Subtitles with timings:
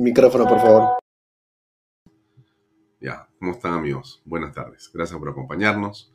[0.00, 0.98] Micrófono, por favor.
[3.00, 4.22] Ya, ¿cómo están amigos?
[4.24, 4.88] Buenas tardes.
[4.94, 6.12] Gracias por acompañarnos.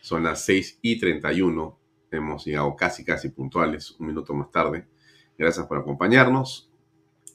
[0.00, 1.78] Son las 6 y 31.
[2.10, 4.88] Hemos llegado casi, casi puntuales, un minuto más tarde.
[5.38, 6.72] Gracias por acompañarnos.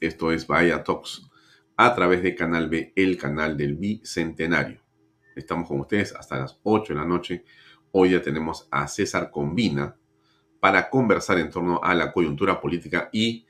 [0.01, 1.29] Esto es Bahía Talks
[1.77, 4.81] a través de Canal B, el canal del Bicentenario.
[5.33, 7.45] Estamos con ustedes hasta las 8 de la noche.
[7.93, 9.95] Hoy ya tenemos a César Combina
[10.59, 13.45] para conversar en torno a la coyuntura política y,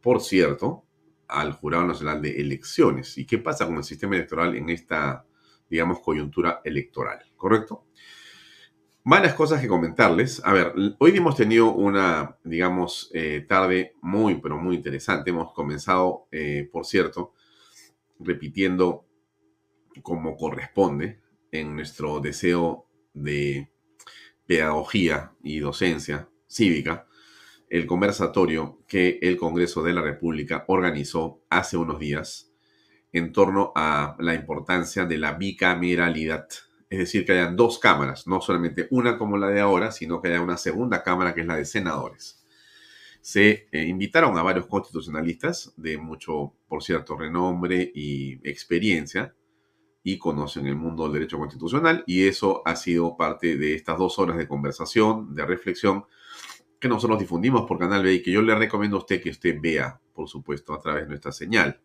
[0.00, 0.84] por cierto,
[1.32, 3.16] al Jurado Nacional de Elecciones.
[3.18, 5.24] ¿Y qué pasa con el sistema electoral en esta,
[5.68, 7.20] digamos, coyuntura electoral?
[7.36, 7.86] ¿Correcto?
[9.04, 10.40] Varias cosas que comentarles.
[10.44, 15.30] A ver, hoy hemos tenido una, digamos, eh, tarde muy, pero muy interesante.
[15.30, 17.32] Hemos comenzado, eh, por cierto,
[18.20, 19.06] repitiendo
[20.02, 23.72] como corresponde en nuestro deseo de
[24.46, 27.06] pedagogía y docencia cívica
[27.72, 32.52] el conversatorio que el Congreso de la República organizó hace unos días
[33.14, 36.46] en torno a la importancia de la bicameralidad.
[36.90, 40.28] Es decir, que hayan dos cámaras, no solamente una como la de ahora, sino que
[40.28, 42.44] haya una segunda cámara que es la de senadores.
[43.22, 49.34] Se eh, invitaron a varios constitucionalistas de mucho, por cierto, renombre y experiencia
[50.02, 54.18] y conocen el mundo del derecho constitucional y eso ha sido parte de estas dos
[54.18, 56.04] horas de conversación, de reflexión
[56.82, 59.56] que nosotros difundimos por Canal B y que yo le recomiendo a usted que usted
[59.62, 61.80] vea, por supuesto, a través de nuestra señal.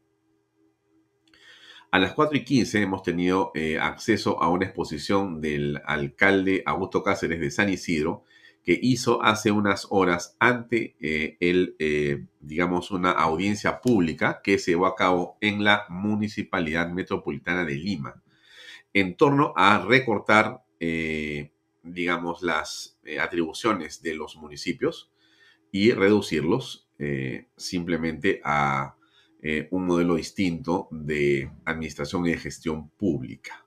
[1.92, 7.04] A las 4 y 15 hemos tenido eh, acceso a una exposición del alcalde Augusto
[7.04, 8.24] Cáceres de San Isidro,
[8.64, 14.72] que hizo hace unas horas ante eh, el, eh, digamos, una audiencia pública que se
[14.72, 18.24] llevó a cabo en la Municipalidad Metropolitana de Lima,
[18.94, 20.64] en torno a recortar
[21.94, 25.12] digamos, las eh, atribuciones de los municipios
[25.72, 28.96] y reducirlos eh, simplemente a
[29.42, 33.66] eh, un modelo distinto de administración y de gestión pública.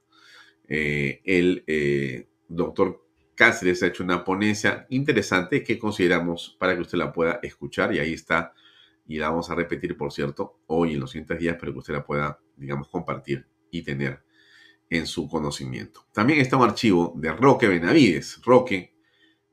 [0.68, 3.04] el doctor
[3.34, 7.98] Cáceres ha hecho una ponencia interesante que consideramos para que usted la pueda escuchar y
[7.98, 8.52] ahí está
[9.06, 11.94] y la vamos a repetir, por cierto, hoy en los siguientes días, para que usted
[11.94, 14.22] la pueda, digamos, compartir y tener
[14.90, 16.04] en su conocimiento.
[16.12, 18.40] También está un archivo de Roque Benavides.
[18.44, 18.96] Roque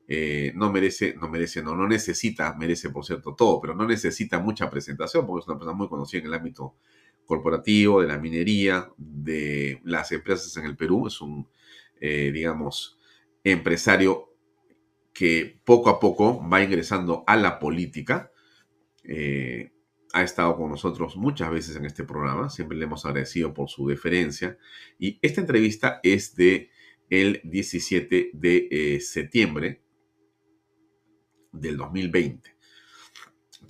[0.08, 4.40] eh, no merece, no merece, no, no necesita, merece por cierto todo, pero no necesita
[4.40, 6.74] mucha presentación porque es una persona muy conocida en el ámbito
[7.24, 11.06] corporativo, de la minería, de las empresas en el Perú.
[11.06, 11.46] Es un,
[12.00, 12.98] eh, digamos,
[13.44, 14.34] empresario
[15.12, 18.32] que poco a poco va ingresando a la política.
[19.04, 19.72] Eh,
[20.12, 23.86] ha estado con nosotros muchas veces en este programa, siempre le hemos agradecido por su
[23.86, 24.58] deferencia
[24.98, 26.70] y esta entrevista es de
[27.10, 29.82] el 17 de eh, septiembre
[31.52, 32.56] del 2020.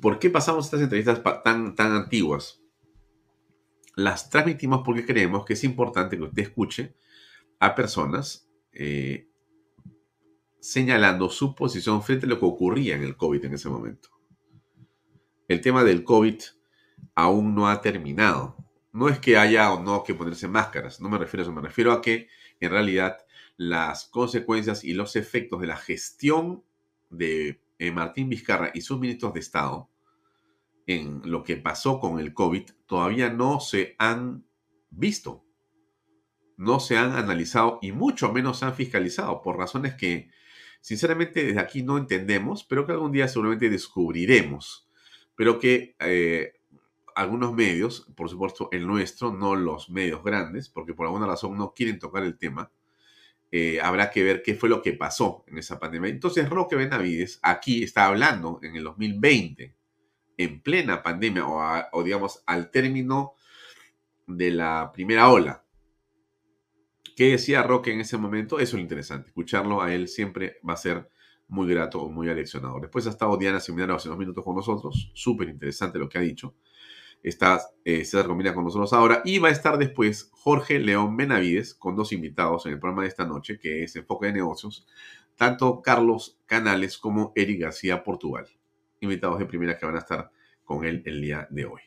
[0.00, 2.60] ¿Por qué pasamos estas entrevistas tan, tan antiguas?
[3.96, 6.94] Las transmitimos porque creemos que es importante que usted escuche
[7.58, 9.28] a personas eh,
[10.60, 14.17] señalando su posición frente a lo que ocurría en el COVID en ese momento
[15.48, 16.40] el tema del COVID
[17.14, 18.56] aún no ha terminado.
[18.92, 21.62] No es que haya o no que ponerse máscaras, no me refiero a eso, me
[21.62, 22.28] refiero a que
[22.60, 23.18] en realidad
[23.56, 26.64] las consecuencias y los efectos de la gestión
[27.10, 29.90] de eh, Martín Vizcarra y sus ministros de Estado
[30.86, 34.46] en lo que pasó con el COVID todavía no se han
[34.90, 35.44] visto,
[36.56, 40.30] no se han analizado y mucho menos se han fiscalizado por razones que
[40.80, 44.87] sinceramente desde aquí no entendemos, pero que algún día seguramente descubriremos
[45.38, 46.54] pero que eh,
[47.14, 51.74] algunos medios, por supuesto el nuestro, no los medios grandes, porque por alguna razón no
[51.74, 52.72] quieren tocar el tema,
[53.52, 56.10] eh, habrá que ver qué fue lo que pasó en esa pandemia.
[56.10, 59.76] Entonces, Roque Benavides aquí está hablando en el 2020,
[60.38, 63.34] en plena pandemia, o, digamos al término
[64.26, 65.64] de la primera ola.
[67.16, 68.58] ¿Qué decía Roque en ese momento?
[68.58, 69.28] Eso es interesante.
[69.28, 71.08] Escucharlo a él siempre va a ser
[71.48, 72.82] muy grato muy aleccionador.
[72.82, 75.10] Después ha estado Diana Seminario hace unos minutos con nosotros.
[75.14, 76.54] Súper interesante lo que ha dicho.
[77.22, 79.22] Está eh, César Combina con nosotros ahora.
[79.24, 83.08] Y va a estar después Jorge León Benavides con dos invitados en el programa de
[83.08, 84.86] esta noche, que es Enfoque de Negocios.
[85.36, 88.46] Tanto Carlos Canales como Eric García Portugal.
[89.00, 90.30] Invitados de primera que van a estar
[90.64, 91.80] con él el día de hoy.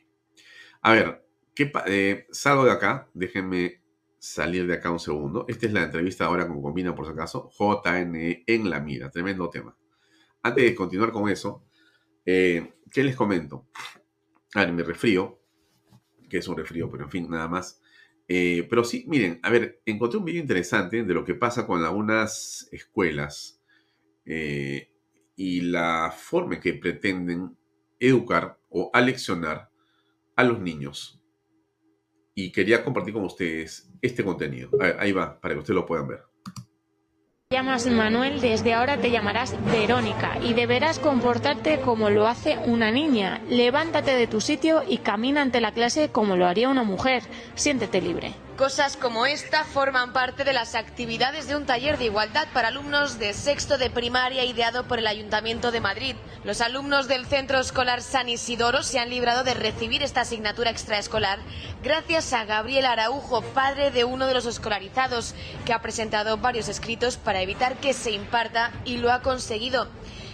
[0.82, 3.08] A ver, ¿qué eh, salgo de acá.
[3.14, 3.81] Déjenme
[4.22, 5.46] salir de acá un segundo.
[5.48, 7.50] Esta es la entrevista ahora con Combina, por si acaso.
[7.58, 9.10] JNE en la mira.
[9.10, 9.76] Tremendo tema.
[10.44, 11.66] Antes de continuar con eso,
[12.24, 13.68] eh, ¿qué les comento?
[14.54, 15.42] A ver, mi resfrío,
[16.30, 17.82] que es un resfrío, pero en fin, nada más.
[18.28, 21.84] Eh, pero sí, miren, a ver, encontré un video interesante de lo que pasa con
[21.84, 23.60] algunas escuelas
[24.24, 24.92] eh,
[25.36, 27.58] y la forma en que pretenden
[28.00, 29.72] educar o aleccionar
[30.36, 31.21] a los niños.
[32.34, 34.70] Y quería compartir con ustedes este contenido.
[34.72, 36.32] Ver, ahí va, para que ustedes lo puedan ver
[37.52, 43.42] llamas Manuel, desde ahora te llamarás Verónica y deberás comportarte como lo hace una niña.
[43.50, 47.24] Levántate de tu sitio y camina ante la clase como lo haría una mujer.
[47.56, 48.34] Siéntete libre.
[48.62, 53.18] Cosas como esta forman parte de las actividades de un taller de igualdad para alumnos
[53.18, 56.16] de sexto de primaria ideado por el Ayuntamiento de Madrid.
[56.44, 61.40] Los alumnos del Centro Escolar San Isidoro se han librado de recibir esta asignatura extraescolar
[61.82, 65.34] gracias a Gabriel Araujo, padre de uno de los escolarizados,
[65.66, 69.88] que ha presentado varios escritos para evitar que se imparta y lo ha conseguido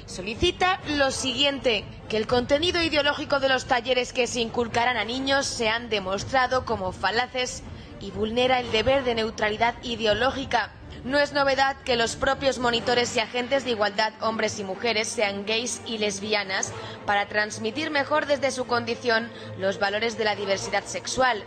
[0.06, 5.45] solicita lo siguiente, que el contenido ideológico de los talleres que se inculcarán a niños
[5.45, 7.62] sean demostrado como falaces
[7.99, 10.71] y vulnera el deber de neutralidad ideológica.
[11.03, 15.45] No es novedad que los propios monitores y agentes de igualdad, hombres y mujeres, sean
[15.45, 16.73] gays y lesbianas
[17.05, 21.44] para transmitir mejor desde su condición los valores de la diversidad sexual.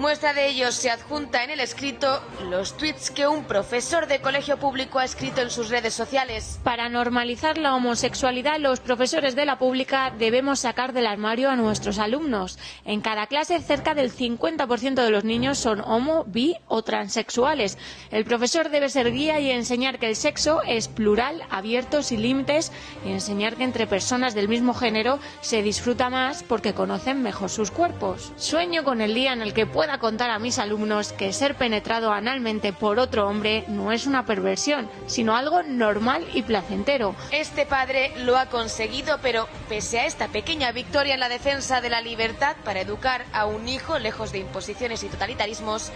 [0.00, 4.56] Muestra de ello se adjunta en el escrito los tweets que un profesor de colegio
[4.56, 6.58] público ha escrito en sus redes sociales.
[6.64, 11.98] Para normalizar la homosexualidad, los profesores de la pública debemos sacar del armario a nuestros
[11.98, 12.58] alumnos.
[12.86, 17.76] En cada clase, cerca del 50% de los niños son homo, bi o transexuales.
[18.10, 22.72] El profesor debe ser guía y enseñar que el sexo es plural, abierto, sin límites,
[23.04, 27.70] y enseñar que entre personas del mismo género se disfruta más porque conocen mejor sus
[27.70, 28.32] cuerpos.
[28.36, 32.12] Sueño con el día en el que pueda contar a mis alumnos que ser penetrado
[32.12, 37.14] analmente por otro hombre no es una perversión, sino algo normal y placentero.
[37.30, 41.90] Este padre lo ha conseguido, pero pese a esta pequeña victoria en la defensa de
[41.90, 45.92] la libertad para educar a un hijo lejos de imposiciones y totalitarismos,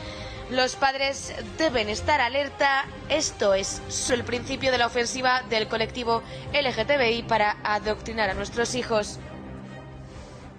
[0.50, 2.84] los padres deben estar alerta.
[3.08, 3.80] Esto es
[4.10, 9.18] el principio de la ofensiva del colectivo LGTBI para adoctrinar a nuestros hijos.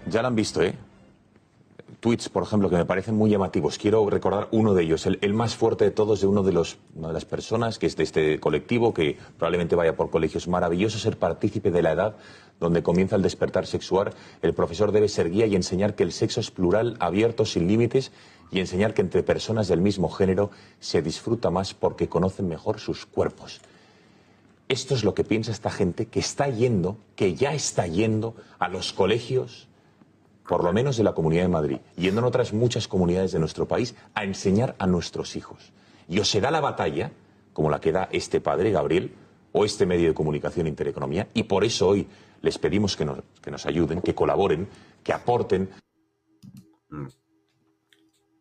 [0.07, 0.75] Ya lo han visto, ¿eh?
[2.05, 3.79] Tweets, por ejemplo, que me parecen muy llamativos.
[3.79, 7.07] Quiero recordar uno de ellos, el, más fuerte de todos, de uno de los, una
[7.07, 10.47] de las personas que es de este colectivo, que probablemente vaya por colegios.
[10.47, 12.15] Maravilloso ser partícipe de la edad
[12.59, 14.13] donde comienza el despertar sexual.
[14.43, 18.11] El profesor debe ser guía y enseñar que el sexo es plural, abierto, sin límites,
[18.51, 23.07] y enseñar que entre personas del mismo género se disfruta más porque conocen mejor sus
[23.07, 23.61] cuerpos.
[24.69, 28.69] Esto es lo que piensa esta gente que está yendo, que ya está yendo a
[28.69, 29.69] los colegios
[30.47, 33.67] por lo menos de la Comunidad de Madrid, yendo en otras muchas comunidades de nuestro
[33.67, 35.73] país, a enseñar a nuestros hijos.
[36.07, 37.11] Y o se da la batalla,
[37.53, 39.11] como la que da este padre, Gabriel,
[39.51, 42.07] o este medio de comunicación Intereconomía, y por eso hoy
[42.41, 44.67] les pedimos que nos, que nos ayuden, que colaboren,
[45.03, 45.69] que aporten.
[46.89, 47.07] Mm.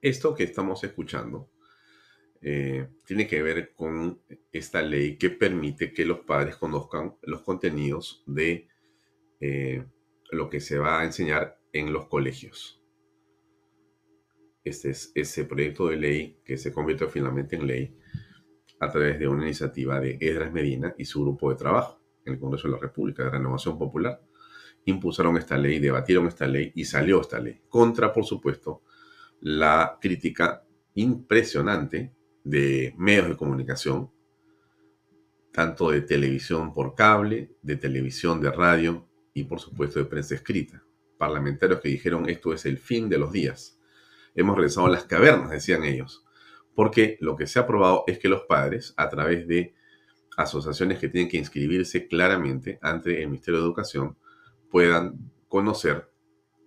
[0.02, 1.48] Esto que estamos escuchando
[2.42, 4.20] eh, tiene que ver con
[4.52, 8.68] esta ley que permite que los padres conozcan los contenidos de
[9.40, 9.82] eh,
[10.30, 12.80] lo que se va a enseñar en los colegios.
[14.62, 17.98] Este es ese proyecto de ley que se convirtió finalmente en ley
[18.80, 22.40] a través de una iniciativa de Edras Medina y su grupo de trabajo en el
[22.40, 24.22] Congreso de la República de Renovación Popular.
[24.86, 27.60] Impulsaron esta ley, debatieron esta ley y salió esta ley.
[27.68, 28.82] Contra, por supuesto,
[29.40, 30.64] la crítica
[30.94, 32.14] impresionante
[32.44, 34.10] de medios de comunicación,
[35.52, 40.84] tanto de televisión por cable, de televisión de radio y por supuesto de prensa escrita
[41.18, 43.78] parlamentarios que dijeron esto es el fin de los días.
[44.34, 46.24] Hemos regresado a las cavernas, decían ellos,
[46.74, 49.74] porque lo que se ha probado es que los padres, a través de
[50.36, 54.16] asociaciones que tienen que inscribirse claramente ante el Ministerio de Educación,
[54.70, 56.10] puedan conocer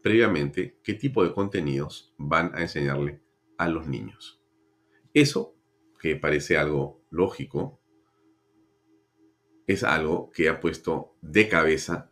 [0.02, 3.22] previamente qué tipo de contenidos van a enseñarle
[3.58, 4.42] a los niños.
[5.14, 5.56] Eso,
[6.00, 7.82] que parece algo lógico,
[9.66, 12.10] es algo que ha puesto de cabeza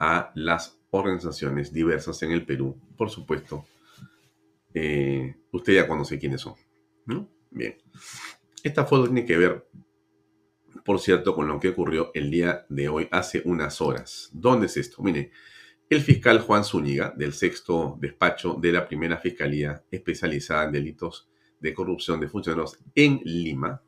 [0.00, 2.80] a las organizaciones diversas en el Perú.
[2.96, 3.66] Por supuesto,
[4.74, 6.54] eh, usted ya conoce quiénes son.
[7.50, 7.76] Bien.
[8.62, 9.68] Esta foto tiene que ver,
[10.84, 14.30] por cierto, con lo que ocurrió el día de hoy, hace unas horas.
[14.32, 15.02] ¿Dónde es esto?
[15.02, 15.30] Mire,
[15.88, 21.30] el fiscal Juan Zúñiga, del sexto despacho de la primera fiscalía especializada en delitos
[21.60, 23.82] de corrupción de funcionarios en Lima,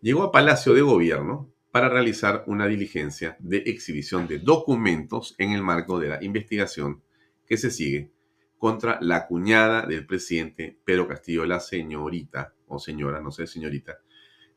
[0.00, 5.62] llegó a Palacio de Gobierno para realizar una diligencia de exhibición de documentos en el
[5.62, 7.02] marco de la investigación
[7.46, 8.10] que se sigue
[8.56, 13.98] contra la cuñada del presidente Pedro Castillo, la señorita, o señora, no sé, señorita,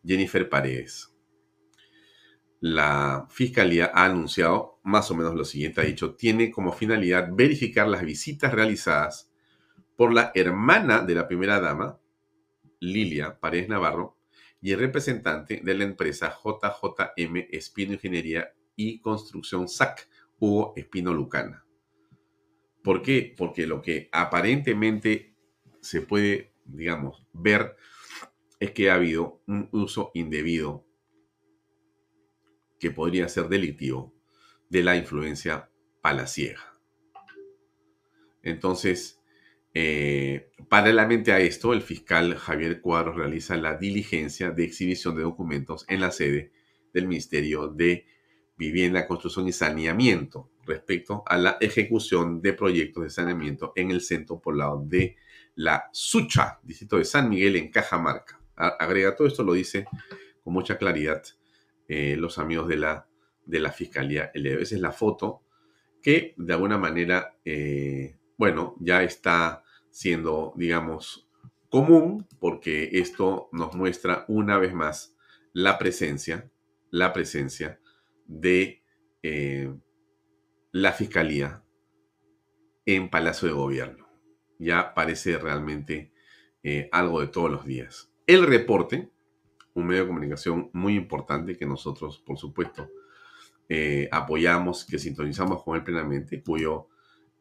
[0.01, 1.13] Jennifer Paredes.
[2.61, 7.89] La fiscalía ha anunciado más o menos lo siguiente, ha dicho, tiene como finalidad verificar
[7.89, 9.29] las visitas realizadas
[9.97, 11.99] por la hermana de la primera dama,
[12.79, 14.18] Lilia Paredes Navarro,
[14.61, 20.07] y el representante de la empresa JJM Espino Ingeniería y Construcción SAC,
[20.39, 21.65] Hugo Espino Lucana.
[22.83, 23.33] ¿Por qué?
[23.37, 25.35] Porque lo que aparentemente
[25.81, 27.75] se puede, digamos, ver
[28.59, 30.85] es que ha habido un uso indebido
[32.79, 34.13] que podría ser delictivo
[34.69, 35.69] de la influencia
[36.01, 36.73] palaciega.
[38.41, 39.18] Entonces,
[39.81, 45.85] eh, paralelamente a esto, el fiscal Javier Cuadros realiza la diligencia de exhibición de documentos
[45.87, 46.51] en la sede
[46.93, 48.05] del Ministerio de
[48.57, 54.41] Vivienda, Construcción y Saneamiento respecto a la ejecución de proyectos de saneamiento en el centro
[54.41, 55.15] poblado de
[55.55, 58.37] La Sucha, distrito de San Miguel en Cajamarca.
[58.57, 59.85] Agrega todo esto, lo dice
[60.43, 61.23] con mucha claridad
[61.87, 63.07] eh, los amigos de la,
[63.45, 64.29] de la Fiscalía.
[64.33, 65.41] Esa es la foto
[66.01, 71.29] que de alguna manera eh, bueno, ya está siendo, digamos,
[71.69, 75.15] común porque esto nos muestra una vez más
[75.53, 76.49] la presencia,
[76.89, 77.79] la presencia
[78.25, 78.83] de
[79.23, 79.73] eh,
[80.71, 81.63] la Fiscalía
[82.85, 84.07] en Palacio de Gobierno.
[84.57, 86.11] Ya parece realmente
[86.63, 88.11] eh, algo de todos los días.
[88.27, 89.09] El reporte,
[89.73, 92.89] un medio de comunicación muy importante que nosotros, por supuesto,
[93.69, 96.89] eh, apoyamos, que sintonizamos con él plenamente, cuyo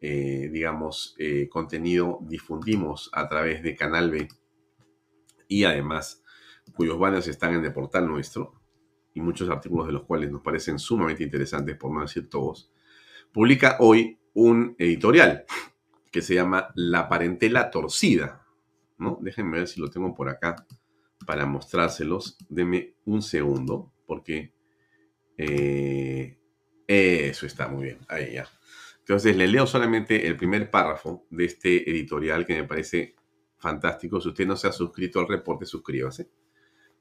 [0.00, 4.28] eh, digamos, eh, contenido difundimos a través de Canal B
[5.49, 6.23] y además
[6.75, 8.55] cuyos banners están en el portal nuestro
[9.14, 12.71] y muchos artículos de los cuales nos parecen sumamente interesantes, por no decir todos,
[13.33, 15.45] publica hoy un editorial
[16.12, 18.47] que se llama La parentela torcida.
[18.99, 19.19] ¿no?
[19.21, 20.67] Déjenme ver si lo tengo por acá
[21.26, 22.38] para mostrárselos.
[22.49, 24.52] Deme un segundo, porque
[25.37, 26.38] eh,
[26.87, 27.99] eso está muy bien.
[28.09, 28.49] Ahí ya.
[29.08, 33.16] Entonces, le leo solamente el primer párrafo de este editorial que me parece
[33.56, 34.20] fantástico.
[34.20, 36.28] Si usted no se ha suscrito al reporte, suscríbase.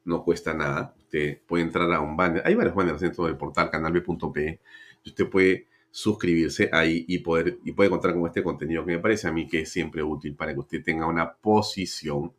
[0.06, 0.96] No cuesta nada.
[0.98, 2.44] Usted puede entrar a un banner.
[2.46, 4.62] Hay varios banners dentro del portal canalb.pe.
[5.06, 9.28] Usted puede suscribirse ahí y, poder, y puede contar con este contenido que me parece
[9.28, 12.32] a mí que es siempre útil para que usted tenga una posición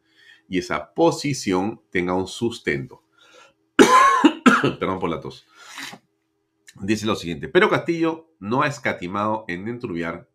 [0.48, 3.02] y esa posición tenga un sustento.
[4.80, 5.46] Perdón por la tos
[6.82, 10.28] dice lo siguiente, pero Castillo no ha escatimado en entrubiar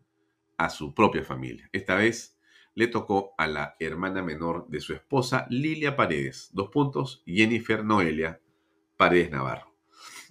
[0.56, 1.68] a su propia familia.
[1.72, 2.38] Esta vez
[2.74, 8.40] le tocó a la hermana menor de su esposa, Lilia Paredes, dos puntos, Jennifer Noelia
[8.96, 9.74] Paredes Navarro.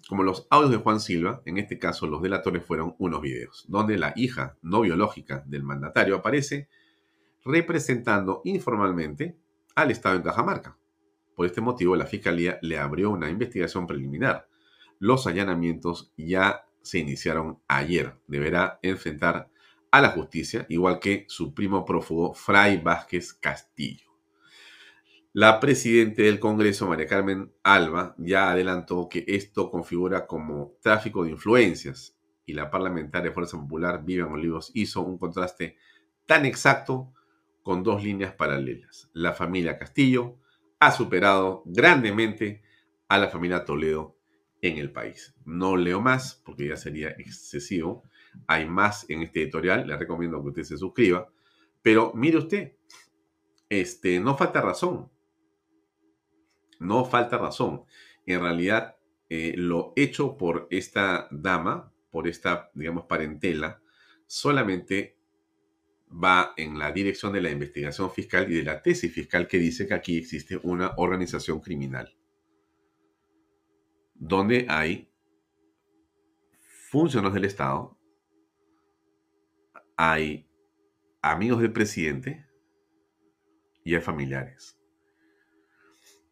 [0.09, 3.97] Como los audios de Juan Silva, en este caso los delatores fueron unos videos, donde
[3.97, 6.67] la hija no biológica del mandatario aparece
[7.45, 9.37] representando informalmente
[9.75, 10.77] al Estado en Cajamarca.
[11.35, 14.47] Por este motivo, la Fiscalía le abrió una investigación preliminar
[15.03, 18.15] los allanamientos ya se iniciaron ayer.
[18.25, 19.49] Deberá enfrentar
[19.91, 24.09] a la justicia, igual que su primo prófugo Fray Vázquez Castillo.
[25.33, 31.31] La presidenta del Congreso, María Carmen Alba, ya adelantó que esto configura como tráfico de
[31.31, 35.75] influencias y la parlamentaria Fuerza Popular, Vivian Olivos, hizo un contraste
[36.25, 37.11] tan exacto
[37.61, 39.09] con dos líneas paralelas.
[39.11, 40.37] La familia Castillo
[40.79, 42.61] ha superado grandemente
[43.09, 44.15] a la familia Toledo
[44.63, 45.35] en el país.
[45.45, 48.03] No leo más porque ya sería excesivo.
[48.47, 51.29] Hay más en este editorial, le recomiendo que usted se suscriba.
[51.81, 52.71] Pero mire usted,
[53.69, 55.11] este, no falta razón.
[56.79, 57.83] No falta razón.
[58.25, 58.95] En realidad,
[59.29, 63.81] eh, lo hecho por esta dama, por esta, digamos, parentela,
[64.25, 65.17] solamente
[66.09, 69.87] va en la dirección de la investigación fiscal y de la tesis fiscal que dice
[69.87, 72.15] que aquí existe una organización criminal
[74.15, 75.09] donde hay
[76.89, 77.97] funcionarios del Estado,
[79.97, 80.47] hay
[81.21, 82.45] amigos del presidente
[83.83, 84.77] y hay familiares.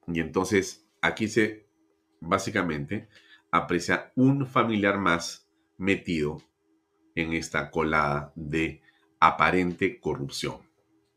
[0.07, 1.67] Y entonces aquí se
[2.19, 3.09] básicamente
[3.51, 5.47] aprecia un familiar más
[5.77, 6.41] metido
[7.15, 8.81] en esta colada de
[9.19, 10.57] aparente corrupción.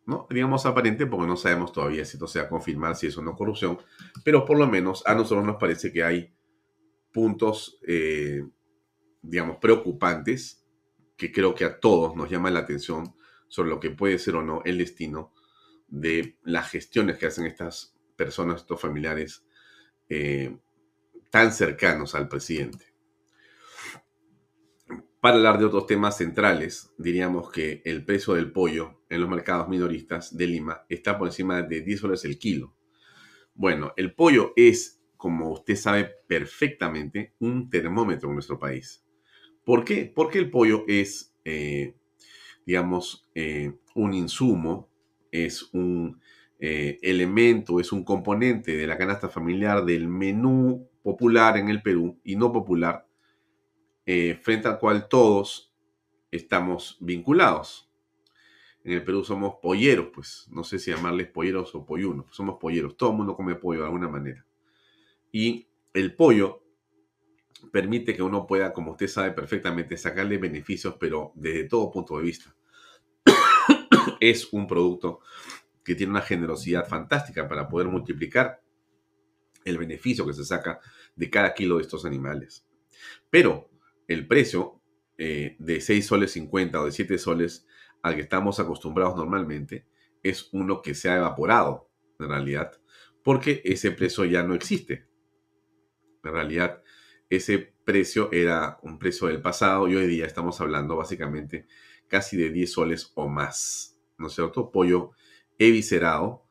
[0.07, 0.27] ¿no?
[0.29, 3.23] Digamos aparente porque no sabemos todavía si esto se va a confirmar, si es o
[3.23, 3.79] no corrupción,
[4.23, 6.34] pero por lo menos a nosotros nos parece que hay
[7.15, 8.45] puntos, eh,
[9.23, 10.67] digamos, preocupantes
[11.17, 13.15] que creo que a todos nos llama la atención
[13.49, 15.33] sobre lo que puede ser o no el destino
[15.87, 19.47] de las gestiones que hacen estas personas, estos familiares
[20.09, 20.59] eh,
[21.31, 22.93] tan cercanos al presidente.
[25.21, 29.69] Para hablar de otros temas centrales, diríamos que el precio del pollo en los mercados
[29.69, 32.77] minoristas de Lima está por encima de 10 soles el kilo.
[33.55, 39.03] Bueno, el pollo es, como usted sabe perfectamente, un termómetro en nuestro país.
[39.65, 40.13] ¿Por qué?
[40.15, 41.95] Porque el pollo es, eh,
[42.67, 44.91] digamos, eh, un insumo,
[45.33, 46.21] es un
[46.59, 52.21] eh, elemento, es un componente de la canasta familiar del menú popular en el Perú
[52.23, 53.07] y no popular
[54.05, 55.75] frente al cual todos
[56.33, 57.91] estamos vinculados.
[58.85, 62.95] En el Perú somos polleros, pues no sé si llamarles polleros o pollunos, somos polleros,
[62.95, 64.45] todo el mundo come pollo de alguna manera.
[65.35, 66.63] Y el pollo
[67.73, 72.23] permite que uno pueda, como usted sabe perfectamente, sacarle beneficios, pero desde todo punto de
[72.23, 72.55] vista.
[74.21, 75.23] es un producto
[75.83, 78.63] que tiene una generosidad fantástica para poder multiplicar
[79.65, 80.79] el beneficio que se saca
[81.17, 82.65] de cada kilo de estos animales.
[83.29, 83.69] Pero
[84.07, 84.81] el precio
[85.19, 87.67] eh, de 6 soles 50 o de 7 soles
[88.03, 89.85] al que estamos acostumbrados normalmente
[90.23, 92.81] es uno que se ha evaporado en realidad
[93.25, 95.09] porque ese precio ya no existe.
[96.25, 96.83] En realidad
[97.31, 101.67] ese precio era un precio del pasado y hoy día estamos hablando básicamente
[102.09, 103.99] casi de 10 soles o más.
[104.19, 104.71] ¿No es cierto?
[104.71, 105.13] Pollo
[105.59, 106.45] eviscerado,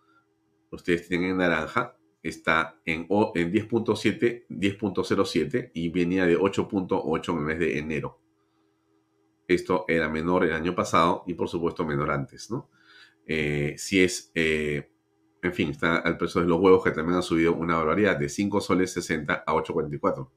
[0.71, 7.43] ustedes tienen en naranja, está en, en 10.7, 10.07 y venía de 8.8 en el
[7.43, 8.19] mes de enero.
[9.47, 12.69] Esto era menor el año pasado y por supuesto menor antes, ¿no?
[13.25, 14.92] Eh, si es, eh,
[15.43, 18.29] en fin, está el precio de los huevos que también ha subido una barbaridad de
[18.29, 20.29] 5 soles 60 a 8.44.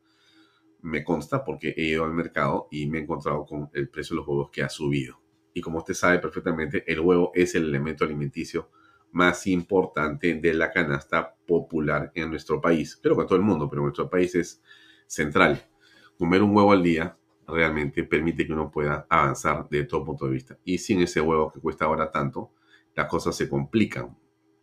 [0.83, 4.19] Me consta porque he ido al mercado y me he encontrado con el precio de
[4.19, 5.21] los huevos que ha subido.
[5.55, 8.69] Y como usted sabe perfectamente, el huevo es el elemento alimenticio
[9.13, 12.99] más importante de la canasta popular en nuestro país.
[13.01, 14.63] Creo que en todo el mundo, pero en nuestro país es
[15.07, 15.65] central.
[16.19, 17.17] Comer un huevo al día
[17.47, 20.59] realmente permite que uno pueda avanzar de todo punto de vista.
[20.65, 22.51] Y sin ese huevo que cuesta ahora tanto,
[22.95, 24.17] las cosas se complican,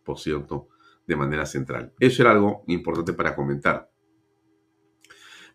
[0.04, 0.68] por cierto,
[1.06, 1.92] de manera central.
[1.98, 3.90] Eso era algo importante para comentar.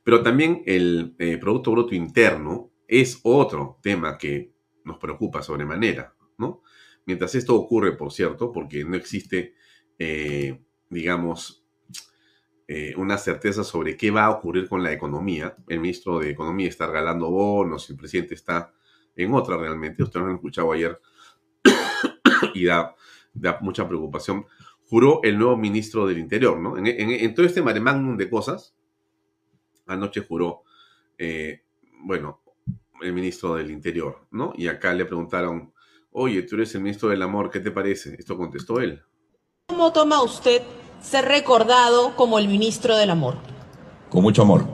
[0.03, 6.63] Pero también el eh, Producto Bruto Interno es otro tema que nos preocupa sobremanera, ¿no?
[7.05, 9.55] Mientras esto ocurre, por cierto, porque no existe,
[9.97, 11.65] eh, digamos,
[12.67, 15.55] eh, una certeza sobre qué va a ocurrir con la economía.
[15.67, 18.73] El ministro de Economía está regalando bonos, el presidente está
[19.15, 20.03] en otra realmente.
[20.03, 21.01] Ustedes lo han escuchado ayer
[22.53, 22.95] y da,
[23.61, 24.45] mucha preocupación.
[24.87, 26.75] Juró el nuevo ministro del Interior, ¿no?
[26.77, 28.75] En, todo este mare de cosas,
[29.85, 30.63] anoche juró,
[31.17, 31.63] eh,
[32.01, 32.41] bueno,
[33.01, 34.53] el ministro del Interior, ¿no?
[34.55, 35.73] Y acá le preguntaron
[36.11, 38.15] oye, tú eres el ministro del amor, ¿qué te parece?
[38.17, 39.01] Esto contestó él.
[39.67, 40.61] ¿Cómo toma usted
[41.01, 43.35] ser recordado como el ministro del amor?
[44.09, 44.65] Con mucho amor.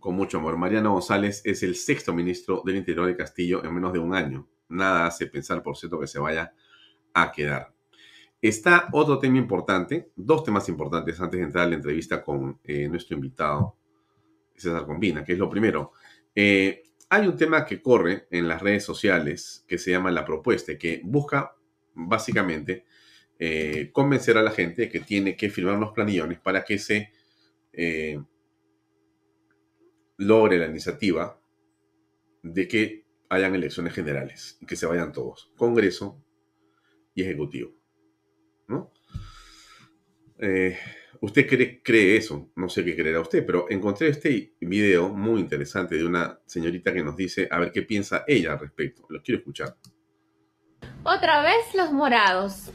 [0.00, 0.56] Con mucho amor.
[0.56, 4.48] Mariano González es el sexto ministro del Interior de Castillo en menos de un año.
[4.68, 6.52] Nada hace pensar, por cierto, que se vaya
[7.14, 7.72] a quedar.
[8.40, 12.88] Está otro tema importante, dos temas importantes antes de entrar a la entrevista con eh,
[12.88, 13.76] nuestro invitado,
[14.54, 15.92] César Combina, que es lo primero.
[16.34, 20.78] Eh, hay un tema que corre en las redes sociales que se llama la propuesta,
[20.78, 21.56] que busca
[21.94, 22.84] básicamente
[23.38, 27.10] eh, convencer a la gente que tiene que firmar unos planillones para que se
[30.18, 31.40] logre la iniciativa
[32.42, 36.24] de que hayan elecciones generales y que se vayan todos, Congreso
[37.14, 37.74] y Ejecutivo.
[38.68, 38.92] ¿no?
[40.38, 40.76] Eh,
[41.20, 45.96] Usted cree, cree, eso, no sé qué creerá usted, pero encontré este video muy interesante
[45.96, 49.04] de una señorita que nos dice a ver qué piensa ella al respecto.
[49.08, 49.76] Lo quiero escuchar.
[51.02, 52.70] Otra vez los morados.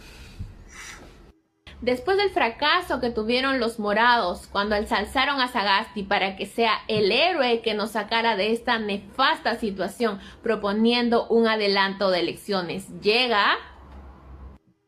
[1.83, 7.11] Después del fracaso que tuvieron los morados cuando ensalzaron a Sagasti para que sea el
[7.11, 13.57] héroe que nos sacara de esta nefasta situación proponiendo un adelanto de elecciones, llega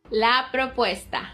[0.10, 1.34] la propuesta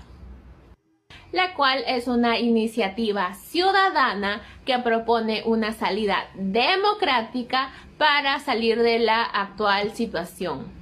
[1.31, 9.21] la cual es una iniciativa ciudadana que propone una salida democrática para salir de la
[9.21, 10.80] actual situación.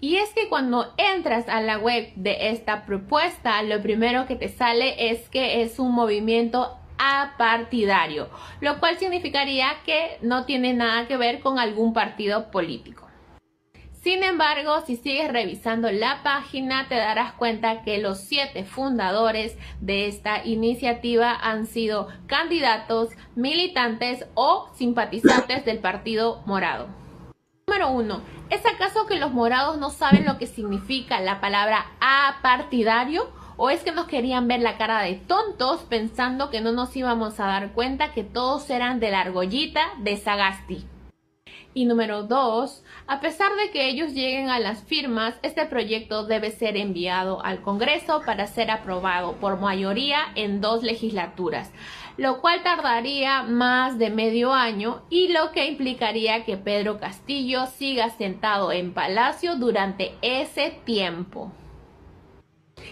[0.00, 4.48] Y es que cuando entras a la web de esta propuesta, lo primero que te
[4.48, 8.28] sale es que es un movimiento apartidario,
[8.60, 13.08] lo cual significaría que no tiene nada que ver con algún partido político.
[14.02, 20.06] Sin embargo, si sigues revisando la página, te darás cuenta que los siete fundadores de
[20.06, 27.07] esta iniciativa han sido candidatos, militantes o simpatizantes del Partido Morado.
[27.68, 33.30] Número uno, ¿es acaso que los morados no saben lo que significa la palabra apartidario?
[33.58, 37.38] ¿O es que nos querían ver la cara de tontos pensando que no nos íbamos
[37.38, 40.86] a dar cuenta que todos eran de la argollita de Sagasti?
[41.74, 46.50] Y número dos, a pesar de que ellos lleguen a las firmas, este proyecto debe
[46.50, 51.70] ser enviado al Congreso para ser aprobado por mayoría en dos legislaturas,
[52.18, 58.10] lo cual tardaría más de medio año y lo que implicaría que Pedro Castillo siga
[58.10, 61.52] sentado en Palacio durante ese tiempo.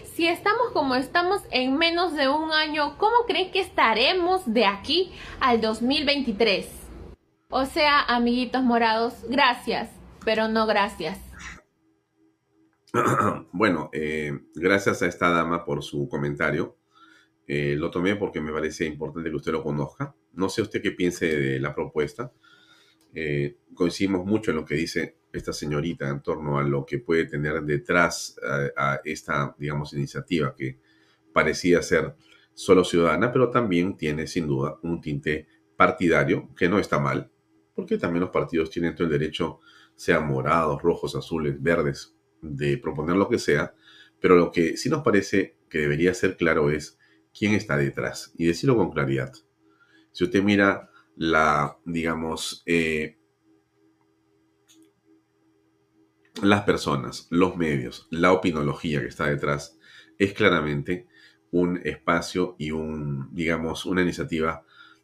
[0.05, 5.11] Si estamos como estamos en menos de un año, ¿cómo creen que estaremos de aquí
[5.41, 6.65] al 2023?
[7.49, 9.89] O sea, amiguitos morados, gracias,
[10.23, 11.19] pero no gracias.
[13.51, 16.77] Bueno, eh, gracias a esta dama por su comentario.
[17.47, 20.13] Eh, lo tomé porque me parece importante que usted lo conozca.
[20.33, 22.31] No sé usted qué piense de la propuesta.
[23.13, 27.25] Eh, coincidimos mucho en lo que dice esta señorita en torno a lo que puede
[27.25, 28.37] tener detrás
[28.75, 30.79] a esta, digamos, iniciativa que
[31.33, 32.15] parecía ser
[32.53, 37.29] solo ciudadana, pero también tiene sin duda un tinte partidario, que no está mal,
[37.75, 39.59] porque también los partidos tienen todo el derecho,
[39.95, 43.75] sean morados, rojos, azules, verdes, de proponer lo que sea,
[44.19, 46.96] pero lo que sí nos parece que debería ser claro es
[47.37, 49.33] quién está detrás y decirlo con claridad.
[50.11, 53.17] Si usted mira la, digamos, eh,
[56.41, 59.77] las personas, los medios, la opinología que está detrás,
[60.17, 61.07] es claramente
[61.51, 64.63] un espacio y un, digamos, una iniciativa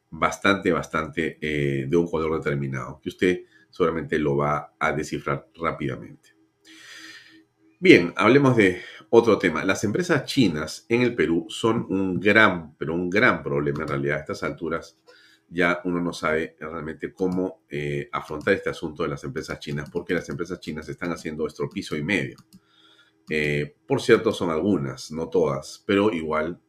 [0.09, 6.35] bastante, bastante eh, de un color determinado, que usted seguramente lo va a descifrar rápidamente.
[7.79, 8.81] Bien, hablemos de
[9.15, 9.63] otro tema.
[9.63, 14.17] Las empresas chinas en el Perú son un gran, pero un gran problema en realidad.
[14.17, 14.97] A estas alturas
[15.47, 20.15] ya uno no sabe realmente cómo eh, afrontar este asunto de las empresas chinas, porque
[20.15, 22.37] las empresas chinas están haciendo estropicio y medio.
[23.29, 26.59] Eh, por cierto, son algunas, no todas, pero igual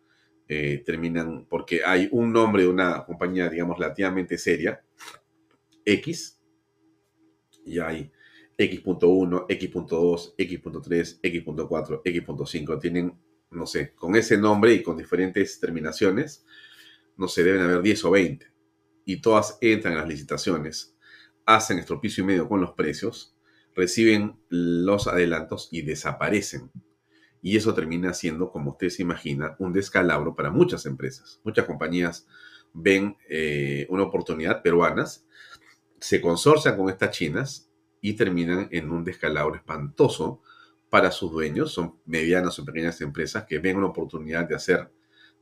[0.46, 4.84] eh, terminan, porque hay un nombre de una compañía, digamos, relativamente seria,
[5.82, 6.38] X,
[7.64, 8.12] y hay
[8.56, 13.18] X.1, X.2, X.3, X.4, X.5, tienen,
[13.50, 16.44] no sé, con ese nombre y con diferentes terminaciones,
[17.16, 18.46] no sé, deben haber 10 o 20,
[19.04, 20.96] y todas entran a las licitaciones,
[21.46, 23.36] hacen estropicio y medio con los precios,
[23.74, 26.70] reciben los adelantos y desaparecen
[27.44, 31.42] y eso termina siendo, como usted se imagina, un descalabro para muchas empresas.
[31.44, 32.26] Muchas compañías
[32.72, 35.26] ven eh, una oportunidad peruanas,
[36.00, 37.70] se consorcian con estas chinas
[38.04, 40.42] y terminan en un descalabro espantoso
[40.90, 41.72] para sus dueños.
[41.72, 44.92] Son medianas o pequeñas empresas que ven una oportunidad de hacer,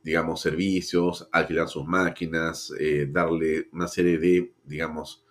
[0.01, 5.25] digamos, servicios, alquilar sus máquinas, eh, darle una serie de, digamos,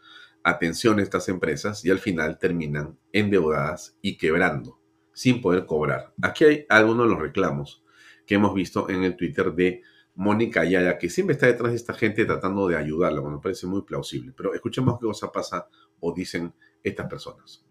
[0.45, 4.79] atención a estas empresas y al final terminan endeudadas y quebrando
[5.15, 6.13] sin poder cobrar.
[6.21, 7.83] Aquí hay algunos de los reclamos
[8.27, 9.81] que hemos visto en el Twitter de
[10.17, 13.81] Mónica Yaya, que siempre está detrás de esta gente tratando de ayudarla, me parece muy
[13.81, 14.35] plausible.
[14.37, 15.67] Pero escuchemos qué cosa pasa
[15.99, 17.65] o dicen estas personas.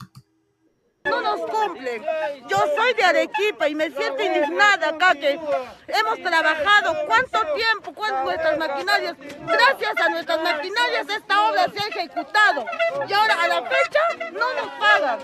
[1.04, 2.06] No nos cumplen.
[2.48, 5.32] Yo soy de Arequipa y me siento indignada acá que
[5.88, 9.16] hemos trabajado cuánto tiempo, con nuestras maquinarias.
[9.18, 12.66] Gracias a nuestras maquinarias esta obra se ha ejecutado.
[13.08, 14.00] Y ahora a la fecha
[14.32, 15.20] no nos pagan.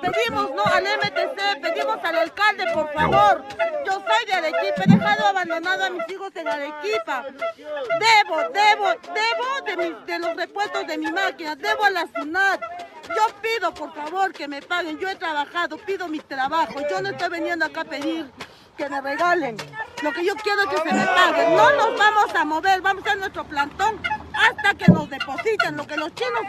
[0.00, 3.44] Pedimos no al MTC, pedimos al alcalde, por favor.
[3.84, 7.24] Yo soy de Arequipa, he dejado abandonado a mis hijos en Arequipa.
[7.56, 12.60] Debo, debo, debo de, de los repuestos de mi máquina, debo a la SUNAT.
[13.08, 14.98] Yo pido, por favor, que me paguen.
[14.98, 16.74] Yo he trabajado, pido mi trabajo.
[16.90, 18.30] Yo no estoy veniendo acá a pedir
[18.76, 19.56] que me regalen.
[20.02, 21.56] Lo que yo quiero es que se me paguen.
[21.56, 24.00] No nos vamos a mover, vamos a nuestro plantón
[24.36, 26.42] hasta que nos depositen lo que los chinos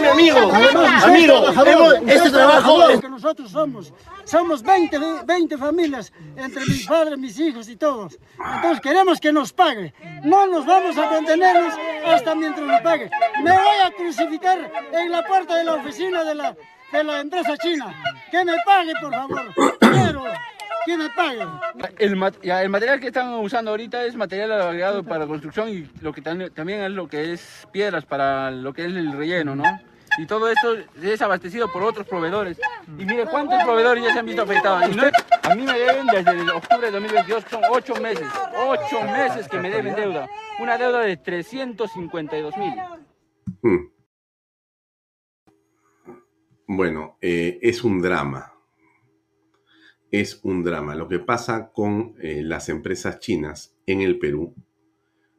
[0.00, 0.38] mi amigo,
[1.04, 3.92] amigo, este trabajo es que nosotros somos,
[4.24, 8.18] somos 20, 20 familias entre mis padres, mis hijos y todos.
[8.56, 9.94] Entonces queremos que nos pague.
[10.24, 11.74] No nos vamos a contenernos
[12.06, 13.10] hasta mientras nos pague.
[13.42, 16.56] Me voy a crucificar en la puerta de la oficina de la,
[16.92, 17.94] de la empresa china.
[18.30, 19.54] Que me pague, por favor.
[19.78, 20.24] Quiero
[20.84, 21.60] ¿Quién me paga?
[21.98, 26.22] El, el, material que están usando ahorita es material agregado para construcción y lo que
[26.22, 29.64] también es lo que es piedras para lo que es el relleno, ¿no?
[30.18, 32.60] y todo esto es abastecido por otros proveedores.
[32.98, 34.88] Y mire cuántos proveedores ya se han visto afectados.
[34.90, 35.04] Y no,
[35.42, 39.70] a mí me deben desde octubre de 2022, son ocho meses, ocho meses que me
[39.70, 40.28] deben deuda.
[40.60, 42.74] Una deuda de 352 mil.
[43.62, 43.92] Hmm.
[46.66, 48.51] Bueno, eh, es un drama.
[50.12, 50.94] Es un drama.
[50.94, 54.54] Lo que pasa con eh, las empresas chinas en el Perú,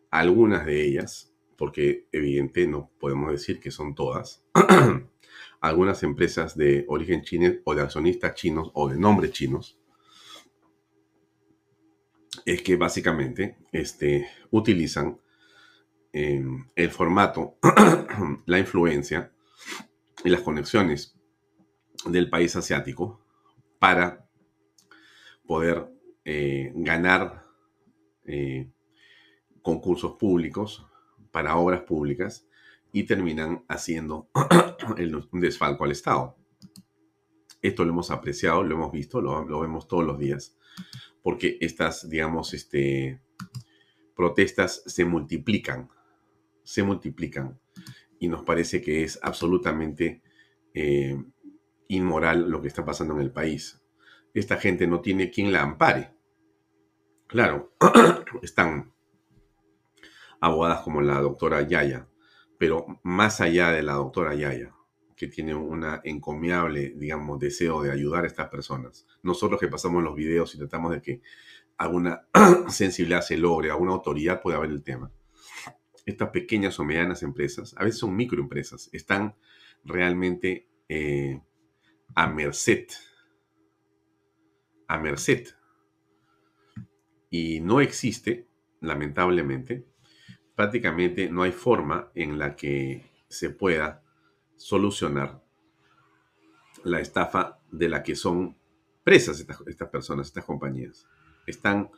[0.10, 4.44] algunas de ellas, porque evidente no podemos decir que son todas,
[5.62, 9.80] algunas empresas de origen chino o de accionistas chinos o de nombres chinos,
[12.44, 15.20] es que básicamente este, utilizan
[16.12, 17.58] em, el formato,
[18.48, 19.32] la influencia
[20.26, 21.16] y las conexiones
[22.08, 23.24] del país asiático
[23.78, 24.23] para
[25.54, 25.88] poder
[26.26, 27.44] eh, ganar
[28.26, 28.72] eh,
[29.62, 30.84] concursos públicos,
[31.30, 32.48] para obras públicas
[32.92, 34.32] y terminan haciendo
[35.32, 36.36] un desfalco al Estado.
[37.62, 40.58] Esto lo hemos apreciado, lo hemos visto, lo, vemos todos los días,
[41.22, 43.22] porque estas, digamos, este,
[44.16, 45.88] protestas se multiplican,
[46.64, 47.60] se multiplican
[48.20, 50.24] y nos parece que es absolutamente
[50.74, 51.24] eh,
[51.90, 53.83] inmoral lo que está pasando en el país.
[54.34, 56.14] Esta gente no tiene quien la ampare.
[57.28, 57.74] Claro,
[58.42, 58.94] están
[60.40, 62.08] abogadas como la doctora Yaya,
[62.58, 64.74] pero más allá de la doctora Yaya,
[65.16, 69.08] que tiene una encomiable, digamos, deseo de ayudar a estas personas.
[69.22, 71.22] Nosotros que pasamos los videos y tratamos de que
[71.78, 72.28] alguna
[72.70, 75.12] sensibilidad se logre, alguna autoridad pueda ver el tema.
[76.06, 79.36] Estas pequeñas o medianas empresas, a veces son microempresas, están
[79.86, 81.42] realmente eh,
[82.16, 82.88] a merced,
[84.88, 85.48] a merced.
[87.30, 88.48] Y no existe,
[88.82, 89.86] lamentablemente,
[90.56, 94.04] prácticamente no hay forma en la que se pueda
[94.56, 95.44] solucionar
[96.84, 98.56] la estafa de la que son
[99.04, 101.08] presas estas, personas, estas compañías.
[101.48, 101.90] Están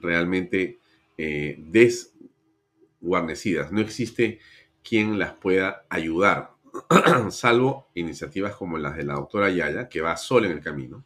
[0.00, 0.80] realmente
[1.16, 3.70] eh, desguarnecidas.
[3.72, 4.40] No existe
[4.82, 6.54] quien las pueda ayudar,
[7.30, 11.04] salvo iniciativas como las de la doctora Yaya, que va sola en el camino.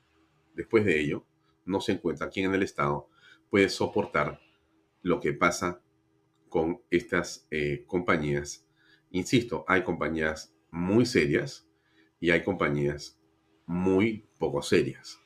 [0.57, 1.25] Después de ello,
[1.67, 3.09] no se encuentra quien en el Estado
[3.51, 4.41] puede soportar
[5.03, 5.83] lo que pasa
[6.49, 8.67] con estas eh, compañías.
[9.11, 11.69] Insisto, hay compañías muy serias
[12.19, 13.21] y hay compañías
[13.67, 15.21] muy poco serias.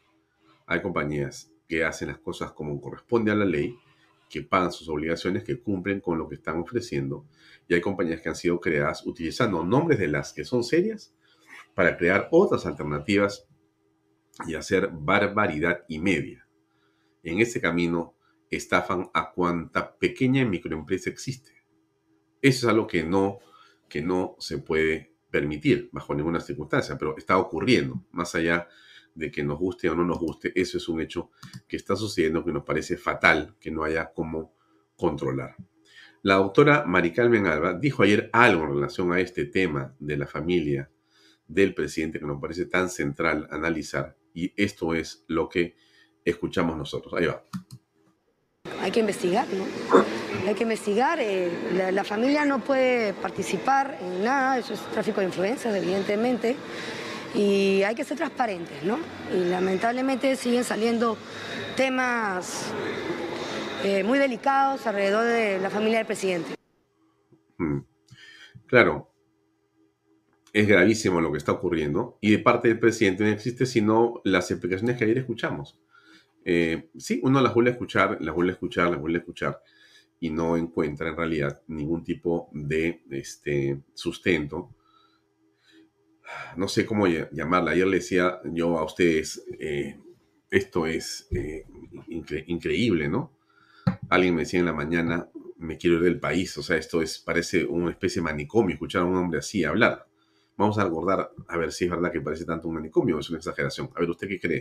[0.66, 3.78] Hay compañías que hacen las cosas como corresponde a la ley,
[4.28, 7.26] que pagan sus obligaciones, que cumplen con lo que están ofreciendo.
[7.68, 11.14] Y hay compañías que han sido creadas utilizando nombres de las que son serias
[11.74, 13.46] para crear otras alternativas
[14.46, 16.46] y hacer barbaridad y media.
[17.22, 18.14] En ese camino
[18.50, 21.52] estafan a cuanta pequeña microempresa existe.
[22.42, 23.38] Eso es algo que no,
[23.88, 28.68] que no se puede permitir bajo ninguna circunstancia, pero está ocurriendo, más allá
[29.14, 31.30] de que nos guste o no nos guste, eso es un hecho
[31.68, 34.54] que está sucediendo que nos parece fatal que no haya cómo
[34.96, 35.56] controlar.
[36.22, 40.90] La doctora Maricarmen Alba dijo ayer algo en relación a este tema de la familia
[41.46, 45.76] del presidente que nos parece tan central analizar y esto es lo que
[46.24, 47.14] escuchamos nosotros.
[47.14, 47.44] Ahí va.
[48.80, 49.64] Hay que investigar, ¿no?
[50.46, 51.18] Hay que investigar.
[51.20, 56.56] Eh, la, familia no puede participar en nada, eso es tráfico de influencias, evidentemente.
[57.34, 58.98] Y hay que ser transparentes, ¿no?
[59.34, 61.16] Y lamentablemente siguen saliendo
[61.76, 62.72] temas
[63.84, 66.54] eh, muy delicados alrededor de la familia del presidente.
[67.58, 67.80] Mm.
[68.66, 69.09] Claro,
[70.52, 74.50] es gravísimo lo que está ocurriendo y de parte del presidente no existe sino las
[74.50, 75.78] explicaciones que ayer escuchamos.
[76.44, 79.62] Eh, sí, uno las vuelve a escuchar, las vuelve a escuchar, las vuelve a escuchar
[80.20, 84.74] y no encuentra en realidad ningún tipo de este, sustento.
[86.56, 87.72] No sé cómo llamarla.
[87.72, 89.98] Ayer le decía yo a ustedes, eh,
[90.50, 91.64] esto es eh,
[92.46, 93.32] increíble, ¿no?
[94.08, 96.56] Alguien me decía en la mañana, me quiero ir del país.
[96.58, 100.09] O sea, esto es, parece una especie de manicomio, escuchar a un hombre así hablar.
[100.60, 103.38] Vamos a recordar, a ver si es verdad que parece tanto un manicomio es una
[103.38, 103.88] exageración.
[103.96, 104.60] A ver, ¿usted qué cree?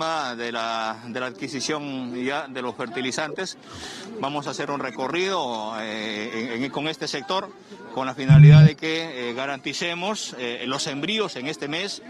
[0.00, 3.58] De la, de la adquisición ya de los fertilizantes.
[4.18, 7.50] Vamos a hacer un recorrido eh, con este sector
[7.92, 12.02] con la finalidad de que eh, garanticemos eh, los sembríos en este mes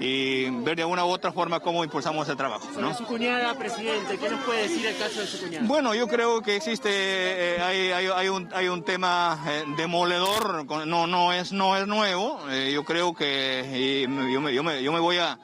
[0.00, 2.66] y ver de una u otra forma cómo impulsamos el trabajo.
[2.80, 2.92] ¿no?
[2.96, 5.66] su cuñada, presidente, ¿qué nos puede decir el caso de su cuñada?
[5.68, 9.38] Bueno, yo creo que existe, hay, hay, hay, un, hay un tema
[9.76, 12.40] demoledor, no, no, es, no es nuevo.
[12.72, 15.38] yo creo que yo me, yo me, yo me voy a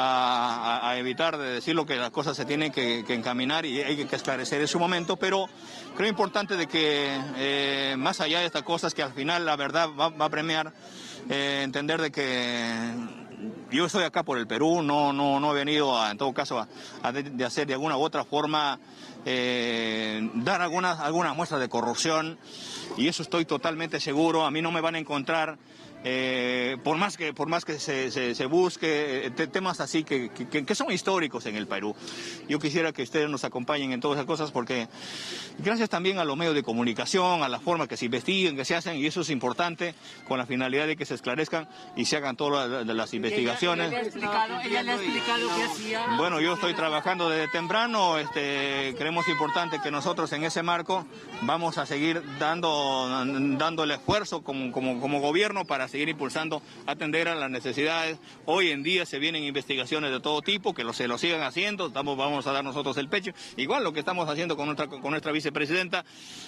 [0.00, 4.16] a, evitar de decir lo que las cosas se tienen que, encaminar y hay que
[4.16, 5.48] esclarecer en su momento, pero
[5.96, 9.88] creo importante de que eh, más allá de estas cosas que al final la verdad
[9.98, 10.72] va, a premiar,
[11.28, 12.94] eh, entender de que
[13.70, 16.66] yo estoy acá por el Perú, no, no, no he venido en todo caso
[17.02, 18.78] a, de, hacer de alguna u otra forma
[19.24, 22.38] eh, dar algunas, algunas muestras de corrupción
[22.96, 25.58] y eso estoy totalmente seguro, a mí no me van a encontrar
[26.04, 30.74] eh, por más que, por más que se, se, busque eh, temas así que, que,
[30.74, 31.94] son históricos en el Perú.
[32.48, 34.88] Yo quisiera que ustedes nos acompañen en todas esas cosas porque
[35.58, 38.76] gracias también a los medios de comunicación, a la forma que se investiguen, que se
[38.76, 39.94] hacen, y eso es importante
[40.28, 43.92] con la finalidad de que se esclarezcan y se hagan todas las, investigaciones.
[46.16, 51.06] Bueno, yo estoy trabajando desde temprano, este, creemos importante que nosotros en ese marco
[51.42, 53.08] vamos a seguir dando,
[53.58, 58.18] dando el esfuerzo como, como, como gobierno para seguir impulsando, atender a las necesidades.
[58.44, 61.88] Hoy en día se vienen investigaciones de todo tipo, que lo, se lo sigan haciendo,
[61.88, 63.32] estamos, vamos a dar nosotros el pecho.
[63.56, 66.04] Igual lo que estamos haciendo con nuestra, con nuestra vicepresidenta,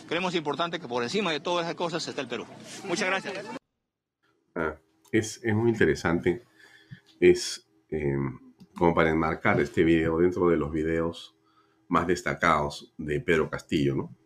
[0.09, 2.47] creemos importante que por encima de todas esas cosas esté el Perú.
[2.85, 3.35] Muchas gracias.
[4.55, 4.77] Ah,
[5.13, 6.43] es, muy interesante.
[7.19, 8.39] Es em,
[8.75, 11.37] como para enmarcar este video dentro de los videos
[11.89, 14.17] más destacados de Pedro Castillo, ¿no?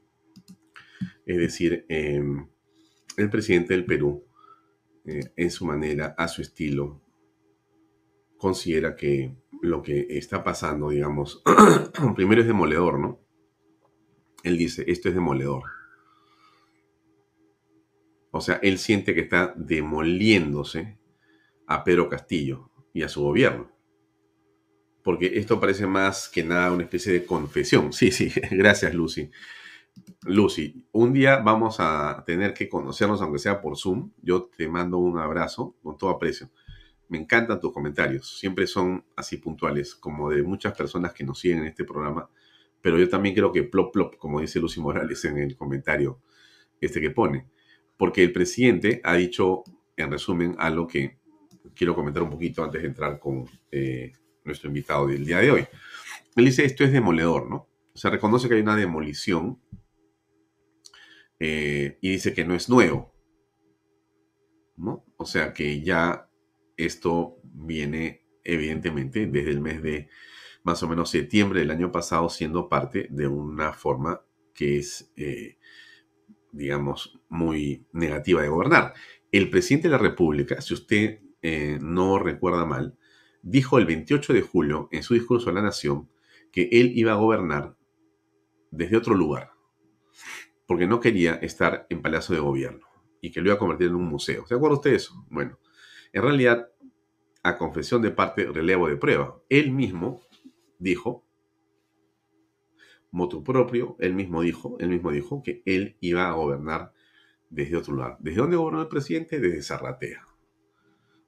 [1.27, 2.47] Es decir, em,
[3.17, 4.25] el presidente del Perú
[5.05, 7.01] eh, en su manera, a su estilo,
[8.39, 11.43] considera que lo que está pasando, digamos,
[12.17, 13.21] primero es demoledor, ¿no?
[14.43, 15.65] Él dice, esto es demoledor.
[18.31, 20.99] O sea, él siente que está demoliéndose
[21.67, 23.71] a Pedro Castillo y a su gobierno.
[25.03, 27.93] Porque esto parece más que nada una especie de confesión.
[27.93, 29.31] Sí, sí, gracias Lucy.
[30.27, 34.11] Lucy, un día vamos a tener que conocernos, aunque sea por Zoom.
[34.23, 36.51] Yo te mando un abrazo con todo aprecio.
[37.09, 38.39] Me encantan tus comentarios.
[38.39, 42.31] Siempre son así puntuales, como de muchas personas que nos siguen en este programa.
[42.81, 46.21] Pero yo también creo que plop plop, como dice Lucy Morales en el comentario
[46.81, 47.47] este que pone.
[47.97, 49.63] Porque el presidente ha dicho,
[49.97, 51.19] en resumen, algo que
[51.75, 54.13] quiero comentar un poquito antes de entrar con eh,
[54.45, 55.67] nuestro invitado del día de hoy.
[56.37, 57.69] Él dice, esto es demoledor, ¿no?
[57.95, 59.61] Se reconoce que hay una demolición
[61.47, 63.13] eh, y dice que no es nuevo.
[64.79, 65.05] ¿no?
[65.19, 66.31] O sea que ya
[66.79, 70.09] esto viene evidentemente desde el mes de
[70.63, 74.23] más o menos septiembre del año pasado siendo parte de una forma
[74.55, 75.59] que es, eh,
[76.51, 78.95] digamos, muy negativa de gobernar.
[79.31, 82.97] El presidente de la República, si usted eh, no recuerda mal,
[83.43, 86.09] dijo el 28 de julio en su discurso a la Nación
[86.51, 87.77] que él iba a gobernar
[88.71, 89.54] desde otro lugar
[90.67, 92.87] porque no quería estar en Palacio de Gobierno
[93.21, 94.47] y que lo iba a convertir en un museo.
[94.47, 95.25] ¿Se acuerda usted de eso?
[95.31, 95.59] Bueno,
[96.13, 96.69] en realidad,
[97.43, 99.41] a confesión de parte, relevo de prueba.
[99.49, 100.21] Él mismo
[100.79, 101.27] dijo,
[103.11, 106.93] motu propio, él mismo dijo, él mismo dijo que él iba a gobernar
[107.51, 108.17] desde otro lugar.
[108.21, 109.41] ¿Desde dónde gobernó el presidente?
[109.41, 110.27] Desde Zarratea.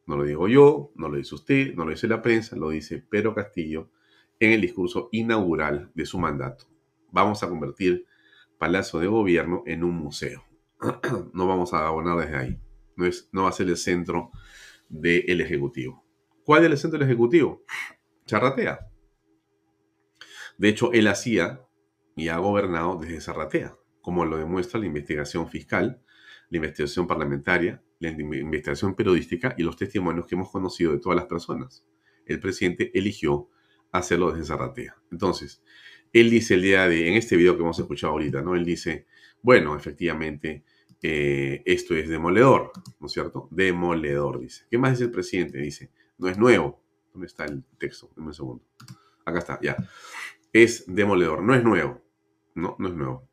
[0.06, 2.98] No lo digo yo, no lo dice usted, no lo dice la prensa, lo dice
[2.98, 3.90] Pedro Castillo
[4.38, 6.66] en el discurso inaugural de su mandato.
[7.10, 8.06] Vamos a convertir
[8.58, 10.44] Palacio de Gobierno en un museo.
[11.32, 12.60] no vamos a abonar desde ahí.
[12.96, 14.30] No, es, no va a ser el centro
[14.88, 16.04] del Ejecutivo.
[16.44, 17.64] ¿Cuál es el centro del Ejecutivo?
[18.26, 18.88] Charratea.
[20.58, 21.60] De hecho, él hacía
[22.14, 26.02] y ha gobernado desde Zarratea, como lo demuestra la investigación fiscal,
[26.48, 31.26] la investigación parlamentaria, la investigación periodística y los testimonios que hemos conocido de todas las
[31.26, 31.84] personas.
[32.24, 33.50] El presidente eligió
[33.92, 34.96] hacerlo desde Zarratea.
[35.10, 35.62] Entonces,
[36.12, 38.54] él dice el día de, en este video que hemos escuchado ahorita, ¿no?
[38.54, 39.06] Él dice,
[39.42, 40.64] bueno, efectivamente,
[41.02, 43.48] eh, esto es demoledor, ¿no es cierto?
[43.50, 44.64] Demoledor, dice.
[44.70, 45.58] ¿Qué más dice el presidente?
[45.58, 46.82] Dice, no es nuevo.
[47.12, 48.10] ¿Dónde está el texto?
[48.16, 48.64] Dame un segundo.
[49.24, 49.76] Acá está, ya.
[50.52, 52.02] Es demoledor, no es nuevo.
[52.54, 53.28] No, no es nuevo.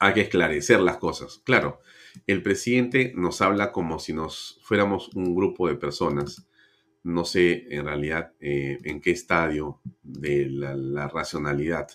[0.00, 1.40] Hay que esclarecer las cosas.
[1.44, 1.80] Claro,
[2.26, 6.47] el presidente nos habla como si nos fuéramos un grupo de personas
[7.08, 11.88] no sé en realidad eh, en qué estadio de la, racionalidad,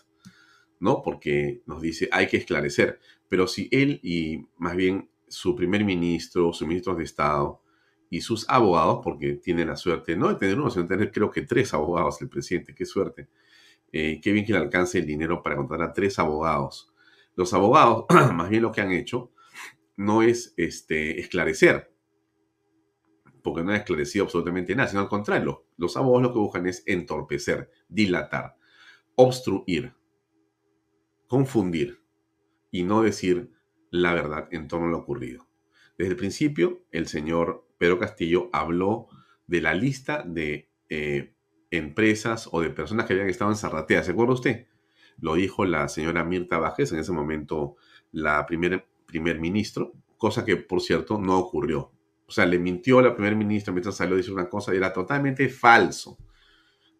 [0.80, 1.04] ¿no?
[1.04, 3.00] Porque nos dice, hay que esclarecer,
[3.30, 7.62] pero si él y más bien su primer ministro, sus ministros de Estado
[8.10, 11.30] y sus abogados, porque tiene la suerte, no de tener uno, sino de tener creo
[11.30, 13.30] que tres abogados el presidente, qué suerte,
[13.92, 16.92] eh, qué bien que le alcance el dinero para contratar a tres abogados.
[17.36, 19.32] Los abogados, más bien lo que han hecho,
[19.96, 21.93] no es este, esclarecer,
[23.44, 26.84] porque no ha esclarecido absolutamente nada, sino al contrario, los abogados lo que buscan es
[26.86, 28.56] entorpecer, dilatar,
[29.16, 29.94] obstruir,
[31.28, 32.02] confundir
[32.72, 33.52] y no decir
[33.92, 35.48] la verdad en torno a lo ocurrido.
[35.98, 39.08] Desde el principio, el señor Pedro Castillo habló
[39.46, 41.36] de la lista de eh,
[41.70, 44.04] empresas o de personas que habían estado en Zarratea.
[44.04, 44.68] ¿Se acuerda usted?
[45.18, 47.76] Lo dijo la señora Mirta Bajes, en ese momento
[48.12, 51.93] la primer, primer ministro, cosa que, por cierto, no ocurrió.
[52.26, 54.78] O sea, le mintió a la primer ministra mientras salió a decir una cosa y
[54.78, 56.18] era totalmente falso.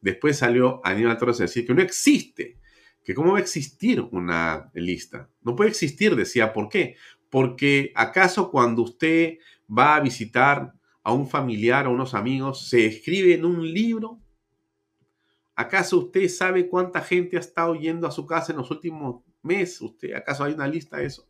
[0.02, 2.60] Después salió Aníbal Torres a decir que no existe,
[3.04, 5.30] que cómo va a existir una lista.
[5.42, 6.98] No puede existir, decía, ¿por qué?
[7.30, 13.34] Porque acaso cuando usted va a visitar a un familiar o unos amigos, se escribe
[13.34, 14.20] en un libro.
[15.56, 19.82] ¿Acaso usted sabe cuánta gente ha estado yendo a su casa en los últimos meses?
[19.82, 21.28] ¿Usted, ¿Acaso hay una lista de eso?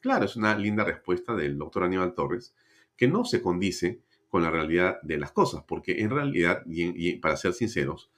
[0.00, 2.54] Claro, es una linda respuesta del doctor Aníbal Torres,
[3.00, 7.34] que no se condice con la realidad de las cosas, porque en realidad, y, para
[7.38, 8.12] ser sinceros,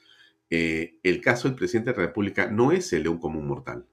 [0.50, 3.86] eh, el caso del presidente de la República no es el de un común mortal.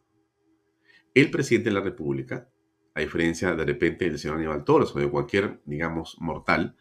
[1.14, 2.50] El presidente de la República,
[2.96, 6.76] a diferencia de repente del señor Aníbal Torres o de cualquier, digamos, mortal,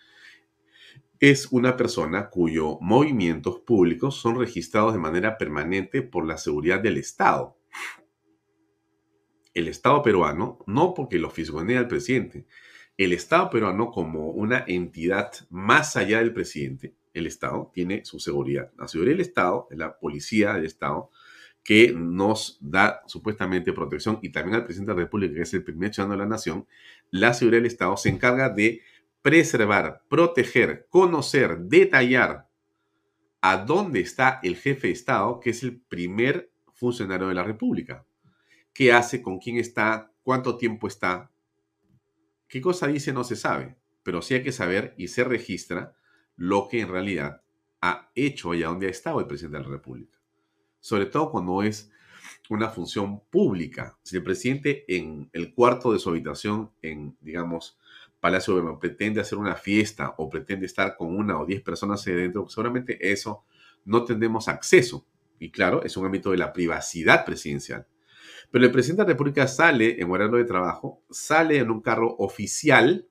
[1.20, 6.96] es una persona cuyos movimientos públicos son registrados de manera permanente por la seguridad del
[6.96, 7.58] Estado.
[9.52, 12.46] El Estado peruano, no porque lo fisgonea el presidente,
[12.98, 18.72] el Estado peruano como una entidad más allá del presidente, el Estado tiene su seguridad.
[18.76, 21.08] La seguridad del Estado es la policía del Estado
[21.62, 25.62] que nos da supuestamente protección y también al presidente de la República, que es el
[25.62, 26.66] primer ciudadano de la nación,
[27.10, 28.82] la seguridad del Estado se encarga de
[29.22, 32.48] preservar, proteger, conocer, detallar
[33.40, 38.04] a dónde está el jefe de Estado, que es el primer funcionario de la República.
[38.72, 39.22] ¿Qué hace?
[39.22, 40.10] ¿Con quién está?
[40.24, 41.30] ¿Cuánto tiempo está?
[42.48, 43.12] ¿Qué cosa dice?
[43.12, 45.94] No se sabe, pero sí hay que saber y se registra
[46.36, 47.42] lo que en realidad
[47.80, 50.18] ha hecho y a dónde ha estado el presidente de la República.
[50.80, 51.90] Sobre todo cuando es
[52.48, 53.98] una función pública.
[54.02, 57.78] Si el presidente en el cuarto de su habitación, en, digamos,
[58.20, 62.14] Palacio de pretende hacer una fiesta o pretende estar con una o diez personas ahí
[62.14, 63.44] dentro, seguramente eso
[63.84, 65.06] no tendremos acceso.
[65.38, 67.86] Y claro, es un ámbito de la privacidad presidencial.
[68.50, 72.16] Pero el presidente de la República sale en horario de trabajo, sale en un carro
[72.18, 73.08] oficial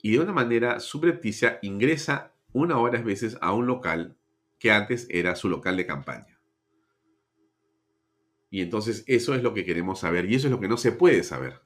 [0.00, 4.16] y de una manera subrepticia ingresa una o varias veces a un local
[4.58, 6.40] que antes era su local de campaña.
[8.50, 10.92] Y entonces eso es lo que queremos saber y eso es lo que no se
[10.92, 11.62] puede saber.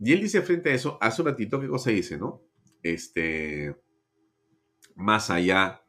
[0.00, 2.42] Y él dice frente a eso, hace un ratito, ¿qué cosa dice, no?
[2.82, 3.76] Este,
[4.96, 5.82] más allá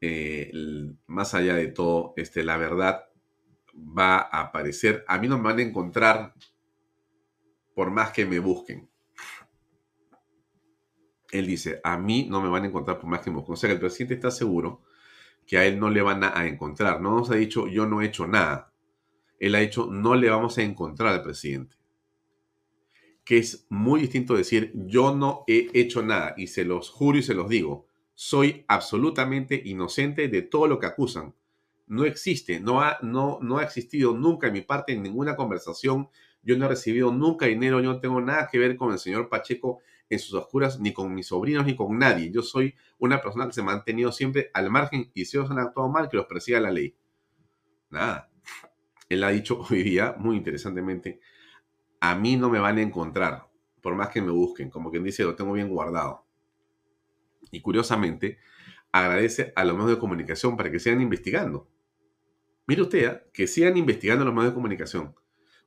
[0.00, 0.50] eh,
[1.06, 3.06] más allá de todo, este, la verdad
[3.76, 5.04] va a aparecer.
[5.08, 6.34] A mí no me van a encontrar
[7.74, 8.88] por más que me busquen.
[11.30, 13.54] Él dice, a mí no me van a encontrar por más que me busquen.
[13.54, 14.82] O sea que el presidente está seguro
[15.46, 17.00] que a él no le van a, encontrar.
[17.00, 18.72] No nos ha dicho, yo no he hecho nada.
[19.38, 21.76] Él ha dicho, no le vamos a encontrar al presidente.
[23.24, 26.34] Que es muy distinto decir, yo no he hecho nada.
[26.36, 27.86] Y se los juro y se los digo
[28.16, 31.34] soy absolutamente inocente de todo lo que acusan.
[31.86, 36.08] No existe, no ha, no, no ha existido nunca en mi parte en ninguna conversación.
[36.42, 39.28] Yo no he recibido nunca dinero, yo no tengo nada que ver con el señor
[39.28, 42.30] Pacheco en sus oscuras, ni con mis sobrinos, ni con nadie.
[42.30, 45.58] Yo soy una persona que se ha mantenido siempre al margen y si ellos han
[45.58, 46.96] actuado mal, que los persiga la ley.
[47.90, 48.30] Nada.
[49.10, 51.20] Él ha dicho hoy día, muy interesantemente,
[52.00, 53.46] a mí no me van a encontrar,
[53.82, 56.25] por más que me busquen, como quien dice, lo tengo bien guardado
[57.50, 58.38] y curiosamente
[58.92, 61.68] agradece a los medios de comunicación para que sigan investigando.
[62.66, 63.22] Mire usted, ¿ah?
[63.32, 65.14] que sigan investigando los medios de comunicación.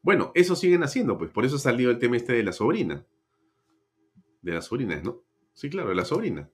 [0.01, 3.05] Bueno, eso siguen haciendo, pues por eso ha salido el tema este de la sobrina.
[4.41, 5.23] De las sobrinas, ¿no?
[5.53, 6.49] Sí, claro, de la sobrina.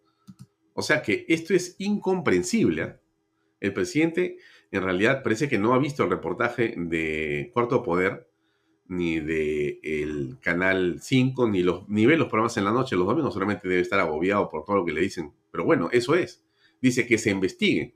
[0.73, 2.81] O sea que esto es incomprensible.
[2.81, 2.99] ¿ah?
[3.59, 4.37] El presidente
[4.71, 8.29] en realidad parece que no ha visto el reportaje de Cuarto Poder
[8.87, 13.07] ni de el Canal 5, ni, los, ni ve los programas en la noche, los
[13.07, 15.33] domingos solamente debe estar agobiado por todo lo que le dicen.
[15.51, 16.43] Pero bueno, eso es.
[16.81, 17.95] Dice que se investigue.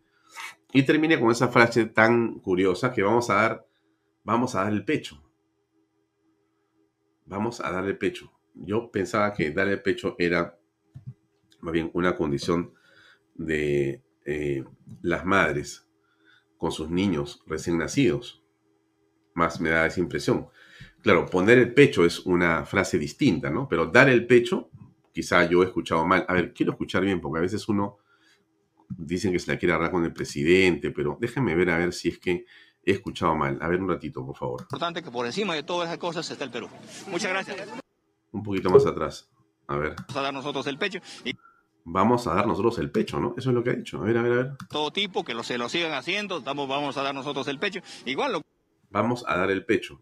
[0.74, 3.68] Y termina con esa frase tan curiosa que vamos a dar,
[4.24, 5.24] vamos a dar el pecho.
[7.26, 8.32] Vamos a dar el pecho.
[8.54, 10.60] Yo pensaba que dar el pecho era
[11.62, 12.74] más bien una condición
[13.36, 14.64] de eh,
[15.02, 15.88] las madres
[16.58, 18.44] con sus niños recién nacidos.
[19.34, 20.50] Más me da esa impresión.
[21.02, 23.68] Claro, poner el pecho es una frase distinta, ¿no?
[23.68, 24.70] Pero dar el pecho,
[25.14, 26.26] quizá yo he escuchado mal.
[26.28, 27.97] A ver, quiero escuchar bien, porque a veces uno
[28.89, 32.10] dicen que se la quiere hablar con el presidente, pero déjenme ver a ver si
[32.10, 32.45] es que
[32.84, 33.58] he escuchado mal.
[33.62, 34.62] A ver un ratito, por favor.
[34.62, 36.68] Importante que por encima de todas esas cosas está el Perú.
[37.08, 37.58] Muchas gracias.
[38.32, 39.30] Un poquito más atrás.
[39.68, 39.95] A ver.
[39.95, 41.00] Vamos a dar nosotros el pecho.
[41.24, 41.34] Y...
[41.86, 43.34] Vamos a dar nosotros el pecho, ¿no?
[43.38, 44.00] Eso es lo que ha dicho.
[44.00, 44.52] A ver, a ver, a ver.
[44.70, 47.80] Todo tipo, que lo, se lo sigan haciendo, vamos a dar nosotros el pecho.
[48.06, 48.41] Igual lo...
[48.89, 50.02] Vamos a dar el pecho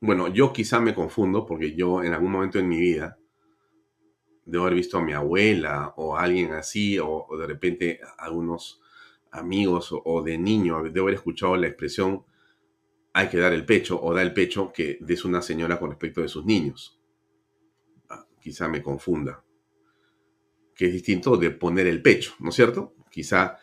[0.00, 3.18] bueno, yo quizá me confundo porque yo en algún momento en mi vida
[4.44, 8.80] debo haber visto a mi abuela o a alguien así, o, de repente a algunos
[9.32, 12.24] amigos o, o de niño, debo haber escuchado la expresión
[13.16, 16.20] hay que dar el pecho o da el pecho que es una señora con respecto
[16.20, 17.00] de sus niños.
[18.10, 19.42] Ah, quizá me confunda.
[20.74, 22.94] Que es distinto de poner el pecho, ¿no es cierto?
[23.10, 23.56] Quizá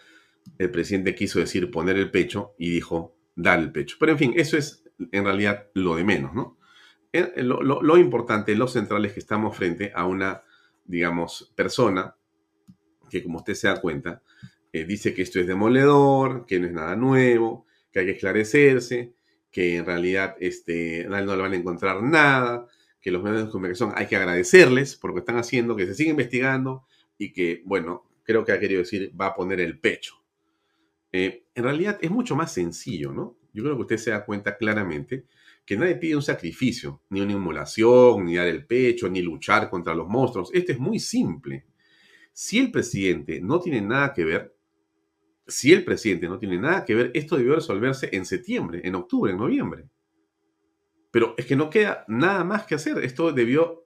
[0.58, 3.98] el presidente quiso decir poner el pecho y dijo dar el pecho.
[4.00, 6.58] Pero en fin, eso es en realidad lo de menos, ¿no?
[7.14, 10.44] Eh, eh, Lo, lo- importante, lo central es que estamos frente a una,
[10.86, 12.16] digamos, persona
[13.10, 14.22] que, como usted se da cuenta,
[14.72, 19.14] eh, dice que esto es demoledor, que no es nada nuevo, que hay que esclarecerse,
[19.52, 22.68] que en realidad este, no le van a encontrar nada,
[23.00, 25.94] que los medios de comunicación hay que agradecerles por lo que están haciendo, que se
[25.94, 26.86] sigue investigando
[27.18, 30.16] y que, bueno, creo que ha querido decir va a poner el pecho.
[31.12, 33.38] En realidad es mucho más sencillo, ¿no?
[33.54, 35.28] Yo creo que usted se da cuenta claramente
[35.66, 39.93] que nadie pide un sacrificio, ni una inmolación, ni dar el pecho, ni luchar contra
[39.93, 40.49] los monstruos.
[40.54, 41.66] Esto es muy simple.
[42.34, 44.56] Si el presidente no tiene nada que ver,
[45.47, 49.32] si el presidente no tiene nada que ver, esto debió resolverse en septiembre, en octubre,
[49.32, 49.88] en noviembre.
[51.12, 52.97] Pero es que no queda nada más que hacer.
[53.04, 53.86] Esto debió,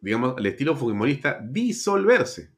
[0.00, 2.52] digamos, al estilo fujimorista, disolverse.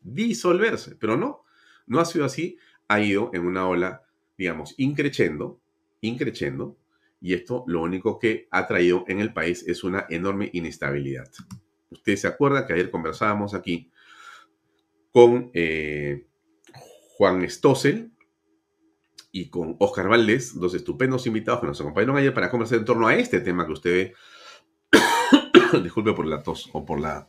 [0.00, 0.94] Disolverse.
[0.94, 1.42] Pero no,
[1.86, 2.56] no ha sido así.
[2.86, 4.02] Ha ido en una ola,
[4.40, 5.60] digamos, increchendo,
[6.00, 6.78] increchendo.
[7.20, 11.30] Y esto lo único que ha traído en el país es una enorme inestabilidad.
[11.90, 13.90] Usted se acuerda que ayer conversábamos aquí
[15.12, 16.26] con eh,
[17.18, 18.12] Juan Stossel
[19.30, 23.08] y con Oscar Valdés, dos estupendos invitados que nos acompañaron ayer para conversar en torno
[23.08, 24.14] a este tema que usted ve.
[25.82, 27.28] Disculpe por la tos o por, la,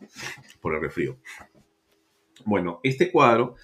[0.62, 1.18] por el resfrío.
[2.46, 3.58] Bueno, este cuadro,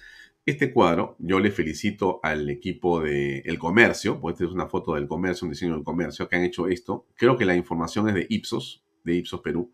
[0.50, 4.94] este cuadro, yo le felicito al equipo de El Comercio, porque esta es una foto
[4.94, 7.06] del comercio, un diseño del comercio, que han hecho esto.
[7.16, 9.70] Creo que la información es de Ipsos, de Ipsos Perú.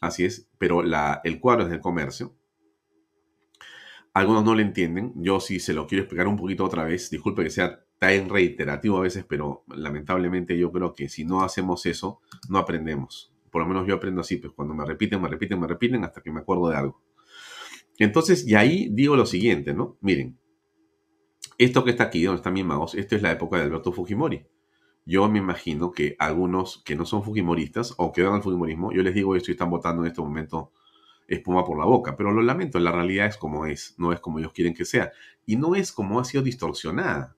[0.00, 2.34] Así es, pero la, el cuadro es del comercio.
[4.14, 5.12] Algunos no lo entienden.
[5.16, 7.10] Yo sí se lo quiero explicar un poquito otra vez.
[7.10, 11.86] Disculpe que sea tan reiterativo a veces, pero lamentablemente yo creo que si no hacemos
[11.86, 13.32] eso, no aprendemos.
[13.50, 16.22] Por lo menos yo aprendo así, pues cuando me repiten, me repiten, me repiten hasta
[16.22, 17.00] que me acuerdo de algo.
[18.02, 19.96] Entonces, y ahí digo lo siguiente, ¿no?
[20.00, 20.36] Miren,
[21.56, 24.44] esto que está aquí, donde están mis magos, esto es la época de Alberto Fujimori.
[25.06, 29.04] Yo me imagino que algunos que no son fujimoristas o que van al fujimorismo, yo
[29.04, 30.72] les digo esto y están votando en este momento
[31.28, 34.40] espuma por la boca, pero lo lamento, la realidad es como es, no es como
[34.40, 35.12] ellos quieren que sea,
[35.46, 37.36] y no es como ha sido distorsionada.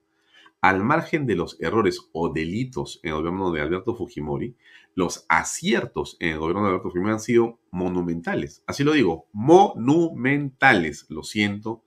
[0.65, 4.55] Al margen de los errores o delitos en el gobierno de Alberto Fujimori,
[4.95, 8.63] los aciertos en el gobierno de Alberto Fujimori han sido monumentales.
[8.65, 11.05] Así lo digo, monumentales.
[11.09, 11.83] Lo siento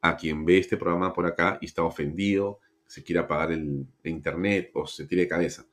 [0.00, 2.58] a quien ve este programa por acá y está ofendido,
[2.88, 5.66] se quiere apagar el internet o se tire de cabeza.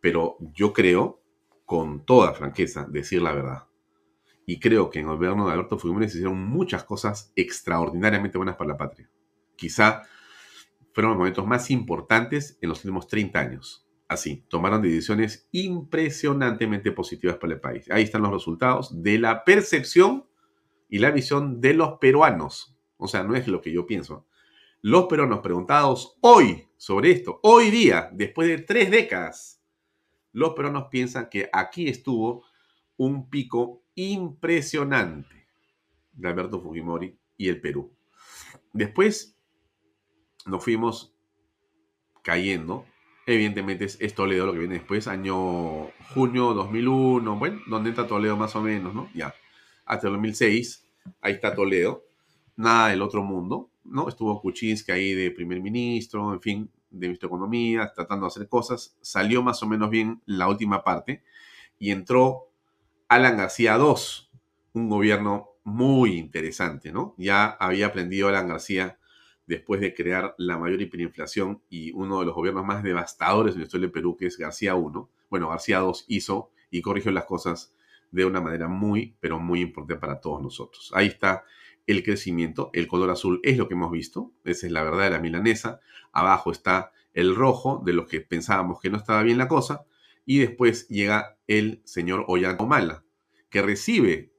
[0.00, 1.20] Pero yo creo,
[1.66, 3.66] con toda franqueza, decir la verdad
[4.46, 8.56] y creo que en el gobierno de Alberto Fujimori se hicieron muchas cosas extraordinariamente buenas
[8.56, 9.10] para la patria.
[9.56, 10.04] Quizá
[10.96, 13.86] fueron los momentos más importantes en los últimos 30 años.
[14.08, 17.90] Así, tomaron decisiones impresionantemente positivas para el país.
[17.90, 20.24] Ahí están los resultados de la percepción
[20.88, 22.78] y la visión de los peruanos.
[22.96, 24.26] O sea, no es lo que yo pienso.
[24.80, 29.62] Los peruanos preguntados hoy sobre esto, hoy día, después de tres décadas,
[30.32, 32.46] los peruanos piensan que aquí estuvo
[32.96, 35.46] un pico impresionante
[36.14, 37.94] de Alberto Fujimori y el Perú.
[38.72, 39.35] Después
[40.46, 41.14] nos fuimos
[42.22, 42.86] cayendo.
[43.26, 48.54] Evidentemente es, Toledo lo que viene después, año junio 2001, bueno, donde entra Toledo más
[48.54, 49.10] o menos, ¿no?
[49.14, 49.34] Ya,
[49.84, 50.86] hasta el 2006,
[51.20, 52.04] ahí está Toledo,
[52.54, 54.08] nada del otro mundo, ¿no?
[54.08, 58.48] Estuvo Kuczynski ahí de primer ministro, en fin, de ministro de Economía, tratando de hacer
[58.48, 61.24] cosas, salió más o menos bien la última parte
[61.80, 62.48] y entró
[63.08, 63.94] Alan García II,
[64.72, 67.14] un gobierno muy interesante, ¿no?
[67.18, 68.98] Ya había aprendido Alan García
[69.46, 73.64] después de crear la mayor hiperinflación y uno de los gobiernos más devastadores en la
[73.66, 75.06] historia Perú, que es García I.
[75.30, 77.74] Bueno, García II hizo y corrigió las cosas
[78.10, 80.90] de una manera muy, pero muy importante para todos nosotros.
[80.94, 81.44] Ahí está
[81.86, 85.10] el crecimiento, el color azul es lo que hemos visto, esa es la verdad de
[85.10, 85.80] la milanesa,
[86.12, 89.86] abajo está el rojo de los que pensábamos que no estaba bien la cosa,
[90.24, 93.04] y después llega el señor Ollanta Humala,
[93.48, 94.32] que recibe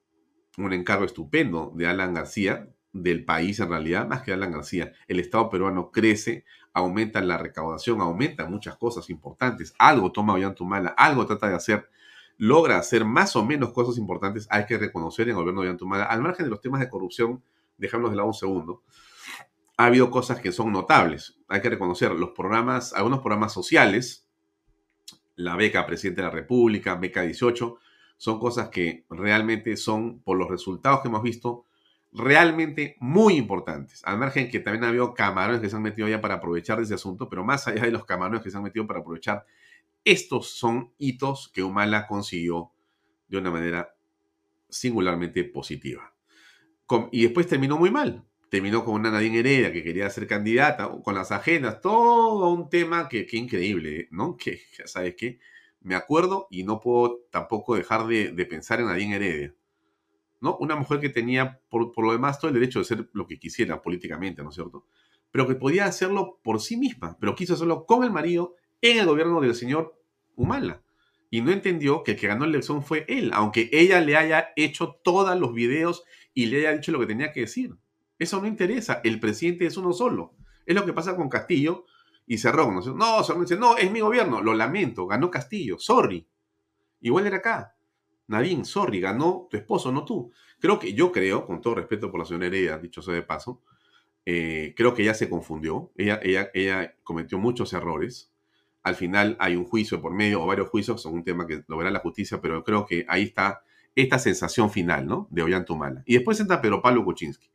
[0.58, 2.70] un encargo estupendo de Alan García,
[3.02, 4.94] del país en realidad, más que Alan García.
[5.08, 9.74] El Estado peruano crece, aumenta la recaudación, aumenta muchas cosas importantes.
[9.80, 11.90] Algo toma Ollanta Humala, algo trata de hacer,
[12.38, 14.48] logra hacer más o menos cosas importantes.
[14.50, 16.90] Hay que reconocer en el gobierno de Ollanta Humala, al margen de los temas de
[16.90, 17.44] corrupción,
[17.78, 18.84] dejamos de lado un segundo,
[19.78, 21.38] ha habido cosas que son notables.
[21.48, 24.28] Hay que reconocer los programas, algunos programas sociales,
[25.36, 27.78] la beca Presidente de la República, beca 18,
[28.18, 31.67] son cosas que realmente son, por los resultados que hemos visto,
[32.18, 34.02] realmente muy importantes.
[34.06, 36.84] Al margen que también ha habido camarones que se han metido ya para aprovechar de
[36.84, 39.46] ese asunto, pero más allá de los camarones que se han metido para aprovechar,
[40.04, 42.72] estos son hitos que Humala consiguió
[43.28, 43.94] de una manera
[44.70, 46.14] singularmente positiva.
[47.12, 48.24] y después terminó muy mal.
[48.50, 53.10] Terminó con una Nadine Heredia que quería ser candidata, con las agendas, todo un tema
[53.10, 54.38] que, increíble, ¿no?
[54.42, 55.40] Que, sabes qué,
[55.82, 59.54] me acuerdo y no puedo tampoco dejar de, pensar en Nadine Heredia.
[60.42, 63.82] Una mujer que tenía, por, lo demás, todo el derecho de ser lo que quisiera
[63.82, 64.86] políticamente, ¿no es cierto?
[65.32, 69.06] Pero que podía hacerlo por sí misma, pero quiso hacerlo con el marido en el
[69.06, 70.00] gobierno del señor
[70.36, 70.84] Humala
[71.30, 74.50] y no entendió que el que ganó la elección fue él, aunque ella le haya
[74.56, 77.76] hecho todos los videos y le haya dicho lo que tenía que decir.
[78.18, 80.36] Eso no interesa, el presidente es uno solo.
[80.66, 81.86] Es lo que pasa con Castillo
[82.26, 82.82] y Cerrón.
[82.98, 86.28] No Cerrón dice, no, es mi gobierno, lo lamento, ganó Castillo, sorry.
[87.02, 87.77] Igual era acá.
[88.28, 90.32] Nadine, sorry, ganó tu esposo, no tú.
[90.60, 93.62] Creo que, yo creo, con todo respeto por la señora Heredia, dicho sea de paso,
[94.26, 98.32] eh, creo que ella se confundió, ella, ella, ella cometió muchos errores,
[98.84, 101.78] al final hay un juicio por medio o varios juicios, son un tema que lo
[101.78, 103.64] verá la justicia, pero creo que ahí está
[103.96, 105.28] esta sensación final, ¿no?
[105.32, 106.04] De Ollantumala.
[106.06, 107.50] Y después entra Pedro Pablo Kuczynski.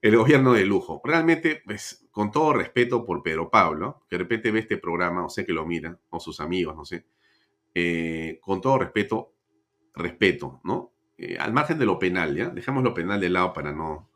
[0.00, 1.00] El gobierno de lujo.
[1.04, 5.28] Realmente, pues, con todo respeto por Pedro Pablo, que de repente ve este programa, o
[5.28, 7.04] sé que lo mira, o sus amigos, no sé,
[7.74, 9.33] eh, con todo respeto,
[9.94, 10.92] respeto, ¿no?
[11.16, 12.50] Eh, al margen de lo penal, ¿ya?
[12.50, 14.10] Dejamos lo penal de lado para no...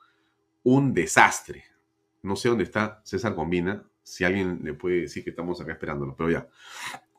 [0.64, 1.64] Un desastre.
[2.22, 6.14] No sé dónde está César Combina, si alguien le puede decir que estamos acá esperándolo,
[6.16, 6.48] pero ya,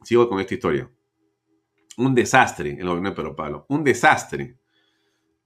[0.03, 0.89] sigo con esta historia.
[1.97, 4.57] Un desastre el gobierno de Pedro Pablo, un desastre.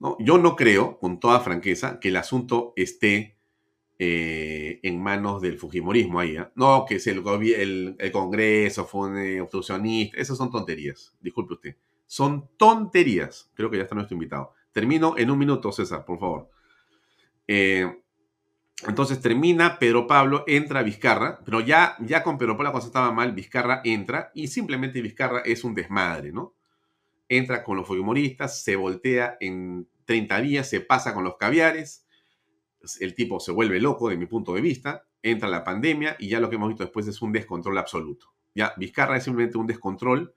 [0.00, 0.16] ¿no?
[0.18, 3.36] Yo no creo, con toda franqueza, que el asunto esté
[3.98, 6.36] eh, en manos del Fujimorismo ahí.
[6.56, 7.22] No, que es el,
[7.56, 11.76] el, el, Congreso fue un obstruccionista, esas son tonterías, disculpe usted.
[12.14, 13.50] Son tonterías.
[13.54, 14.52] Creo que ya está nuestro invitado.
[14.70, 16.48] Termino en un minuto, César, por favor.
[17.48, 17.92] Eh,
[18.86, 23.32] entonces termina Pedro Pablo, entra Vizcarra, pero ya, ya con Pedro Pablo cosa estaba mal,
[23.32, 26.54] Vizcarra entra y simplemente Vizcarra es un desmadre, ¿no?
[27.28, 32.06] Entra con los humoristas, se voltea en 30 días, se pasa con los caviares,
[33.00, 36.38] el tipo se vuelve loco de mi punto de vista, entra la pandemia y ya
[36.38, 38.32] lo que hemos visto después es un descontrol absoluto.
[38.54, 40.32] Ya, Vizcarra es simplemente un descontrol,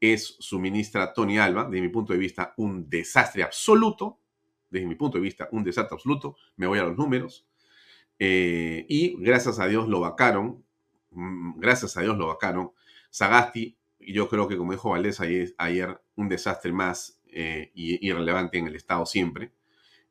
[0.00, 4.20] es su ministra Tony Alba, de mi punto de vista, un desastre absoluto,
[4.70, 7.46] desde mi punto de vista, un desastre absoluto, me voy a los números
[8.18, 10.64] eh, y gracias a Dios lo vacaron,
[11.10, 12.72] mm, gracias a Dios lo vacaron.
[13.10, 18.76] Sagasti, yo creo que como dijo Valdés ayer, un desastre más eh, irrelevante en el
[18.76, 19.52] Estado siempre.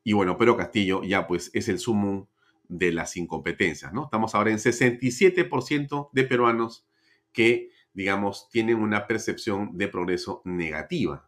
[0.04, 2.26] Y bueno, pero Castillo ya pues es el sumum
[2.68, 4.04] de las incompetencias, ¿no?
[4.04, 6.86] Estamos ahora en 67% de peruanos
[7.32, 11.26] que, digamos, tienen una percepción de progreso negativa.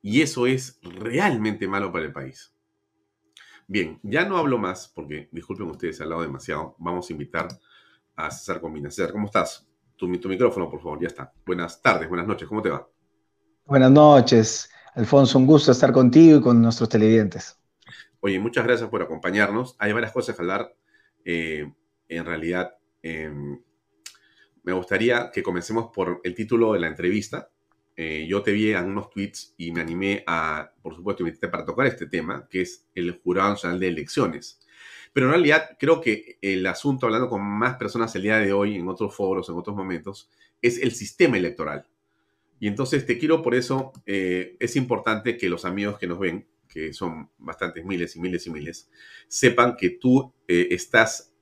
[0.00, 2.54] Y eso es realmente malo para el país.
[3.66, 6.74] Bien, ya no hablo más porque, disculpen ustedes, he hablado demasiado.
[6.78, 7.48] Vamos a invitar
[8.16, 8.90] a César Combina.
[8.90, 9.68] César, ¿cómo estás?
[9.94, 11.30] Tu, tu micrófono, por favor, ya está.
[11.44, 12.88] Buenas tardes, buenas noches, ¿cómo te va?
[13.66, 17.60] Buenas noches, Alfonso, un gusto estar contigo y con nuestros televidentes.
[18.20, 19.76] Oye, muchas gracias por acompañarnos.
[19.78, 20.74] Hay varias cosas que hablar.
[21.26, 21.70] Eh,
[22.08, 23.60] en realidad, em,
[24.68, 27.50] me gustaría que comencemos por el título de la entrevista,
[27.96, 31.64] eh, yo te vi en unos tweets y me animé a, por supuesto, invitarte para
[31.64, 34.60] tocar este tema, que es el Jurado Nacional de Elecciones.
[35.14, 38.76] Pero en realidad creo que el asunto, hablando con más personas el día de hoy,
[38.76, 40.28] en otros foros, en otros momentos,
[40.60, 41.86] es el sistema electoral.
[42.60, 46.46] Y entonces te quiero, por eso, eh, es importante que los amigos que nos ven,
[46.68, 48.90] que son bastantes miles y miles y miles,
[49.28, 51.32] sepan que tú eh, estás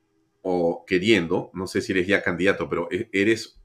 [0.49, 3.59] o queriendo, no sé si eres ya candidato, pero e-, eres,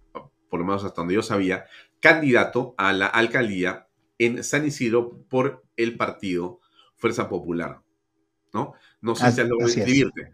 [0.50, 1.64] por lo menos hasta donde yo sabía,
[2.00, 3.86] candidato a la alcaldía
[4.18, 6.58] en San Isidro por el partido
[6.96, 7.82] Fuerza Popular.
[8.52, 8.74] ¿No?
[9.00, 10.32] No sé si has logrado inscribirte.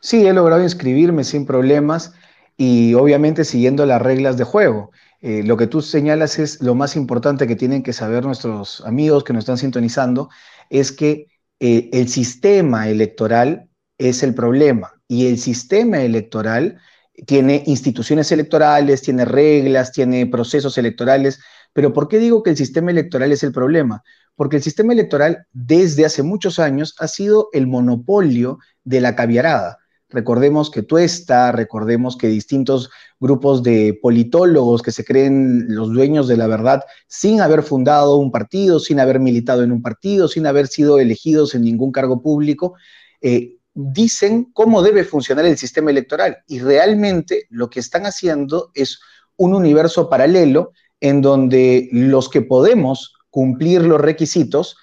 [0.00, 2.14] Sí, he logrado inscribirme sin problemas
[2.56, 4.90] y obviamente siguiendo las reglas de juego.
[5.20, 9.22] Eh, lo que tú señalas es lo más importante que tienen que saber nuestros amigos
[9.22, 10.30] que nos están sintonizando,
[10.70, 11.26] es que
[11.60, 16.78] eh, el sistema electoral es el problema y el sistema electoral
[17.26, 21.40] tiene instituciones electorales, tiene reglas, tiene procesos electorales,
[21.72, 24.02] pero ¿por qué digo que el sistema electoral es el problema?
[24.36, 29.78] Porque el sistema electoral desde hace muchos años ha sido el monopolio de la caviarada.
[30.10, 32.90] Recordemos que Tuesta, recordemos que distintos
[33.20, 38.30] grupos de politólogos que se creen los dueños de la verdad sin haber fundado un
[38.30, 42.74] partido, sin haber militado en un partido, sin haber sido elegidos en ningún cargo público,
[43.20, 46.38] eh, dicen cómo debe funcionar el sistema electoral.
[46.48, 48.98] Y realmente lo que están haciendo es
[49.36, 54.76] un universo paralelo en donde los que podemos cumplir los requisitos,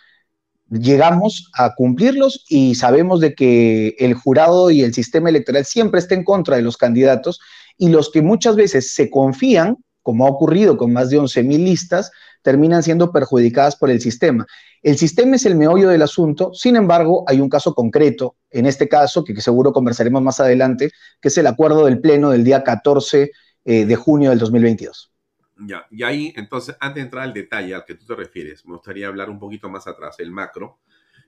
[0.70, 6.16] llegamos a cumplirlos y sabemos de que el jurado y el sistema electoral siempre está
[6.16, 7.42] en contra de los candidatos
[7.78, 12.12] y los que muchas veces se confían, como ha ocurrido con más de 11.000 listas,
[12.46, 14.46] terminan siendo perjudicadas por el sistema.
[14.84, 18.88] El sistema es el meollo del asunto, sin embargo, hay un caso concreto, en este
[18.88, 23.32] caso, que, seguro conversaremos más adelante, que es el acuerdo del Pleno del día 14
[23.66, 25.12] eh, de junio del 2022.
[25.58, 28.74] Ya, y ahí, entonces, antes de entrar al detalle al que tú te refieres, me
[28.74, 30.82] gustaría hablar un poquito más atrás, el macro,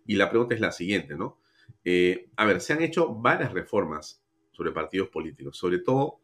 [0.05, 1.39] y la pregunta es la siguiente, ¿no?
[1.83, 6.19] Eh, a ver, se han hecho varias reformas sobre partidos políticos, sobre todo,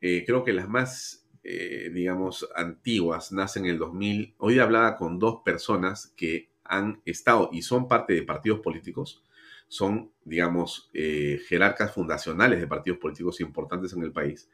[0.00, 4.34] eh, creo que las más eh, digamos, antiguas, nacen en el 2000.
[4.38, 9.24] Hoy hablaba con dos personas que han estado y son parte de partidos políticos,
[9.68, 14.48] son, digamos, eh, jerarcas fundacionales de partidos políticos importantes en el país.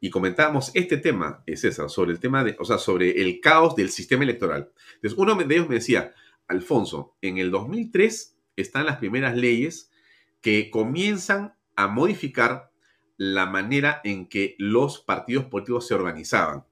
[0.00, 3.90] Y comentábamos este tema, César, sobre el tema de, o sea, sobre el caos del
[3.90, 4.70] sistema electoral.
[4.94, 6.14] Entonces, uno de ellos me decía,
[6.46, 9.90] Alfonso, en el 2003 están las primeras leyes
[10.40, 12.67] que comienzan a modificar
[13.18, 16.64] la manera en que los partidos políticos se organizaban.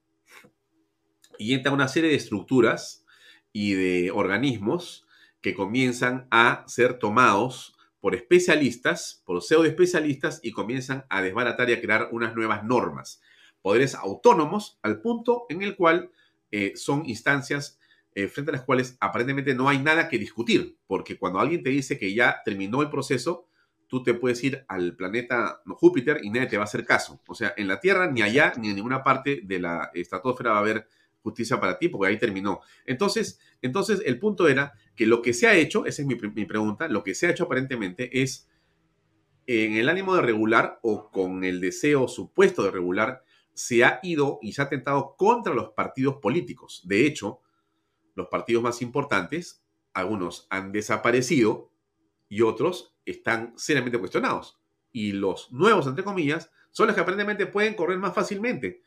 [1.38, 3.04] Y entra una serie de estructuras
[3.52, 5.06] y de organismos
[5.42, 11.72] que comienzan a ser tomados por especialistas, por pseudo especialistas, y comienzan a desbaratar y
[11.72, 13.20] a crear unas nuevas normas.
[13.60, 16.12] Poderes autónomos al punto en el cual
[16.52, 17.80] eh, son instancias
[18.14, 21.70] eh, frente a las cuales aparentemente no hay nada que discutir, porque cuando alguien te
[21.70, 23.48] dice que ya terminó el proceso,
[23.88, 27.20] tú te puedes ir al planeta Júpiter y nadie te va a hacer caso.
[27.26, 30.56] O sea, en la Tierra, ni allá, ni en ninguna parte de la estratosfera va
[30.56, 30.88] a haber
[31.22, 32.60] justicia para ti, porque ahí terminó.
[32.84, 36.44] Entonces, entonces el punto era que lo que se ha hecho, esa es mi, mi
[36.44, 38.48] pregunta, lo que se ha hecho aparentemente es,
[39.46, 43.22] en el ánimo de regular o con el deseo supuesto de regular,
[43.54, 46.82] se ha ido y se ha atentado contra los partidos políticos.
[46.84, 47.40] De hecho,
[48.14, 51.70] los partidos más importantes, algunos han desaparecido
[52.28, 54.58] y otros están seriamente cuestionados.
[54.92, 58.82] Y los nuevos, entre comillas, son los que aparentemente pueden correr más fácilmente.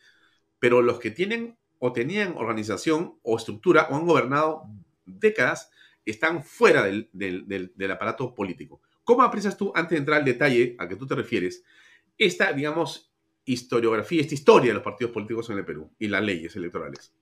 [0.60, 4.64] Pero los que tienen o tenían organización o estructura o han gobernado
[5.06, 5.72] décadas
[6.06, 8.82] están fuera del, aparato político.
[9.04, 11.64] ¿Cómo aprecias tú, antes de entrar al detalle a que tú te refieres,
[12.18, 13.12] esta, digamos,
[13.46, 17.14] historiografía, esta historia de los partidos políticos en el Perú y las leyes electorales?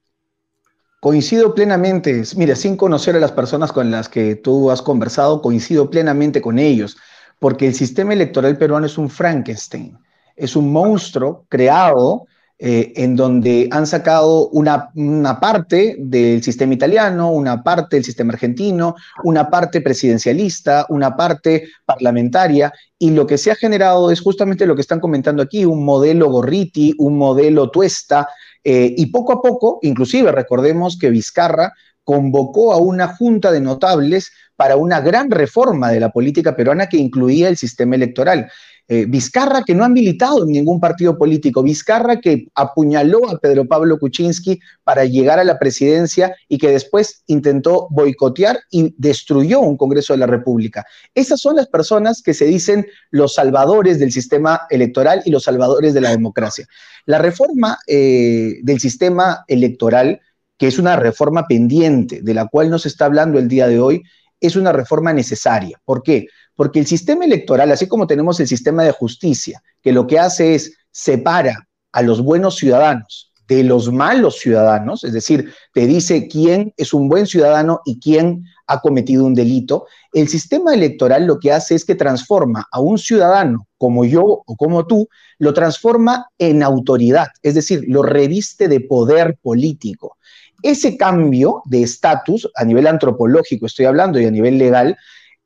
[0.99, 5.91] Coincido plenamente, mira, sin conocer a las personas con las que tú has conversado, coincido
[5.91, 6.97] plenamente con ellos,
[7.37, 9.95] porque el sistema electoral peruano es un Frankenstein,
[10.35, 12.25] es un monstruo creado
[12.57, 18.33] eh, en donde han sacado una, una, parte del sistema italiano, una parte del sistema
[18.33, 24.65] argentino, una parte presidencialista, una parte parlamentaria, y lo que se ha generado es justamente
[24.65, 28.27] lo que están comentando aquí, un modelo Gorriti, un modelo Tuesta,
[28.63, 34.31] eh, y poco a poco, inclusive recordemos que Vizcarra convocó a una junta de notables
[34.55, 38.49] para una gran reforma de la política peruana que incluía el sistema electoral.
[38.89, 43.67] Eh, Vizcarra que no ha militado en ningún partido político, Vizcarra que apuñaló a Pedro
[43.67, 49.75] Pablo Kuczynski para llegar a la presidencia y que después intentó boicotear y destruyó un
[49.75, 50.85] Congreso de la República.
[51.13, 55.93] Esas son las personas que se dicen los salvadores del sistema electoral y los salvadores
[55.93, 56.65] de la democracia.
[57.05, 60.21] La reforma eh, del sistema electoral,
[60.57, 63.81] que es una reforma pendiente, de la cual no se está hablando el día de
[63.81, 64.03] hoy,
[64.39, 65.79] es una reforma necesaria.
[65.83, 66.27] ¿Por qué?
[66.57, 70.55] Porque el sistema electoral, así como tenemos el sistema de justicia, que lo que hace
[70.55, 76.73] es separa a los buenos ciudadanos de los malos ciudadanos, es decir, te dice quién
[76.75, 81.53] es un buen ciudadano y quién ha cometido un delito, el sistema electoral lo que
[81.53, 85.07] hace es que transforma a un ciudadano como yo o como tú,
[85.39, 90.17] lo transforma en autoridad, es decir, lo reviste de poder político.
[90.61, 94.97] Ese cambio de estatus a nivel antropológico, estoy hablando, y a nivel legal,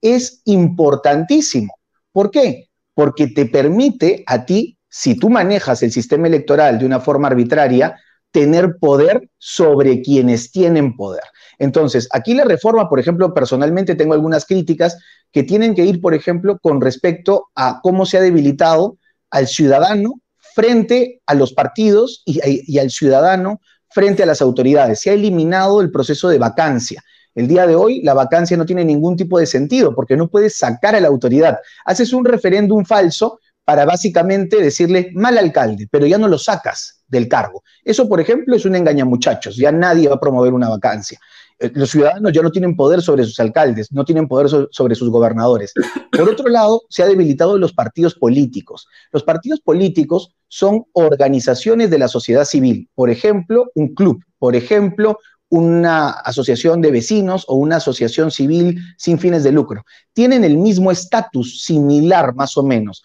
[0.01, 1.75] es importantísimo.
[2.11, 2.69] ¿Por qué?
[2.93, 7.97] Porque te permite a ti, si tú manejas el sistema electoral de una forma arbitraria,
[8.31, 11.23] tener poder sobre quienes tienen poder.
[11.59, 14.97] Entonces, aquí la reforma, por ejemplo, personalmente tengo algunas críticas
[15.31, 18.97] que tienen que ir, por ejemplo, con respecto a cómo se ha debilitado
[19.29, 24.99] al ciudadano frente a los partidos y, y al ciudadano frente a las autoridades.
[24.99, 27.03] Se ha eliminado el proceso de vacancia.
[27.35, 30.57] El día de hoy la vacancia no tiene ningún tipo de sentido porque no puedes
[30.57, 31.59] sacar a la autoridad.
[31.85, 37.27] Haces un referéndum falso para básicamente decirle mal alcalde, pero ya no lo sacas del
[37.27, 37.63] cargo.
[37.83, 39.55] Eso, por ejemplo, es un engañamuchachos.
[39.55, 41.19] Ya nadie va a promover una vacancia.
[41.59, 45.09] Eh, los ciudadanos ya no tienen poder sobre sus alcaldes, no tienen poder sobre sus
[45.09, 45.73] gobernadores.
[46.11, 48.87] Por otro lado, se ha debilitado los partidos políticos.
[49.11, 55.19] Los partidos políticos son organizaciones de la sociedad civil, por ejemplo, un club, por ejemplo,
[55.51, 59.83] una asociación de vecinos o una asociación civil sin fines de lucro.
[60.13, 63.03] Tienen el mismo estatus, similar más o menos.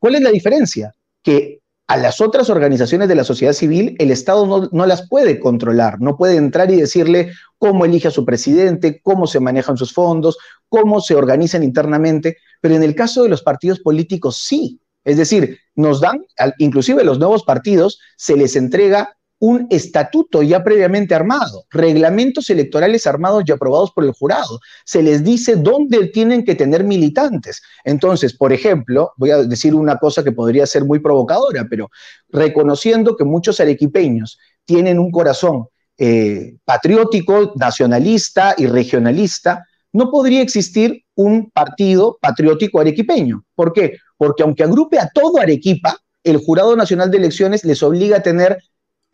[0.00, 0.94] ¿Cuál es la diferencia?
[1.22, 5.38] Que a las otras organizaciones de la sociedad civil el Estado no, no, las puede
[5.38, 9.92] controlar, no puede entrar y decirle cómo elige a su presidente, cómo se manejan sus
[9.92, 10.38] fondos,
[10.70, 14.80] cómo se organizan internamente, pero en el caso de los partidos políticos sí.
[15.04, 16.24] Es decir, nos dan,
[16.56, 23.44] inclusive los nuevos partidos, se les entrega un estatuto ya previamente armado, reglamentos electorales armados
[23.46, 24.58] y aprobados por el jurado.
[24.86, 27.62] Se les dice dónde tienen que tener militantes.
[27.84, 31.90] Entonces, por ejemplo, voy a decir una cosa que podría ser muy provocadora, pero
[32.30, 35.66] reconociendo que muchos arequipeños tienen un corazón
[35.98, 43.44] eh, patriótico, nacionalista y regionalista, no podría existir un partido patriótico arequipeño.
[43.54, 43.98] ¿Por qué?
[44.16, 48.58] Porque aunque agrupe a todo Arequipa, el Jurado Nacional de Elecciones les obliga a tener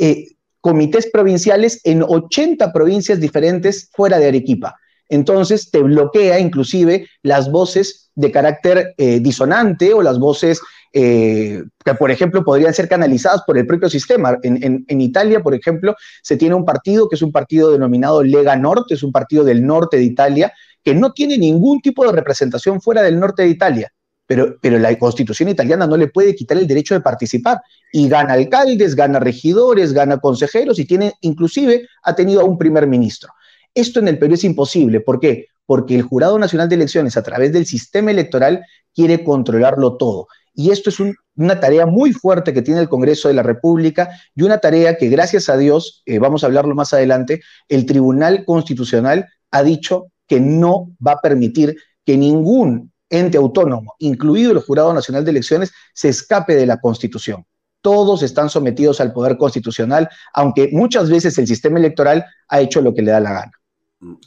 [0.01, 0.29] eh,
[0.61, 4.77] comités provinciales en 80 provincias diferentes fuera de Arequipa.
[5.09, 10.61] Entonces te bloquea inclusive las voces de carácter eh, disonante o las voces
[10.93, 14.39] eh, que, por ejemplo, podrían ser canalizadas por el propio sistema.
[14.43, 18.57] En, en, Italia, por ejemplo, se tiene un partido que es un partido denominado Lega
[18.57, 22.81] Norte, es un partido del norte de Italia, que no tiene ningún tipo de representación
[22.81, 23.93] fuera del norte de Italia
[24.31, 27.61] pero, la constitución italiana no le puede quitar el derecho de participar.
[27.93, 32.87] Y gana alcaldes, gana regidores, gana consejeros y tiene, inclusive, ha tenido a un primer
[32.87, 33.33] ministro.
[33.75, 35.01] Esto en el Perú es imposible.
[35.01, 35.49] ¿Por qué?
[35.67, 38.65] Porque el Jurado Nacional de Elecciones, a través del sistema electoral,
[38.95, 40.29] quiere controlarlo todo.
[40.55, 40.99] Y esto es
[41.35, 45.09] una tarea muy fuerte que tiene el Congreso de la República y una tarea que,
[45.09, 50.39] gracias a Dios, eh, vamos a hablarlo más adelante, el Tribunal Constitucional ha dicho que
[50.39, 51.77] no va a permitir
[52.07, 57.45] que ningún ente autónomo, incluido el Jurado Nacional de Elecciones, se escape de la Constitución.
[57.83, 62.95] Todos están sometidos al poder constitucional, aunque muchas veces el sistema electoral ha hecho lo
[62.95, 63.53] que le da la gana.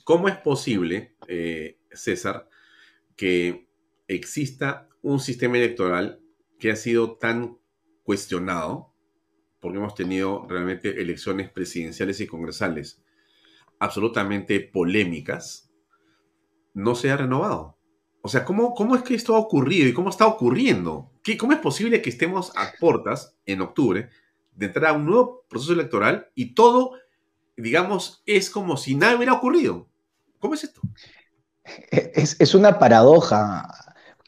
[0.03, 2.49] ¿Cómo es posible, eh, César,
[3.15, 3.69] que
[4.07, 6.19] exista un sistema electoral
[6.59, 7.57] que ha sido tan
[8.03, 8.93] cuestionado,
[9.59, 13.01] porque hemos tenido realmente elecciones presidenciales y congresales
[13.79, 15.71] absolutamente polémicas,
[16.73, 17.77] no se ha renovado?
[18.26, 21.11] O sea, ¿cómo, ¿cómo es que esto ha ocurrido y cómo está ocurriendo?
[21.21, 24.07] ¿Qué, ¿Cómo es posible que estemos a puertas en octubre
[24.55, 26.93] de entrar a un nuevo proceso electoral y todo,
[27.57, 29.89] digamos, es como si nada hubiera ocurrido?
[30.39, 30.80] ¿Cómo es esto?
[31.91, 33.67] Es, es una paradoja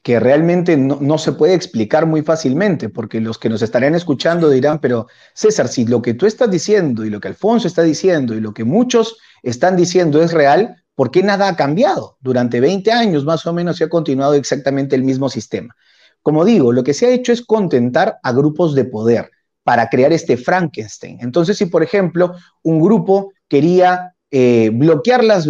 [0.03, 4.49] que realmente no, no, se puede explicar muy fácilmente, porque los que nos estarían escuchando
[4.49, 8.33] dirán, pero César, si lo que tú estás diciendo y lo que Alfonso está diciendo
[8.33, 12.17] y lo que muchos están diciendo es real, ¿Por qué nada ha cambiado?
[12.21, 15.75] Durante 20 años más o menos se ha continuado exactamente el mismo sistema.
[16.21, 19.29] Como digo, lo que se ha hecho es contentar a grupos de poder
[19.63, 21.17] para crear este Frankenstein.
[21.21, 25.41] Entonces, si por ejemplo un grupo quería eh, bloquear la,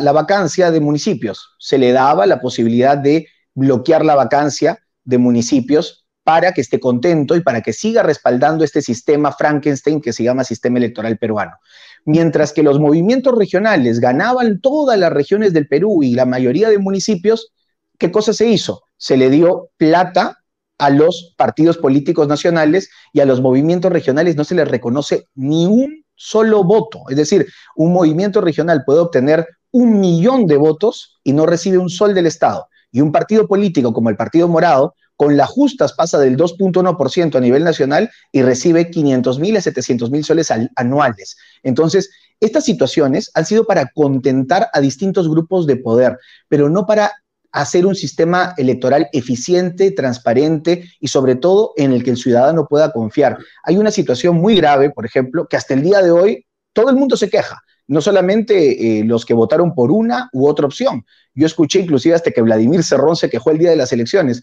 [0.00, 6.06] la vacancia de municipios, se le daba la posibilidad de bloquear la vacancia de municipios
[6.22, 10.42] para que esté contento y para que siga respaldando este sistema Frankenstein que se llama
[10.42, 11.58] sistema electoral peruano
[12.04, 16.78] mientras que los movimientos regionales ganaban todas las regiones del Perú y la mayoría de
[16.78, 17.52] municipios,
[17.98, 18.82] ¿qué cosa se hizo?
[18.96, 20.38] Se le dio plata
[20.78, 25.66] a los partidos políticos nacionales y a los movimientos regionales no se les reconoce ni
[25.66, 27.02] un solo voto.
[27.08, 27.46] Es decir,
[27.76, 32.26] un movimiento regional puede obtener un millón de votos y no recibe un sol del
[32.26, 32.68] Estado.
[32.92, 37.40] Y un partido político como el Partido Morado con las justas pasa del 2.1% a
[37.40, 41.36] nivel nacional y recibe 500 mil a 700 mil soles anuales.
[41.62, 42.10] Entonces,
[42.40, 47.12] estas situaciones han sido para contentar a distintos grupos de poder, pero no para
[47.52, 52.90] hacer un sistema electoral eficiente, transparente y sobre todo en el que el ciudadano pueda
[52.90, 53.38] confiar.
[53.62, 56.96] Hay una situación muy grave, por ejemplo, que hasta el día de hoy todo el
[56.96, 61.04] mundo se queja, no solamente eh, los que votaron por una u otra opción.
[61.32, 64.42] Yo escuché inclusive hasta que Vladimir Cerrón se quejó el día de las elecciones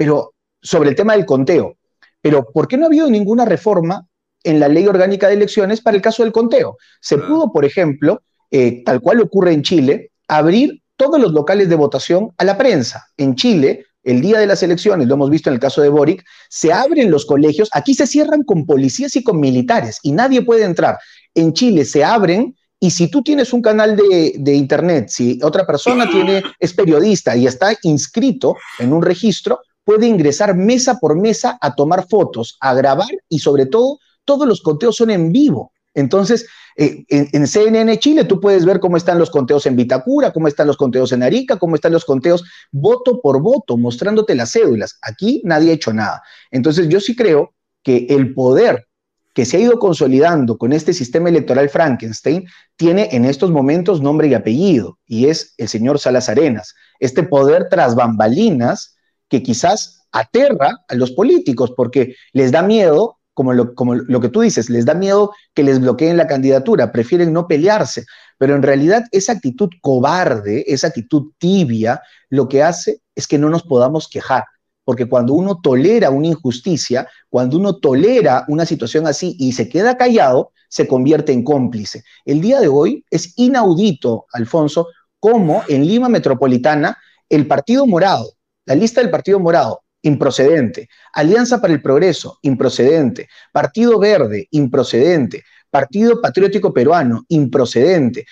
[0.00, 0.32] pero
[0.62, 1.76] sobre el tema del conteo.
[2.22, 4.06] Pero ¿por qué no ha habido ninguna reforma
[4.42, 6.78] en la ley orgánica de elecciones para el caso del conteo?
[7.02, 11.74] Se pudo, por ejemplo, eh, tal cual ocurre en Chile, abrir todos los locales de
[11.74, 13.08] votación a la prensa.
[13.18, 16.24] En Chile, el día de las elecciones, lo hemos visto en el caso de Boric,
[16.48, 20.64] se abren los colegios, aquí se cierran con policías y con militares y nadie puede
[20.64, 20.96] entrar.
[21.34, 25.66] En Chile se abren y si tú tienes un canal de, de, internet, si otra
[25.66, 29.60] persona tiene, es periodista y está inscrito en un registro,
[29.90, 34.62] puede ingresar mesa por mesa a tomar fotos, a grabar y sobre todo, todos los
[34.62, 35.72] conteos son en vivo.
[35.94, 40.46] Entonces, eh, en, CNN Chile tú puedes ver cómo están los conteos en Vitacura, cómo
[40.46, 44.96] están los conteos en Arica, cómo están los conteos voto por voto, mostrándote las cédulas.
[45.02, 46.22] Aquí nadie ha hecho nada.
[46.52, 48.86] Entonces, yo sí creo que el poder
[49.34, 54.28] que se ha ido consolidando con este sistema electoral Frankenstein, tiene en estos momentos nombre
[54.28, 56.76] y apellido, y es el señor Salas Arenas.
[57.00, 58.96] Este poder tras bambalinas
[59.30, 64.68] que quizás aterra a los políticos porque les da miedo, como lo, que tú dices,
[64.68, 68.04] les da miedo que les bloqueen la candidatura, prefieren no pelearse,
[68.36, 73.48] pero en realidad esa actitud cobarde, esa actitud tibia, lo que hace es que no
[73.48, 74.44] nos podamos quejar
[74.90, 79.96] porque cuando uno tolera una injusticia, cuando uno tolera una situación así y se queda
[79.96, 82.02] callado, se convierte en cómplice.
[82.24, 84.88] El día de hoy es inaudito, Alfonso,
[85.20, 88.32] cómo en Lima Metropolitana el Partido Morado,
[88.70, 96.20] la lista del Partido Morado, improcedente, Alianza para el Progreso, improcedente, Partido Verde, improcedente, Partido
[96.20, 98.26] Patriótico Peruano, improcedente,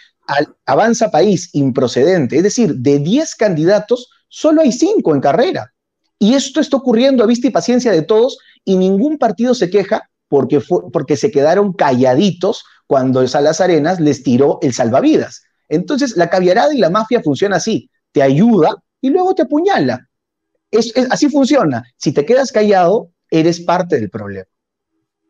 [0.65, 2.37] Avanza País, improcedente.
[2.37, 5.73] Es decir, de 10 candidatos, solo hay 5 en carrera.
[6.21, 10.09] Y esto está ocurriendo a vista y paciencia de todos y ningún partido se queja
[10.29, 10.63] porque,
[10.93, 15.43] porque se quedaron calladitos cuando Salas Arenas les tiró el salvavidas.
[15.69, 17.91] Entonces, la caviarada y la mafia funciona así.
[18.13, 20.08] Te ayuda y luego te apuñala.
[20.71, 21.85] Es, así funciona.
[21.97, 24.49] Si te quedas callado, eres parte del problema.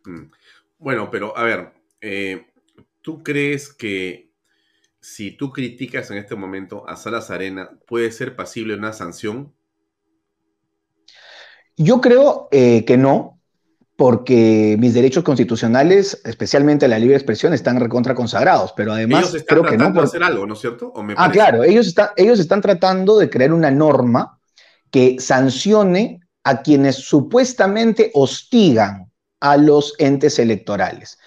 [0.04, 0.30] Mm.
[0.78, 2.46] Bueno, pero a ver, eh,
[3.02, 4.30] ¿tú crees que
[5.00, 9.52] si tú criticas en este momento a Salas Arena, puede ser pasible una sanción?
[11.76, 13.40] Yo creo eh, que no,
[13.96, 19.64] porque mis derechos constitucionales, especialmente la libre expresión, están recontra consagrados, pero además ellos creo
[19.64, 19.92] que no.
[19.92, 20.04] Por...
[20.04, 20.92] hacer algo, ¿no es cierto?
[21.16, 24.37] ah, claro, ellos, están, ellos están tratando de crear una norma
[24.90, 29.10] que sancione a quienes supuestamente hostigan
[29.40, 31.18] a los entes electorales.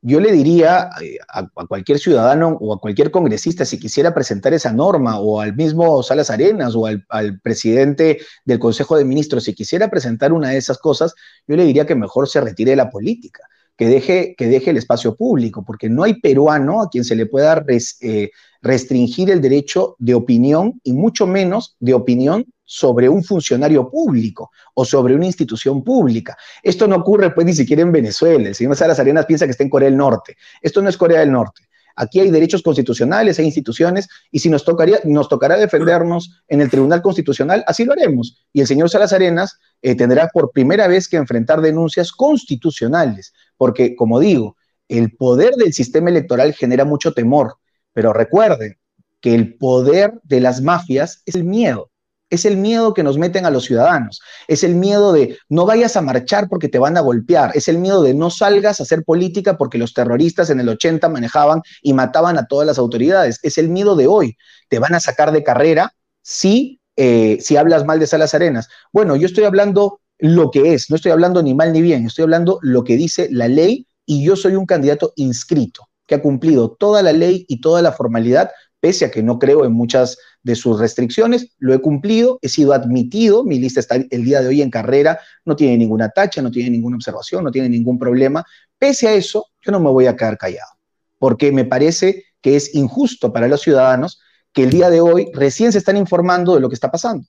[0.00, 4.72] Yo le diría eh, a, cualquier ciudadano o a cualquier congresista, si quisiera presentar esa
[4.72, 9.88] norma, o al mismo Salas Arenas, o al, presidente del Consejo de Ministros, si quisiera
[9.88, 11.14] presentar una de esas cosas,
[11.48, 13.42] yo le diría que mejor se retire de la política,
[13.78, 17.26] que deje, que deje el espacio público, porque no hay peruano a quien se le
[17.26, 17.64] pueda
[18.00, 24.50] eh, restringir el derecho de opinión y mucho menos de opinión sobre un funcionario público
[24.74, 26.36] o sobre una institución pública.
[26.60, 28.48] Esto no ocurre pues ni siquiera en Venezuela.
[28.48, 30.36] El señor Salas Arenas piensa que está en Corea del Norte.
[30.60, 31.67] Esto no es Corea del Norte.
[32.00, 36.70] Aquí hay derechos constitucionales, hay instituciones, y si nos, tocaría, nos tocará defendernos en el
[36.70, 38.46] Tribunal Constitucional, así lo haremos.
[38.52, 43.96] Y el señor Salas Arenas eh, tendrá por primera vez que enfrentar denuncias constitucionales, porque,
[43.96, 47.56] como digo, el poder del sistema electoral genera mucho temor,
[47.92, 48.78] pero recuerden
[49.20, 51.90] que el poder de las mafias es el miedo.
[52.30, 54.20] Es el miedo que nos meten a los ciudadanos.
[54.48, 57.52] Es el miedo de no vayas a marchar porque te van a golpear.
[57.54, 61.08] Es el miedo de no salgas a hacer política porque los terroristas en el 80
[61.08, 63.40] manejaban y mataban a todas las autoridades.
[63.42, 64.36] Es el miedo de hoy.
[64.68, 68.68] Te van a sacar de carrera si, eh, si hablas mal de Salas Arenas.
[68.92, 70.90] Bueno, yo estoy hablando lo que es.
[70.90, 72.06] No estoy hablando ni mal ni bien.
[72.06, 76.22] Estoy hablando lo que dice la ley y yo soy un candidato inscrito que ha
[76.22, 78.50] cumplido toda la ley y toda la formalidad
[78.80, 82.72] pese a que no creo en muchas de sus restricciones, lo he cumplido, he sido
[82.72, 86.50] admitido, mi lista está el día de hoy en carrera, no tiene ninguna tacha, no
[86.50, 88.44] tiene ninguna observación, no tiene ningún problema.
[88.78, 90.72] Pese a eso, yo no me voy a quedar callado,
[91.18, 94.20] porque me parece que es injusto para los ciudadanos
[94.52, 97.26] que el día de hoy recién se están informando de lo que está pasando.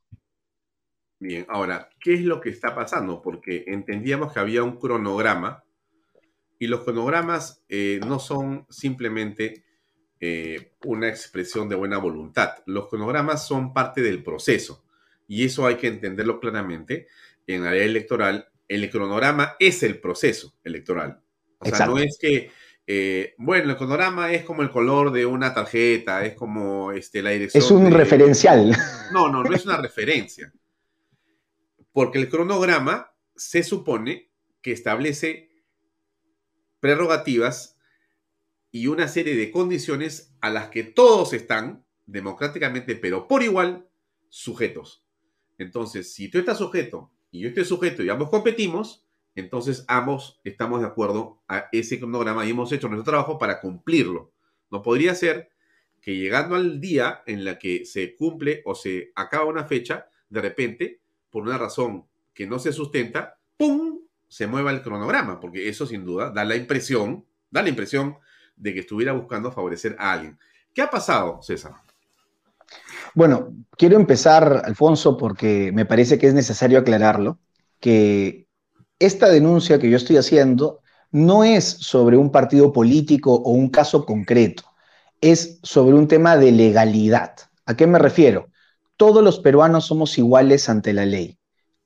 [1.20, 3.22] Bien, ahora, ¿qué es lo que está pasando?
[3.22, 5.64] Porque entendíamos que había un cronograma
[6.58, 9.66] y los cronogramas eh, no son simplemente
[10.22, 12.56] eh, una expresión de buena voluntad.
[12.66, 14.84] Los cronogramas son parte del proceso
[15.28, 17.08] y eso hay que entenderlo claramente.
[17.48, 21.22] En la ley electoral, el cronograma es el proceso electoral.
[21.60, 22.52] O sea, no es que,
[22.86, 27.32] eh, bueno, el cronograma es como el color de una tarjeta, es como este, la
[27.32, 27.64] dirección.
[27.64, 28.76] Es un referencial.
[29.12, 30.54] No, no, no es una referencia.
[31.92, 35.50] Porque el cronograma se supone que establece
[36.80, 37.79] prerrogativas
[38.72, 43.88] y una serie de condiciones a las que todos están democráticamente, pero por igual,
[44.30, 45.04] sujetos.
[45.58, 49.06] Entonces, si tú estás sujeto y yo estoy sujeto y ambos competimos,
[49.36, 54.32] entonces ambos estamos de acuerdo a ese cronograma y hemos hecho nuestro trabajo para cumplirlo.
[54.72, 55.50] No podría ser
[56.02, 60.42] que llegando al día en la que se cumple o se acaba una fecha, de
[60.42, 64.00] repente, por una razón que no se sustenta, ¡pum!
[64.28, 68.18] se mueva el cronograma, porque eso sin duda da la impresión, da la impresión
[68.60, 70.38] de que estuviera buscando favorecer a alguien.
[70.74, 71.74] ¿Qué ha pasado, César?
[73.16, 77.40] Bueno, quiero empezar, Alfonso, porque me parece que es necesario aclararlo,
[77.80, 78.46] que
[79.00, 80.82] esta denuncia que yo estoy haciendo
[81.12, 84.64] no es sobre un partido político o un caso concreto,
[85.22, 87.34] es sobre un tema de legalidad.
[87.66, 88.50] ¿A qué me refiero?
[88.98, 91.38] Todos los peruanos somos iguales ante la ley.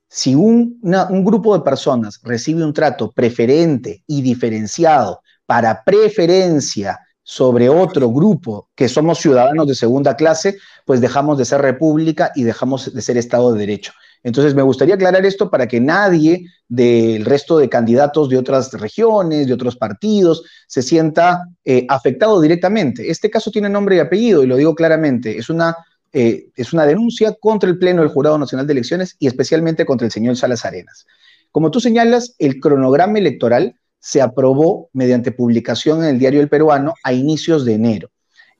[0.08, 5.22] si un, un grupo de personas recibe un trato preferente y diferenciado
[5.54, 11.60] para preferencia sobre otro grupo que somos ciudadanos de segunda clase, pues dejamos de ser
[11.60, 13.92] república y dejamos de ser Estado de Derecho.
[14.24, 19.46] Entonces, me gustaría aclarar esto para que nadie del resto de candidatos de otras regiones,
[19.46, 23.08] de otros partidos, se sienta eh, afectado directamente.
[23.08, 25.76] Este caso tiene nombre y apellido, y lo digo claramente, es una,
[26.12, 30.04] eh, es una denuncia contra el Pleno del Jurado Nacional de Elecciones y especialmente contra
[30.04, 31.06] el señor Salas Arenas.
[31.52, 36.92] Como tú señalas, el cronograma electoral se aprobó mediante publicación en el Diario El Peruano
[37.02, 38.10] a inicios de enero.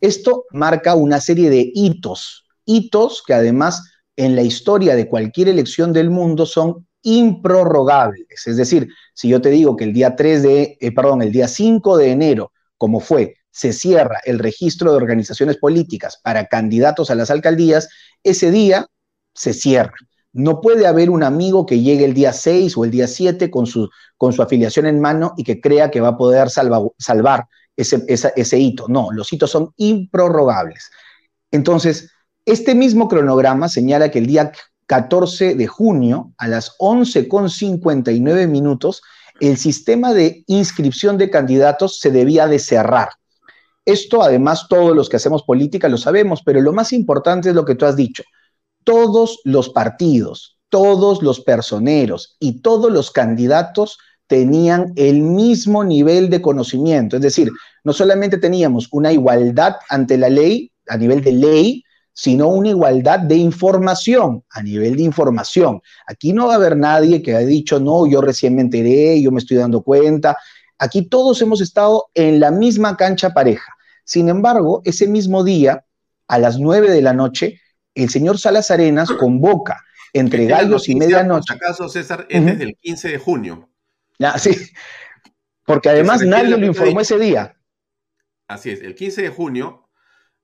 [0.00, 3.82] Esto marca una serie de hitos, hitos que además
[4.16, 8.46] en la historia de cualquier elección del mundo son improrrogables.
[8.46, 11.46] Es decir, si yo te digo que el día 3 de, eh, perdón, el día
[11.46, 17.14] 5 de enero, como fue, se cierra el registro de organizaciones políticas para candidatos a
[17.16, 17.90] las alcaldías,
[18.22, 18.86] ese día
[19.34, 19.94] se cierra.
[20.34, 23.66] No puede haber un amigo que llegue el día 6 o el día 7 con
[23.66, 28.04] su, con su afiliación en mano y que crea que va a poder salvar ese,
[28.06, 28.86] ese hito.
[28.88, 30.90] No, los hitos son improrrogables.
[31.50, 32.10] Entonces,
[32.44, 34.52] este mismo cronograma señala que el día
[34.86, 39.02] 14 de junio a las 11.59 minutos
[39.40, 43.10] el sistema de inscripción de candidatos se debía de cerrar.
[43.84, 47.64] Esto además todos los que hacemos política lo sabemos, pero lo más importante es lo
[47.64, 48.22] que tú has dicho.
[48.84, 56.42] Todos los partidos, todos los personeros y todos los candidatos tenían el mismo nivel de
[56.42, 57.16] conocimiento.
[57.16, 57.50] Es decir,
[57.84, 63.18] no solamente teníamos una igualdad ante la ley, a nivel de ley, sino una igualdad
[63.18, 65.80] de información, a nivel de información.
[66.06, 69.30] Aquí no va a haber nadie que haya dicho, no, yo recién me enteré, yo
[69.32, 70.36] me estoy dando cuenta.
[70.78, 73.72] Aquí todos hemos estado en la misma cancha pareja.
[74.04, 75.84] Sin embargo, ese mismo día,
[76.28, 77.60] a las nueve de la noche,
[77.94, 81.54] el señor Salas Arenas convoca entre gallos y medianoche.
[81.54, 83.70] acaso, César, es desde el 15 de junio.
[84.20, 84.50] Ah, sí,
[85.64, 87.56] porque además nadie lo informó ese día.
[88.46, 89.88] Así es, el 15 de junio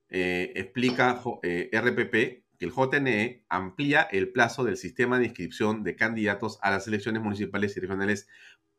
[0.09, 5.97] eh, explica eh, RPP que el JNE amplía el plazo del sistema de inscripción de
[5.97, 8.29] candidatos a las elecciones municipales y regionales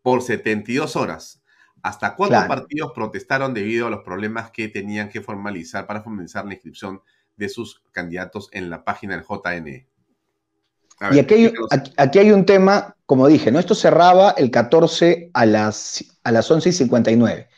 [0.01, 1.43] por 72 horas.
[1.83, 6.53] Hasta cuatro partidos protestaron debido a los problemas que tenían que formalizar para formalizar la
[6.53, 7.01] inscripción
[7.41, 9.87] de sus candidatos en la página del JNE.
[11.11, 11.53] y aquí hay,
[11.97, 13.59] aquí hay, un tema, como dije, ¿no?
[13.59, 17.49] Esto cerraba el 14 a las, a las 11 y 59.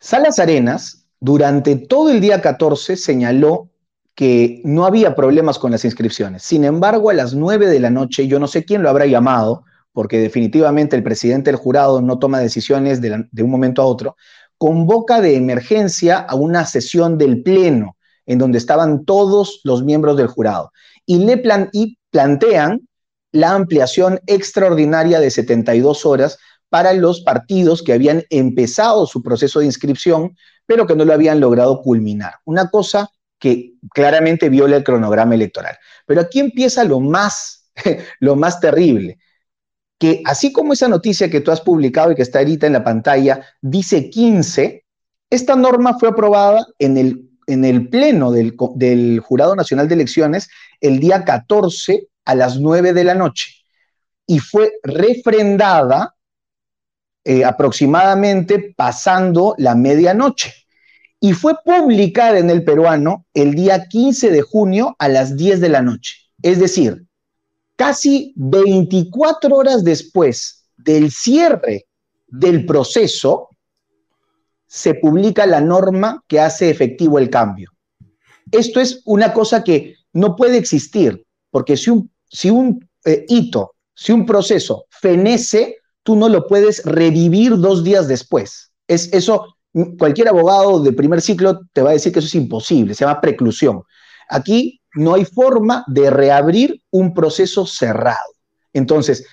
[0.00, 3.70] Salas Arenas durante todo el día 14 señaló
[4.16, 6.42] que no había problemas con las inscripciones.
[6.42, 9.64] Sin embargo, a las 9 de la noche, yo no sé quién lo habrá llamado,
[9.92, 14.16] porque definitivamente el presidente del jurado no toma decisiones de, un momento a otro,
[14.58, 17.96] convoca de emergencia a una sesión del Pleno,
[18.26, 20.72] en donde estaban todos los miembros del jurado,
[21.04, 22.88] y, le y plantean
[23.32, 29.66] la ampliación extraordinaria de 72 horas para los partidos que habían empezado su proceso de
[29.66, 30.34] inscripción
[30.66, 32.34] pero que no lo habían logrado culminar.
[32.44, 33.08] Una cosa
[33.38, 35.76] que claramente viola el cronograma electoral.
[36.06, 37.70] Pero aquí empieza lo más,
[38.20, 39.18] lo más terrible,
[39.98, 42.84] que así como esa noticia que tú has publicado y que está ahorita en la
[42.84, 44.84] pantalla dice 15,
[45.30, 50.48] esta norma fue aprobada en el, en el pleno del, Jurado Nacional de Elecciones
[50.80, 53.50] el día 14 a las 9 de la noche
[54.26, 56.14] y fue refrendada
[57.24, 60.52] eh, aproximadamente pasando la medianoche.
[61.18, 65.68] Y fue publicada en el peruano el día 15 de junio a las 10 de
[65.68, 66.14] la noche.
[66.42, 67.06] Es decir,
[67.76, 71.86] casi 24 horas después del cierre
[72.26, 73.48] del proceso,
[74.76, 77.70] se publica la norma que hace efectivo el cambio.
[78.52, 84.26] Esto es una cosa que no puede existir, porque si un, eh, hito, si un
[84.26, 88.70] proceso fenece, tú no lo puedes revivir dos días después.
[88.86, 89.56] Es eso,
[89.98, 93.22] cualquier abogado de primer ciclo te va a decir que eso es imposible, se llama
[93.22, 93.82] preclusión.
[94.28, 98.30] Aquí no hay forma de reabrir un proceso cerrado.
[98.74, 99.26] Entonces,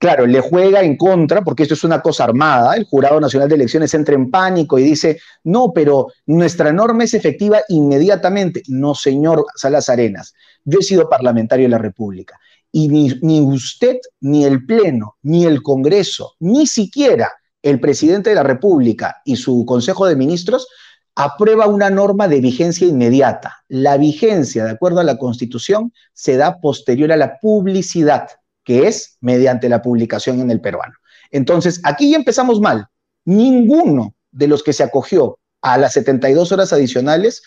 [0.00, 3.56] claro, le juega en contra, porque esto es una cosa armada, el Jurado Nacional de
[3.56, 8.62] Elecciones entra en pánico y dice, no, pero nuestra norma es efectiva inmediatamente.
[8.68, 10.32] No, señor Salas Arenas,
[10.64, 12.40] yo he sido parlamentario de la República
[12.72, 17.32] y ni, usted, ni el Pleno, ni el Congreso, ni siquiera
[17.62, 20.66] el presidente de la República y su Consejo de Ministros
[21.14, 23.64] aprueba una norma de vigencia inmediata.
[23.68, 28.28] La vigencia, de acuerdo a la Constitución, se da posterior a la publicidad,
[28.64, 30.94] que es mediante la publicación en el peruano.
[31.30, 32.86] Entonces, aquí ya empezamos mal.
[33.24, 37.42] Ninguno de los que se acogió a las 72 horas adicionales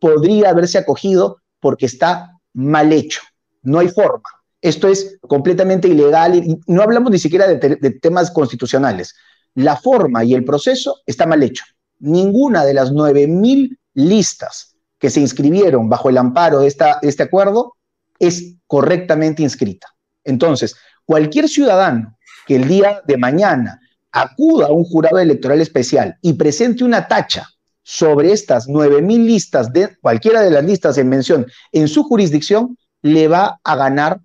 [0.00, 3.20] podría haberse acogido porque está mal hecho.
[3.62, 4.28] No hay forma.
[4.60, 9.14] Esto es completamente ilegal y no hablamos ni siquiera de, de temas constitucionales.
[9.54, 11.64] La forma y el proceso está mal hecho.
[11.98, 17.74] Ninguna de las 9.000 listas que se inscribieron bajo el amparo de, esta, este acuerdo
[18.18, 19.88] es correctamente inscrita.
[20.28, 23.80] Entonces, cualquier ciudadano que el día de mañana
[24.12, 27.48] acuda a un jurado electoral especial y presente una tacha
[27.82, 33.28] sobre estas 9.000 listas, de cualquiera de las listas en mención en su jurisdicción, le
[33.28, 34.20] va a ganar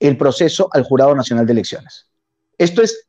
[0.00, 2.06] el proceso al Jurado Nacional de Elecciones.
[2.56, 3.06] Esto es,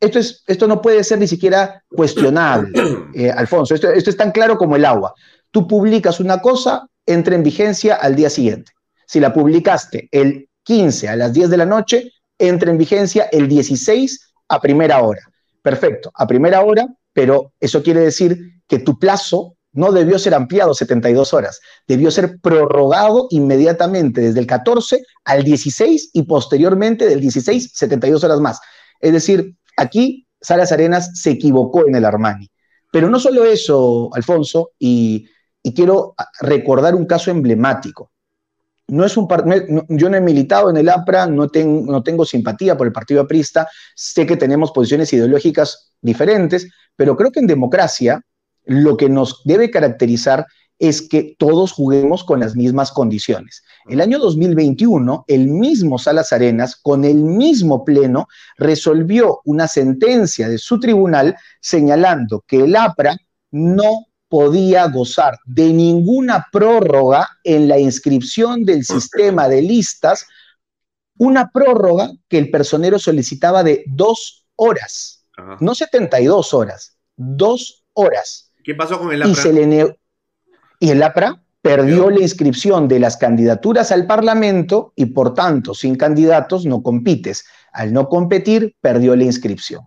[0.00, 2.72] esto es esto no puede ser ni siquiera cuestionable,
[3.14, 3.74] eh, Alfonso.
[3.74, 5.14] Esto, esto es tan claro como el agua.
[5.50, 8.72] Tú publicas una cosa, entra en vigencia al día siguiente.
[9.06, 13.48] Si la publicaste el 15 a las 10 de la noche, entra en vigencia el
[13.48, 15.22] 16 a primera hora.
[15.62, 20.74] Perfecto, a primera hora, pero eso quiere decir que tu plazo no debió ser ampliado
[20.74, 27.72] 72 horas, debió ser prorrogado inmediatamente desde el 14 al 16 y posteriormente del 16
[27.74, 28.60] 72 horas más.
[29.00, 32.50] Es decir, aquí Salas Arenas se equivocó en el Armani.
[32.90, 35.28] Pero no solo eso, Alfonso, y,
[35.74, 38.12] quiero recordar un caso emblemático.
[38.88, 39.26] No es un
[39.88, 43.68] yo no he militado en el APRA, no, no tengo simpatía por el Partido Aprista,
[43.94, 48.22] sé que tenemos posiciones ideológicas diferentes, pero creo que en democracia
[48.64, 50.46] lo que nos debe caracterizar
[50.78, 53.62] es que todos juguemos con las mismas condiciones.
[53.88, 60.58] El año 2021, el mismo Salas Arenas, con el mismo pleno, resolvió una sentencia de
[60.58, 63.16] su tribunal señalando que el APRA
[63.52, 64.06] no
[64.36, 70.26] podía gozar de ninguna prórroga en la inscripción del sistema de listas,
[71.16, 75.24] una prórroga que el personero solicitaba de dos horas,
[75.58, 78.52] no 72 horas, dos horas.
[78.62, 79.32] ¿Qué pasó con el APRA?
[79.32, 79.96] Y, se le
[80.80, 85.96] y el APRA perdió la inscripción de las candidaturas al Parlamento y por tanto, sin
[85.96, 87.46] candidatos no compites.
[87.72, 89.80] Al no competir, perdió la inscripción.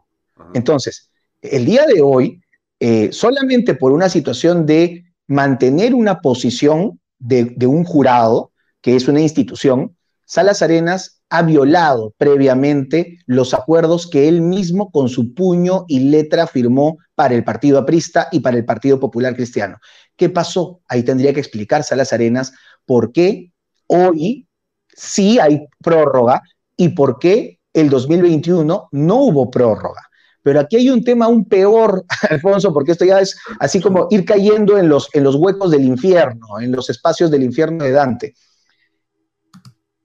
[0.55, 2.41] Entonces, el día de hoy,
[2.79, 8.51] eh, solamente por una situación de mantener una posición de, de un jurado,
[8.81, 9.95] que es una institución,
[10.25, 16.47] Salas Arenas ha violado previamente los acuerdos que él mismo con su puño y letra
[16.47, 19.77] firmó para el Partido Aprista y para el Partido Popular Cristiano.
[20.15, 20.81] ¿Qué pasó?
[20.87, 22.53] Ahí tendría que explicar Salas Arenas
[22.85, 23.51] por qué
[23.87, 24.47] hoy
[24.87, 26.41] sí hay prórroga
[26.75, 30.08] y por qué el 2021 no hubo prórroga.
[30.49, 34.25] Pero aquí hay un tema aún peor, Alfonso, porque esto ya es así como ir
[34.25, 38.33] cayendo en los, en los huecos del infierno, en los espacios del infierno de Dante.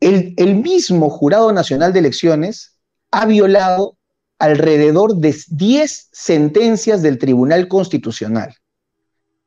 [0.00, 2.76] El, el mismo Jurado Nacional de Elecciones
[3.10, 3.96] ha violado
[4.38, 8.54] alrededor de 10 sentencias del Tribunal Constitucional,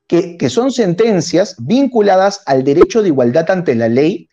[0.07, 4.26] que, que, son sentencias vinculadas al derecho de igualdad ante la ley,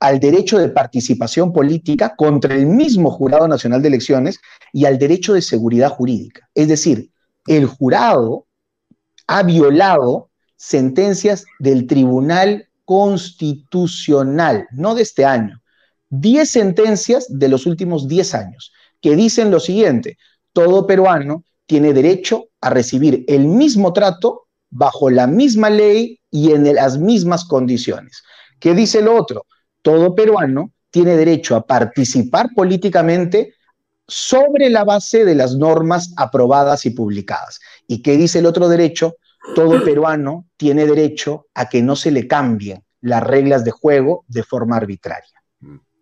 [0.00, 4.38] al derecho de participación política contra el mismo Jurado Nacional de Elecciones
[4.72, 6.48] y al derecho de seguridad jurídica.
[6.54, 7.10] Es decir,
[7.46, 8.46] el jurado
[9.26, 15.60] ha violado sentencias del Tribunal Constitucional, no de este año,
[16.10, 20.18] 10 sentencias de los últimos 10 años, que dicen lo siguiente,
[20.52, 26.72] todo peruano tiene derecho a recibir el mismo trato bajo la misma ley y en
[26.74, 28.22] las mismas condiciones.
[28.60, 29.46] ¿Qué dice el otro?
[29.86, 33.54] Todo peruano tiene derecho a participar políticamente
[34.04, 37.60] sobre la base de las normas aprobadas y publicadas.
[37.86, 39.14] ¿Y qué dice el otro derecho?
[39.54, 44.42] Todo peruano tiene derecho a que no se le cambien las reglas de juego de
[44.42, 45.40] forma arbitraria.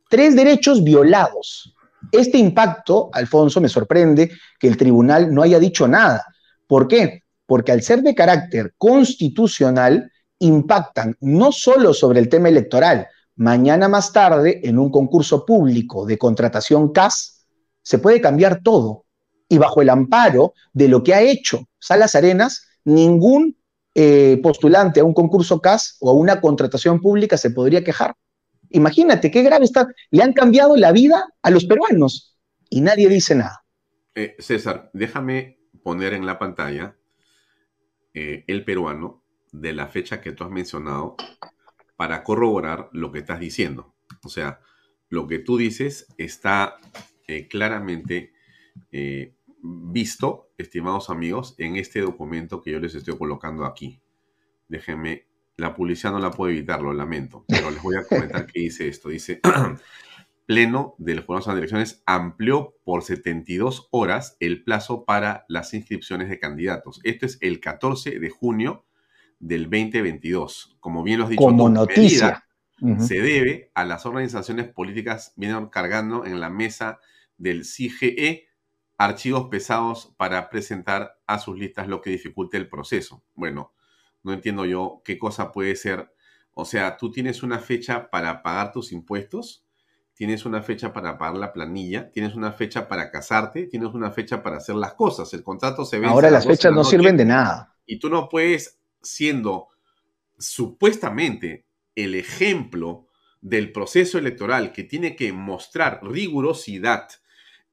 [0.09, 1.77] Tres derechos violados.
[2.11, 6.24] Este impacto, Alfonso, me sorprende que el tribunal no haya dicho nada.
[6.66, 7.20] ¿Por qué?
[7.44, 13.09] Porque al ser de carácter constitucional, impactan no solo sobre el tema electoral.
[13.36, 17.47] Mañana más tarde, en un concurso público de contratación CAS,
[17.82, 19.05] se puede cambiar todo.
[19.48, 23.56] Y bajo el amparo de lo que ha hecho Salas Arenas, ningún
[23.94, 28.15] eh, postulante a un concurso CAS o a una contratación pública se podría quejar.
[28.70, 29.86] Imagínate qué grave está.
[30.11, 32.36] Le han cambiado la vida a los peruanos
[32.70, 33.65] y nadie dice nada.
[34.15, 36.97] Eh, César, déjame poner en la pantalla
[38.15, 41.16] eh, el peruano de la fecha que tú has mencionado
[41.96, 43.94] para corroborar lo que estás diciendo.
[44.22, 44.60] O sea,
[45.08, 46.76] lo que tú dices está
[47.26, 48.32] eh, claramente
[49.62, 54.00] visto, estimados amigos, en este documento que yo les estoy colocando aquí.
[54.68, 55.26] Déjenme
[55.56, 58.88] la publicidad no la puedo evitar, lo lamento, pero les voy a comentar qué dice
[58.88, 59.08] esto.
[59.08, 59.40] Dice,
[60.46, 66.38] Pleno del Jurado de Elecciones amplió por 72 horas el plazo para las inscripciones de
[66.38, 67.00] candidatos.
[67.04, 68.84] Esto es el 14 de junio
[69.39, 70.77] del 2022.
[70.81, 72.44] Como bien lo has dicho, como noticia.
[72.98, 77.01] se debe a las organizaciones políticas vienen cargando en la mesa
[77.36, 78.48] del CIGE
[78.98, 83.23] archivos pesados para presentar a sus listas lo que dificulte el proceso.
[83.35, 83.73] Bueno,
[84.23, 86.12] no entiendo yo qué cosa puede ser.
[86.52, 89.65] O sea, tú tienes una fecha para pagar tus impuestos,
[90.15, 94.43] tienes una fecha para pagar la planilla, tienes una fecha para casarte, tienes una fecha
[94.43, 95.32] para hacer las cosas.
[95.35, 96.06] El contrato se ve.
[96.06, 97.74] Ahora las fechas no sirven de nada.
[97.86, 99.68] Y tú no puedes, siendo
[100.39, 103.06] supuestamente el ejemplo
[103.40, 107.09] del proceso electoral que tiene que mostrar rigurosidad,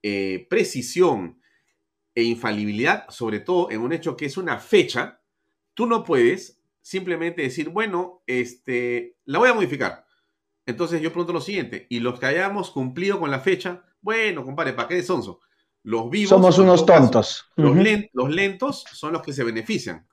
[0.03, 1.41] eh, precisión
[2.13, 5.21] e infalibilidad, sobre todo en un hecho que es una fecha,
[5.73, 10.05] tú no puedes simplemente decir, bueno, este, la voy a modificar.
[10.65, 14.73] Entonces yo pregunto lo siguiente, y los que hayamos cumplido con la fecha, bueno, compadre,
[14.73, 15.39] ¿para qué de sonso?
[15.83, 16.29] Los vivos...
[16.29, 17.45] Somos unos tontos.
[17.55, 17.75] los,
[18.13, 20.07] los lentos son los que se benefician.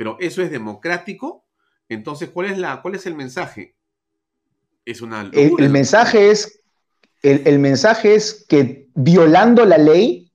[0.00, 1.44] Pero eso es democrático.
[1.86, 3.76] Entonces, ¿cuál es, la, cuál es el mensaje?
[4.86, 5.30] Es una...
[5.30, 6.62] El, mensaje es,
[7.22, 10.32] el mensaje es que violando la ley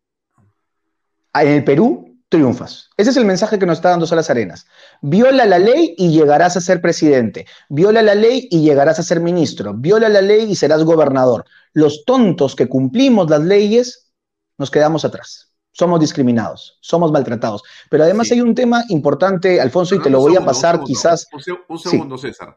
[1.33, 2.91] en el Perú triunfas.
[2.95, 4.67] Ese es el mensaje que nos está dando Salas Arenas.
[5.01, 7.47] Viola la ley y llegarás a ser presidente.
[7.67, 9.73] Viola la ley y llegarás a ser ministro.
[9.73, 11.43] Viola la ley y serás gobernador.
[11.73, 14.11] Los tontos que cumplimos las leyes
[14.59, 15.54] nos quedamos atrás.
[15.77, 17.61] Somos discriminados, somos maltratados.
[17.89, 21.27] Pero además hay un tema importante, Alfonso, y te lo voy a pasar quizás.
[21.67, 22.55] Un, segundo, César.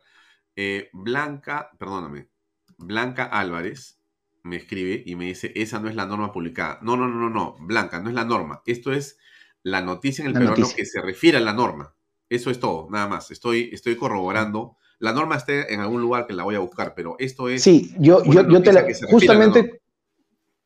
[0.54, 2.28] Eh, Blanca, perdóname,
[2.76, 3.98] Blanca Álvarez
[4.44, 6.78] me escribe y me dice, esa no es la norma publicada.
[6.80, 8.62] No, no, no, no, no, Blanca, no es la norma.
[8.66, 9.18] Esto es
[9.64, 11.96] la noticia en el peruano que se refiere a la norma.
[12.28, 13.32] Eso es todo, nada más.
[13.32, 14.76] Estoy, estoy corroborando.
[15.00, 17.64] La norma está en algún lugar que la voy a buscar, pero esto es.
[17.64, 18.86] Sí, yo, yo, te la.
[19.10, 19.77] Justamente.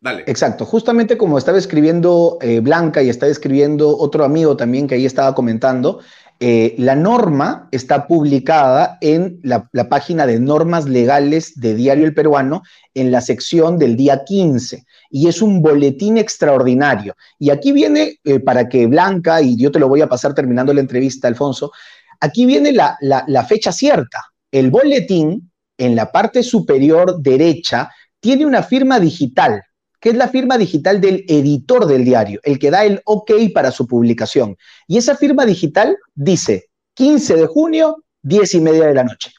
[0.02, 0.24] Dale.
[0.26, 5.06] Exacto, justamente como estaba escribiendo eh, Blanca y estaba escribiendo otro amigo también que ahí
[5.06, 6.00] estaba comentando,
[6.40, 12.64] eh, la norma está publicada en la, página de normas legales de Diario El Peruano
[12.94, 17.14] en la sección del día 15 y es un boletín extraordinario.
[17.38, 20.74] Y aquí viene, eh, para que Blanca, y yo te lo voy a pasar terminando
[20.74, 21.70] la entrevista, Alfonso,
[22.18, 24.18] aquí viene la, la fecha cierta.
[24.50, 27.88] El boletín en la parte superior derecha
[28.18, 29.62] tiene una firma digital
[30.02, 33.70] que es la firma digital del editor del diario, el que da el ok para
[33.70, 34.56] su publicación.
[34.88, 39.30] Y esa firma digital dice 15 de junio, 10 y media de la noche.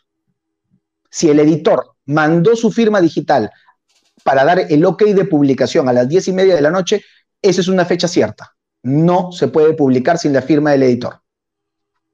[1.11, 3.51] Si el editor mandó su firma digital
[4.23, 7.03] para dar el ok de publicación a las 10 y media de la noche,
[7.41, 8.55] esa es una fecha cierta.
[8.83, 11.19] No se puede publicar sin la firma del editor.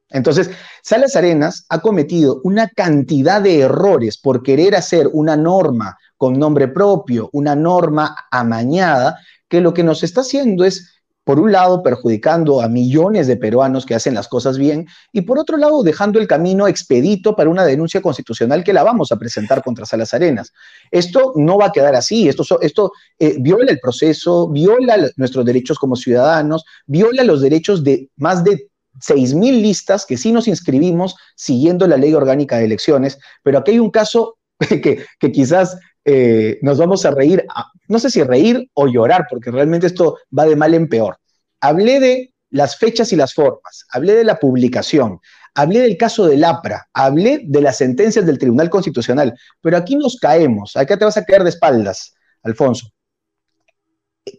[0.10, 0.50] Entonces,
[0.82, 6.68] Salas Arenas ha cometido una cantidad de errores por querer hacer una norma con nombre
[6.68, 12.62] propio, una norma amañada, que lo que nos está haciendo es, por un lado, perjudicando
[12.62, 16.28] a millones de peruanos que hacen las cosas bien, y por otro lado, dejando el
[16.28, 20.52] camino expedito para una denuncia constitucional que la vamos a presentar contra Salas Arenas.
[20.92, 25.80] Esto no va a quedar así, esto, esto eh, viola el proceso, viola nuestros derechos
[25.80, 28.68] como ciudadanos, viola los derechos de más de
[29.08, 33.80] 6.000 listas que sí nos inscribimos siguiendo la ley orgánica de elecciones, pero aquí hay
[33.80, 35.78] un caso que, que quizás
[36.12, 37.46] eh, nos vamos a reír,
[37.88, 41.20] no sé si reír o llorar, porque realmente esto va de mal en peor.
[41.62, 45.20] Hablé de las fechas y las formas, hablé de la publicación,
[45.54, 50.18] hablé del caso del APRA, hablé de las sentencias del Tribunal Constitucional, pero aquí nos
[50.18, 52.88] caemos, acá te vas a caer de espaldas, Alfonso.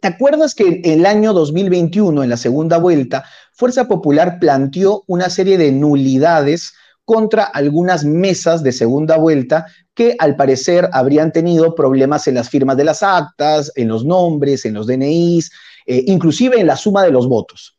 [0.03, 5.31] ¿Te acuerdas que en el año 2021, en la segunda vuelta, Fuerza Popular planteó una
[5.31, 6.73] serie de nulidades
[7.11, 12.77] contra algunas mesas de segunda vuelta que al parecer habrían tenido problemas en las firmas
[12.77, 15.51] de las actas, en los nombres, en los DNIs,
[15.87, 17.77] eh, inclusive en la suma de los votos.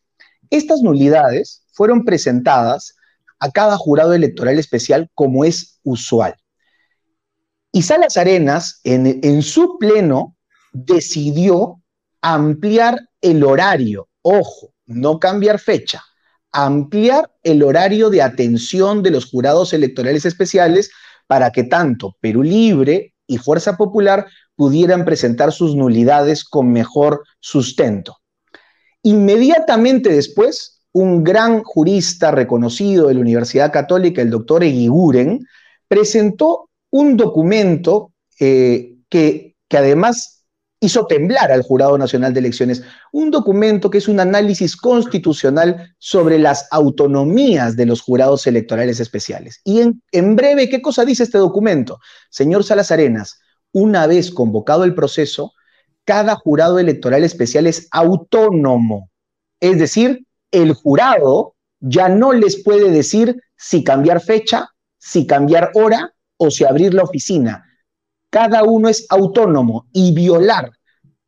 [0.50, 2.94] Estas nulidades fueron presentadas
[3.40, 6.36] a cada jurado electoral especial como es usual.
[7.72, 10.36] Y Salas Arenas, en, en su pleno,
[10.74, 11.82] decidió
[12.20, 16.04] ampliar el horario, ojo, no cambiar fecha,
[16.52, 20.92] ampliar el horario de atención de los jurados electorales especiales
[21.28, 28.18] para que tanto Perú Libre y Fuerza Popular pudieran presentar sus nulidades con mejor sustento.
[29.04, 35.40] Inmediatamente después, un gran jurista reconocido de la Universidad Católica, el doctor Eguiguren,
[35.88, 40.41] presentó un documento eh, que, que además
[40.84, 46.40] hizo temblar al Jurado Nacional de Elecciones, un documento que es un análisis constitucional sobre
[46.40, 49.62] las autonomías de los jurados electorales especiales.
[49.64, 49.82] Y
[50.12, 52.00] en, breve, ¿qué cosa dice este documento?
[52.32, 53.40] Señor Salas Arenas,
[53.72, 55.54] una vez convocado el proceso,
[56.04, 59.12] cada jurado electoral especial es autónomo.
[59.60, 66.12] Es decir, el jurado ya no les puede decir si cambiar fecha, si cambiar hora
[66.38, 67.71] o si abrir la oficina.
[68.32, 70.72] Cada uno es autónomo y violar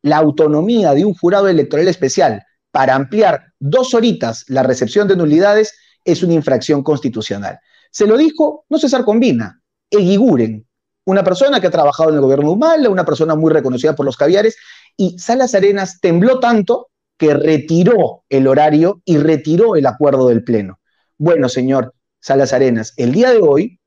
[0.02, 5.74] la autonomía de un jurado electoral especial para ampliar dos horitas la recepción de nulidades
[6.02, 7.60] es una infracción constitucional.
[7.90, 9.60] Se lo dijo no César Combina,
[9.90, 10.66] Eguiguren,
[11.04, 14.06] una persona que ha trabajado en el gobierno de Humala, una persona muy reconocida por
[14.06, 14.56] los caviares,
[14.96, 20.80] y Salas Arenas tembló tanto que retiró el horario y retiró el acuerdo del Pleno.
[21.18, 23.78] Bueno, señor Salas Arenas, el día de hoy,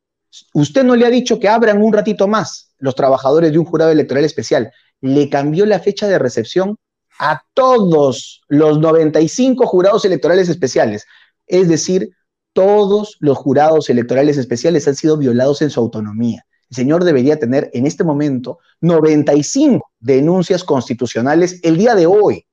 [0.53, 3.91] usted no le ha dicho que abran un ratito más los trabajadores de un jurado
[3.91, 4.71] electoral especial.
[5.01, 6.77] Le cambió la fecha de recepción
[7.19, 11.05] a todos los 95 jurados electorales especiales.
[11.47, 12.11] Es decir,
[12.53, 16.45] todos los jurados electorales especiales han sido violados en su autonomía.
[16.69, 22.45] El señor debería tener en este momento 95 denuncias constitucionales el día de hoy.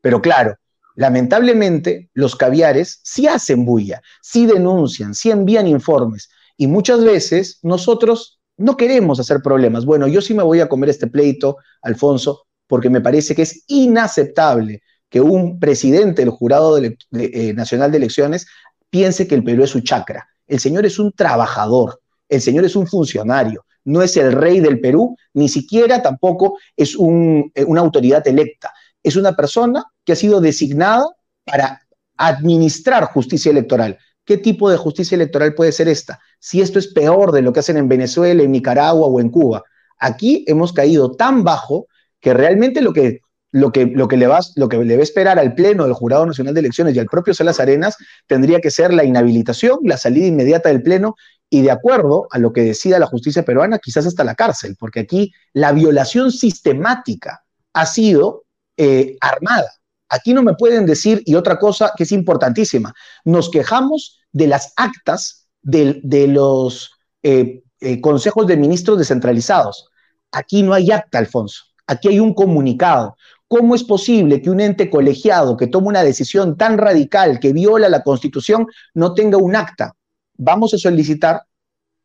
[0.00, 0.56] Pero claro,
[0.94, 8.39] lamentablemente los caviares sí hacen bulla, sí denuncian, sí envían informes y muchas veces nosotros
[8.60, 9.86] no queremos hacer problemas.
[9.86, 13.64] Bueno, yo sí me voy a comer este pleito, Alfonso, porque me parece que es
[13.68, 18.46] inaceptable que un presidente del Jurado eh, Nacional de Elecciones
[18.90, 20.28] piense que el Perú es su chacra.
[20.46, 24.78] El señor es un trabajador, el señor es un funcionario, no es el rey del
[24.78, 28.74] Perú, ni siquiera tampoco es eh, una autoridad electa.
[29.02, 31.06] Es una persona que ha sido designada
[31.46, 31.80] para
[32.18, 33.98] administrar justicia electoral.
[34.30, 36.20] ¿Qué tipo de justicia electoral puede ser esta?
[36.38, 39.64] Si esto es peor de lo que hacen en Venezuela, en Nicaragua o en Cuba.
[39.98, 41.88] Aquí hemos caído tan bajo
[42.20, 45.02] que realmente lo que, lo que, lo que, le, va, lo que le va a
[45.02, 47.96] esperar al Pleno del Jurado Nacional de Elecciones y al propio Salas Arenas
[48.28, 51.16] tendría que ser la inhabilitación, la salida inmediata del Pleno
[51.48, 55.00] y de acuerdo a lo que decida la justicia peruana, quizás hasta la cárcel, porque
[55.00, 57.42] aquí la violación sistemática
[57.72, 58.44] ha sido
[58.76, 59.72] eh, armada.
[60.08, 62.94] Aquí no me pueden decir, y otra cosa que es importantísima,
[63.24, 66.92] nos quejamos de las actas de, los
[67.22, 69.88] eh, eh, consejos de ministros descentralizados.
[70.32, 71.64] Aquí no hay acta, Alfonso.
[71.86, 73.16] Aquí hay un comunicado.
[73.48, 77.88] ¿Cómo es posible que un ente colegiado que toma una decisión tan radical que viola
[77.88, 79.94] la Constitución no tenga un acta?
[80.40, 81.42] vamos a solicitar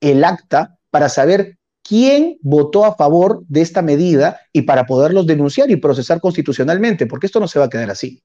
[0.02, 5.72] el acta para saber quién votó a favor de esta medida y para poderlos denunciar
[5.72, 8.22] y procesar constitucionalmente, porque esto no se va a quedar así.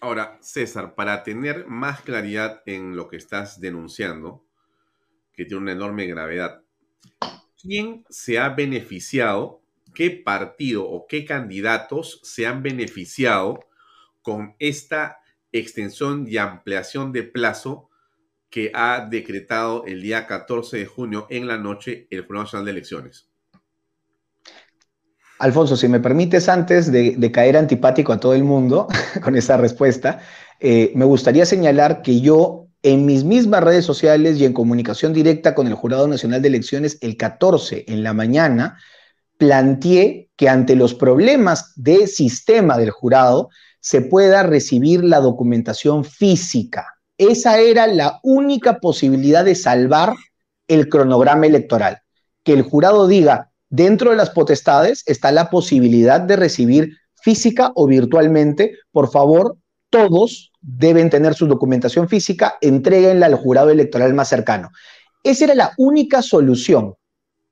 [0.00, 4.44] Ahora, César, para tener más claridad en lo que estás denunciando,
[5.32, 6.62] que tiene una enorme gravedad,
[7.60, 9.60] ¿quién se ha beneficiado,
[9.94, 13.58] qué partido o qué candidatos se han beneficiado
[14.22, 15.18] con esta
[15.50, 17.90] extensión y ampliación de plazo
[18.50, 22.70] que ha decretado el día 14 de junio en la noche el Jurado Nacional de
[22.70, 23.27] Elecciones.
[25.38, 28.88] Alfonso, si me permites, antes de, caer antipático a todo el mundo
[29.22, 30.20] con esa respuesta,
[30.60, 35.54] eh, me gustaría señalar que yo en mis mismas redes sociales y en comunicación directa
[35.54, 38.78] con el Jurado Nacional de Elecciones el 14 en la mañana,
[39.36, 43.50] planteé que ante los problemas de sistema del jurado
[43.80, 50.14] se pueda recibir la documentación física esa era la única posibilidad de salvar
[50.68, 52.02] el cronograma electoral.
[52.44, 57.86] Que el jurado diga, dentro de las potestades está la posibilidad de recibir física o
[57.86, 59.56] virtualmente, por favor,
[59.90, 64.70] todos deben tener su documentación física, entréguenla al jurado electoral más cercano.
[65.22, 66.94] Esa era la única solución,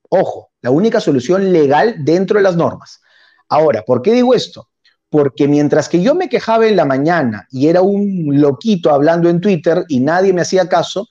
[0.09, 3.01] ojo, la única solución legal dentro de las normas.
[3.49, 4.69] Ahora, ¿por qué digo esto?
[5.09, 9.41] porque mientras que yo me quejaba en la mañana y era un loquito hablando en
[9.41, 11.09] Twitter y nadie me hacía caso,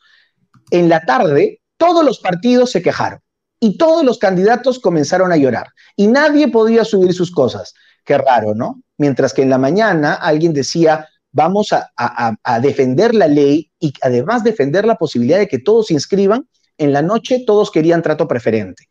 [0.69, 3.19] en la tarde todos los partidos se quejaron
[3.65, 7.73] y todos los candidatos comenzaron a llorar y nadie podía subir sus cosas.
[8.03, 8.83] Qué raro, ¿no?
[8.99, 14.85] Mientras que en la mañana alguien decía, vamos a, defender la ley y además defender
[14.85, 16.47] la posibilidad de que todos se inscriban,
[16.77, 18.87] en la noche todos querían trato preferente.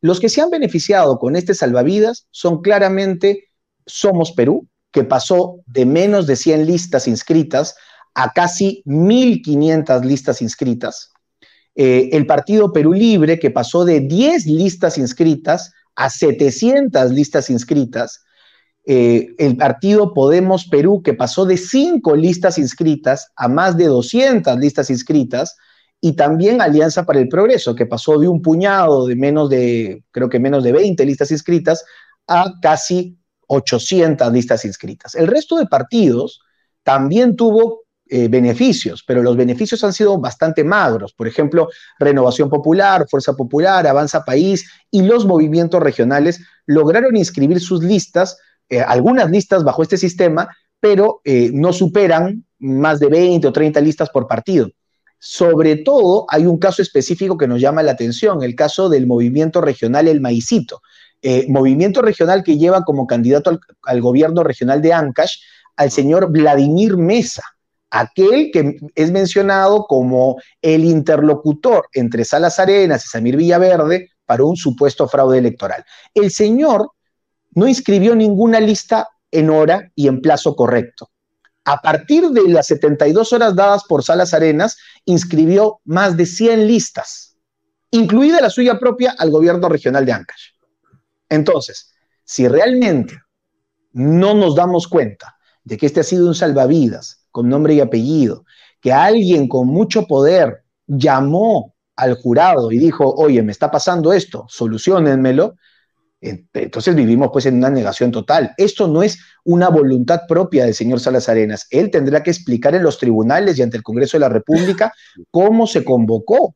[0.00, 3.50] Los que se han beneficiado con este salvavidas son claramente
[3.84, 7.76] somos Perú, que pasó de menos de 100 listas inscritas
[8.14, 11.13] a casi 1.500 listas inscritas.
[11.74, 18.24] Eh, el Partido Perú Libre, que pasó de 10 listas inscritas a 700 listas inscritas.
[18.86, 24.58] Eh, el Partido Podemos Perú, que pasó de 5 listas inscritas a más de 200
[24.58, 25.56] listas inscritas.
[26.00, 30.28] Y también Alianza para el Progreso, que pasó de un puñado de menos de, creo
[30.28, 31.84] que menos de 20 listas inscritas
[32.26, 35.14] a casi 800 listas inscritas.
[35.14, 36.42] El resto de partidos
[36.82, 41.14] también tuvo eh, beneficios, pero los beneficios han sido bastante magros.
[41.14, 47.82] Por ejemplo, Renovación Popular, Fuerza Popular, Avanza País y los movimientos regionales lograron inscribir sus
[47.82, 48.36] listas,
[48.68, 50.48] eh, algunas listas bajo este sistema,
[50.80, 54.68] pero eh, no superan más de 20 o 30 listas por partido.
[55.18, 59.62] Sobre todo, hay un caso específico que nos llama la atención, el caso del movimiento
[59.62, 60.82] regional El Maicito.
[61.48, 65.38] Movimiento regional que lleva como candidato al, al gobierno regional de Ancash
[65.76, 67.42] al señor Vladimir Mesa,
[67.94, 74.56] aquel que es mencionado como el interlocutor entre Salas Arenas y Samir Villaverde para un
[74.56, 75.84] supuesto fraude electoral.
[76.12, 76.90] El señor
[77.52, 81.08] no inscribió ninguna lista en hora y en plazo correcto.
[81.66, 87.36] A partir de las 72 horas dadas por Salas Arenas, inscribió más de 100 listas,
[87.92, 90.48] incluida la suya propia al gobierno regional de Ancash.
[91.28, 91.94] Entonces,
[92.24, 93.16] si realmente
[93.92, 98.44] no nos damos cuenta de que este ha sido un salvavidas con nombre y apellido,
[98.80, 104.46] que alguien con mucho poder llamó al jurado y dijo, oye, me está pasando esto,
[104.48, 105.56] solucionenmelo,
[106.20, 108.52] entonces vivimos pues en una negación total.
[108.56, 111.66] Esto no es una voluntad propia del señor Salas Arenas.
[111.70, 114.92] Él tendrá que explicar en los tribunales y ante el Congreso de la República
[115.32, 116.54] cómo se convocó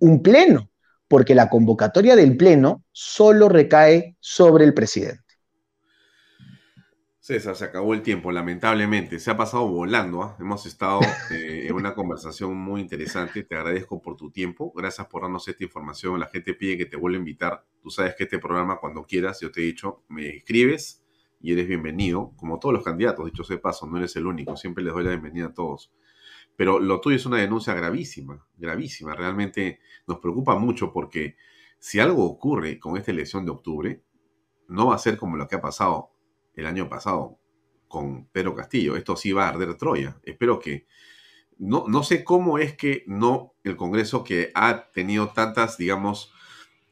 [0.00, 0.70] un pleno,
[1.06, 5.25] porque la convocatoria del pleno solo recae sobre el presidente.
[7.26, 9.18] César, se acabó el tiempo, lamentablemente.
[9.18, 10.22] Se ha pasado volando.
[10.22, 10.36] ¿ah?
[10.38, 11.00] Hemos estado
[11.32, 13.42] eh, en una conversación muy interesante.
[13.42, 14.72] Te agradezco por tu tiempo.
[14.76, 16.20] Gracias por darnos esta información.
[16.20, 17.66] La gente pide que te vuelva a invitar.
[17.82, 21.04] Tú sabes que este programa, cuando quieras, yo te he dicho, me escribes
[21.40, 22.32] y eres bienvenido.
[22.36, 24.56] Como todos los candidatos, dicho sea paso, no eres el único.
[24.56, 25.92] Siempre les doy la bienvenida a todos.
[26.54, 29.16] Pero lo tuyo es una denuncia gravísima, gravísima.
[29.16, 31.34] Realmente nos preocupa mucho porque
[31.80, 34.04] si algo ocurre con esta elección de octubre,
[34.68, 36.12] no va a ser como lo que ha pasado
[36.56, 37.38] el año pasado
[37.86, 38.96] con Pedro Castillo.
[38.96, 40.18] Esto sí va a arder Troya.
[40.24, 40.86] Espero que...
[41.58, 46.30] No, no sé cómo es que no el Congreso que ha tenido tantas, digamos,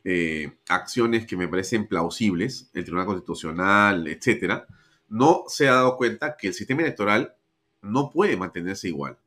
[0.05, 4.67] eh, acciones que me parecen plausibles, el Tribunal Constitucional, etcétera,
[5.09, 7.35] no se ha dado cuenta que el sistema electoral
[7.83, 9.19] no puede mantenerse igual.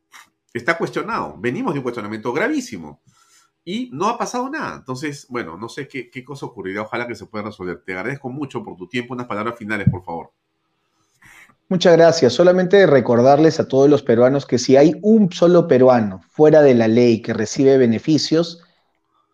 [0.53, 1.35] Está cuestionado.
[1.37, 3.01] Venimos de un cuestionamiento gravísimo
[3.67, 4.77] y no ha pasado nada.
[4.77, 6.83] Entonces, bueno, no sé qué, qué cosa ocurrirá.
[6.83, 7.83] Ojalá que se pueda resolver.
[7.85, 9.13] Te agradezco mucho por tu tiempo.
[9.13, 10.31] Unas palabras finales, por favor.
[11.67, 12.31] Muchas gracias.
[12.31, 16.87] Solamente recordarles a todos los peruanos que si hay un solo peruano fuera de la
[16.87, 18.63] ley que recibe beneficios,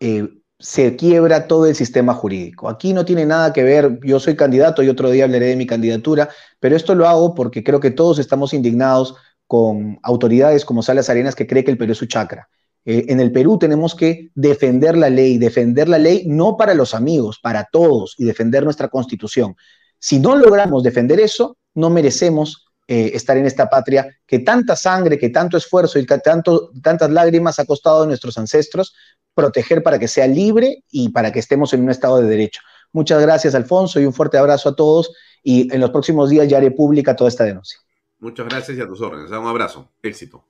[0.00, 0.28] eh,
[0.58, 2.68] se quiebra todo el sistema jurídico.
[2.68, 5.68] Aquí no tiene nada que ver, yo soy candidato y otro día hablaré de mi
[5.68, 6.28] candidatura,
[6.58, 9.14] pero esto lo hago porque creo que todos estamos indignados
[9.46, 12.48] con autoridades como Salas Arenas que cree que el Perú es su chacra.
[12.84, 16.94] Eh, en el Perú tenemos que defender la ley, defender la ley no para los
[16.94, 19.56] amigos, para todos y defender nuestra constitución.
[19.98, 25.18] Si no logramos defender eso, no merecemos eh, estar en esta patria que tanta sangre,
[25.18, 28.94] que tanto esfuerzo y que tantas lágrimas ha costado a nuestros ancestros
[29.34, 32.60] proteger para que sea libre y para que estemos en un estado de derecho.
[32.92, 35.12] Muchas gracias, Alfonso, y un fuerte abrazo a todos.
[35.42, 37.78] Y en los próximos días ya haré pública toda esta denuncia.
[38.18, 39.30] Muchas gracias y a tus órdenes.
[39.30, 39.90] Un abrazo.
[40.02, 40.46] Éxito.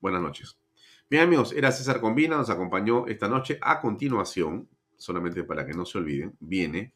[0.00, 0.56] Buenas noches.
[1.10, 3.58] Bien, amigos, era César Combina, nos acompañó esta noche.
[3.62, 4.68] A continuación,
[4.98, 6.92] solamente para que no se olviden, viene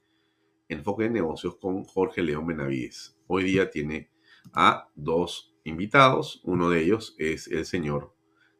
[0.69, 3.17] Enfoque de Negocios con Jorge León Benavides.
[3.27, 4.11] Hoy día tiene
[4.53, 6.43] a dos invitados.
[6.45, 8.15] Uno de ellos es el señor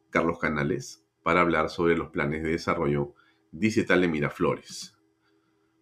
[0.09, 3.13] Carlos Canales para hablar sobre los planes de desarrollo
[3.51, 4.97] digital de Miraflores.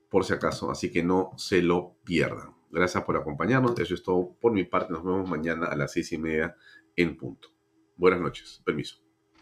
[0.10, 2.58] Por si acaso, así que no se lo pierdan.
[2.72, 3.80] Gracias por acompañarnos.
[3.80, 4.92] Eso es todo por mi parte.
[4.92, 6.58] Nos vemos mañana a las seis y media
[6.98, 7.48] en punto.
[7.96, 8.62] Buenas noches.
[8.66, 9.11] Permiso.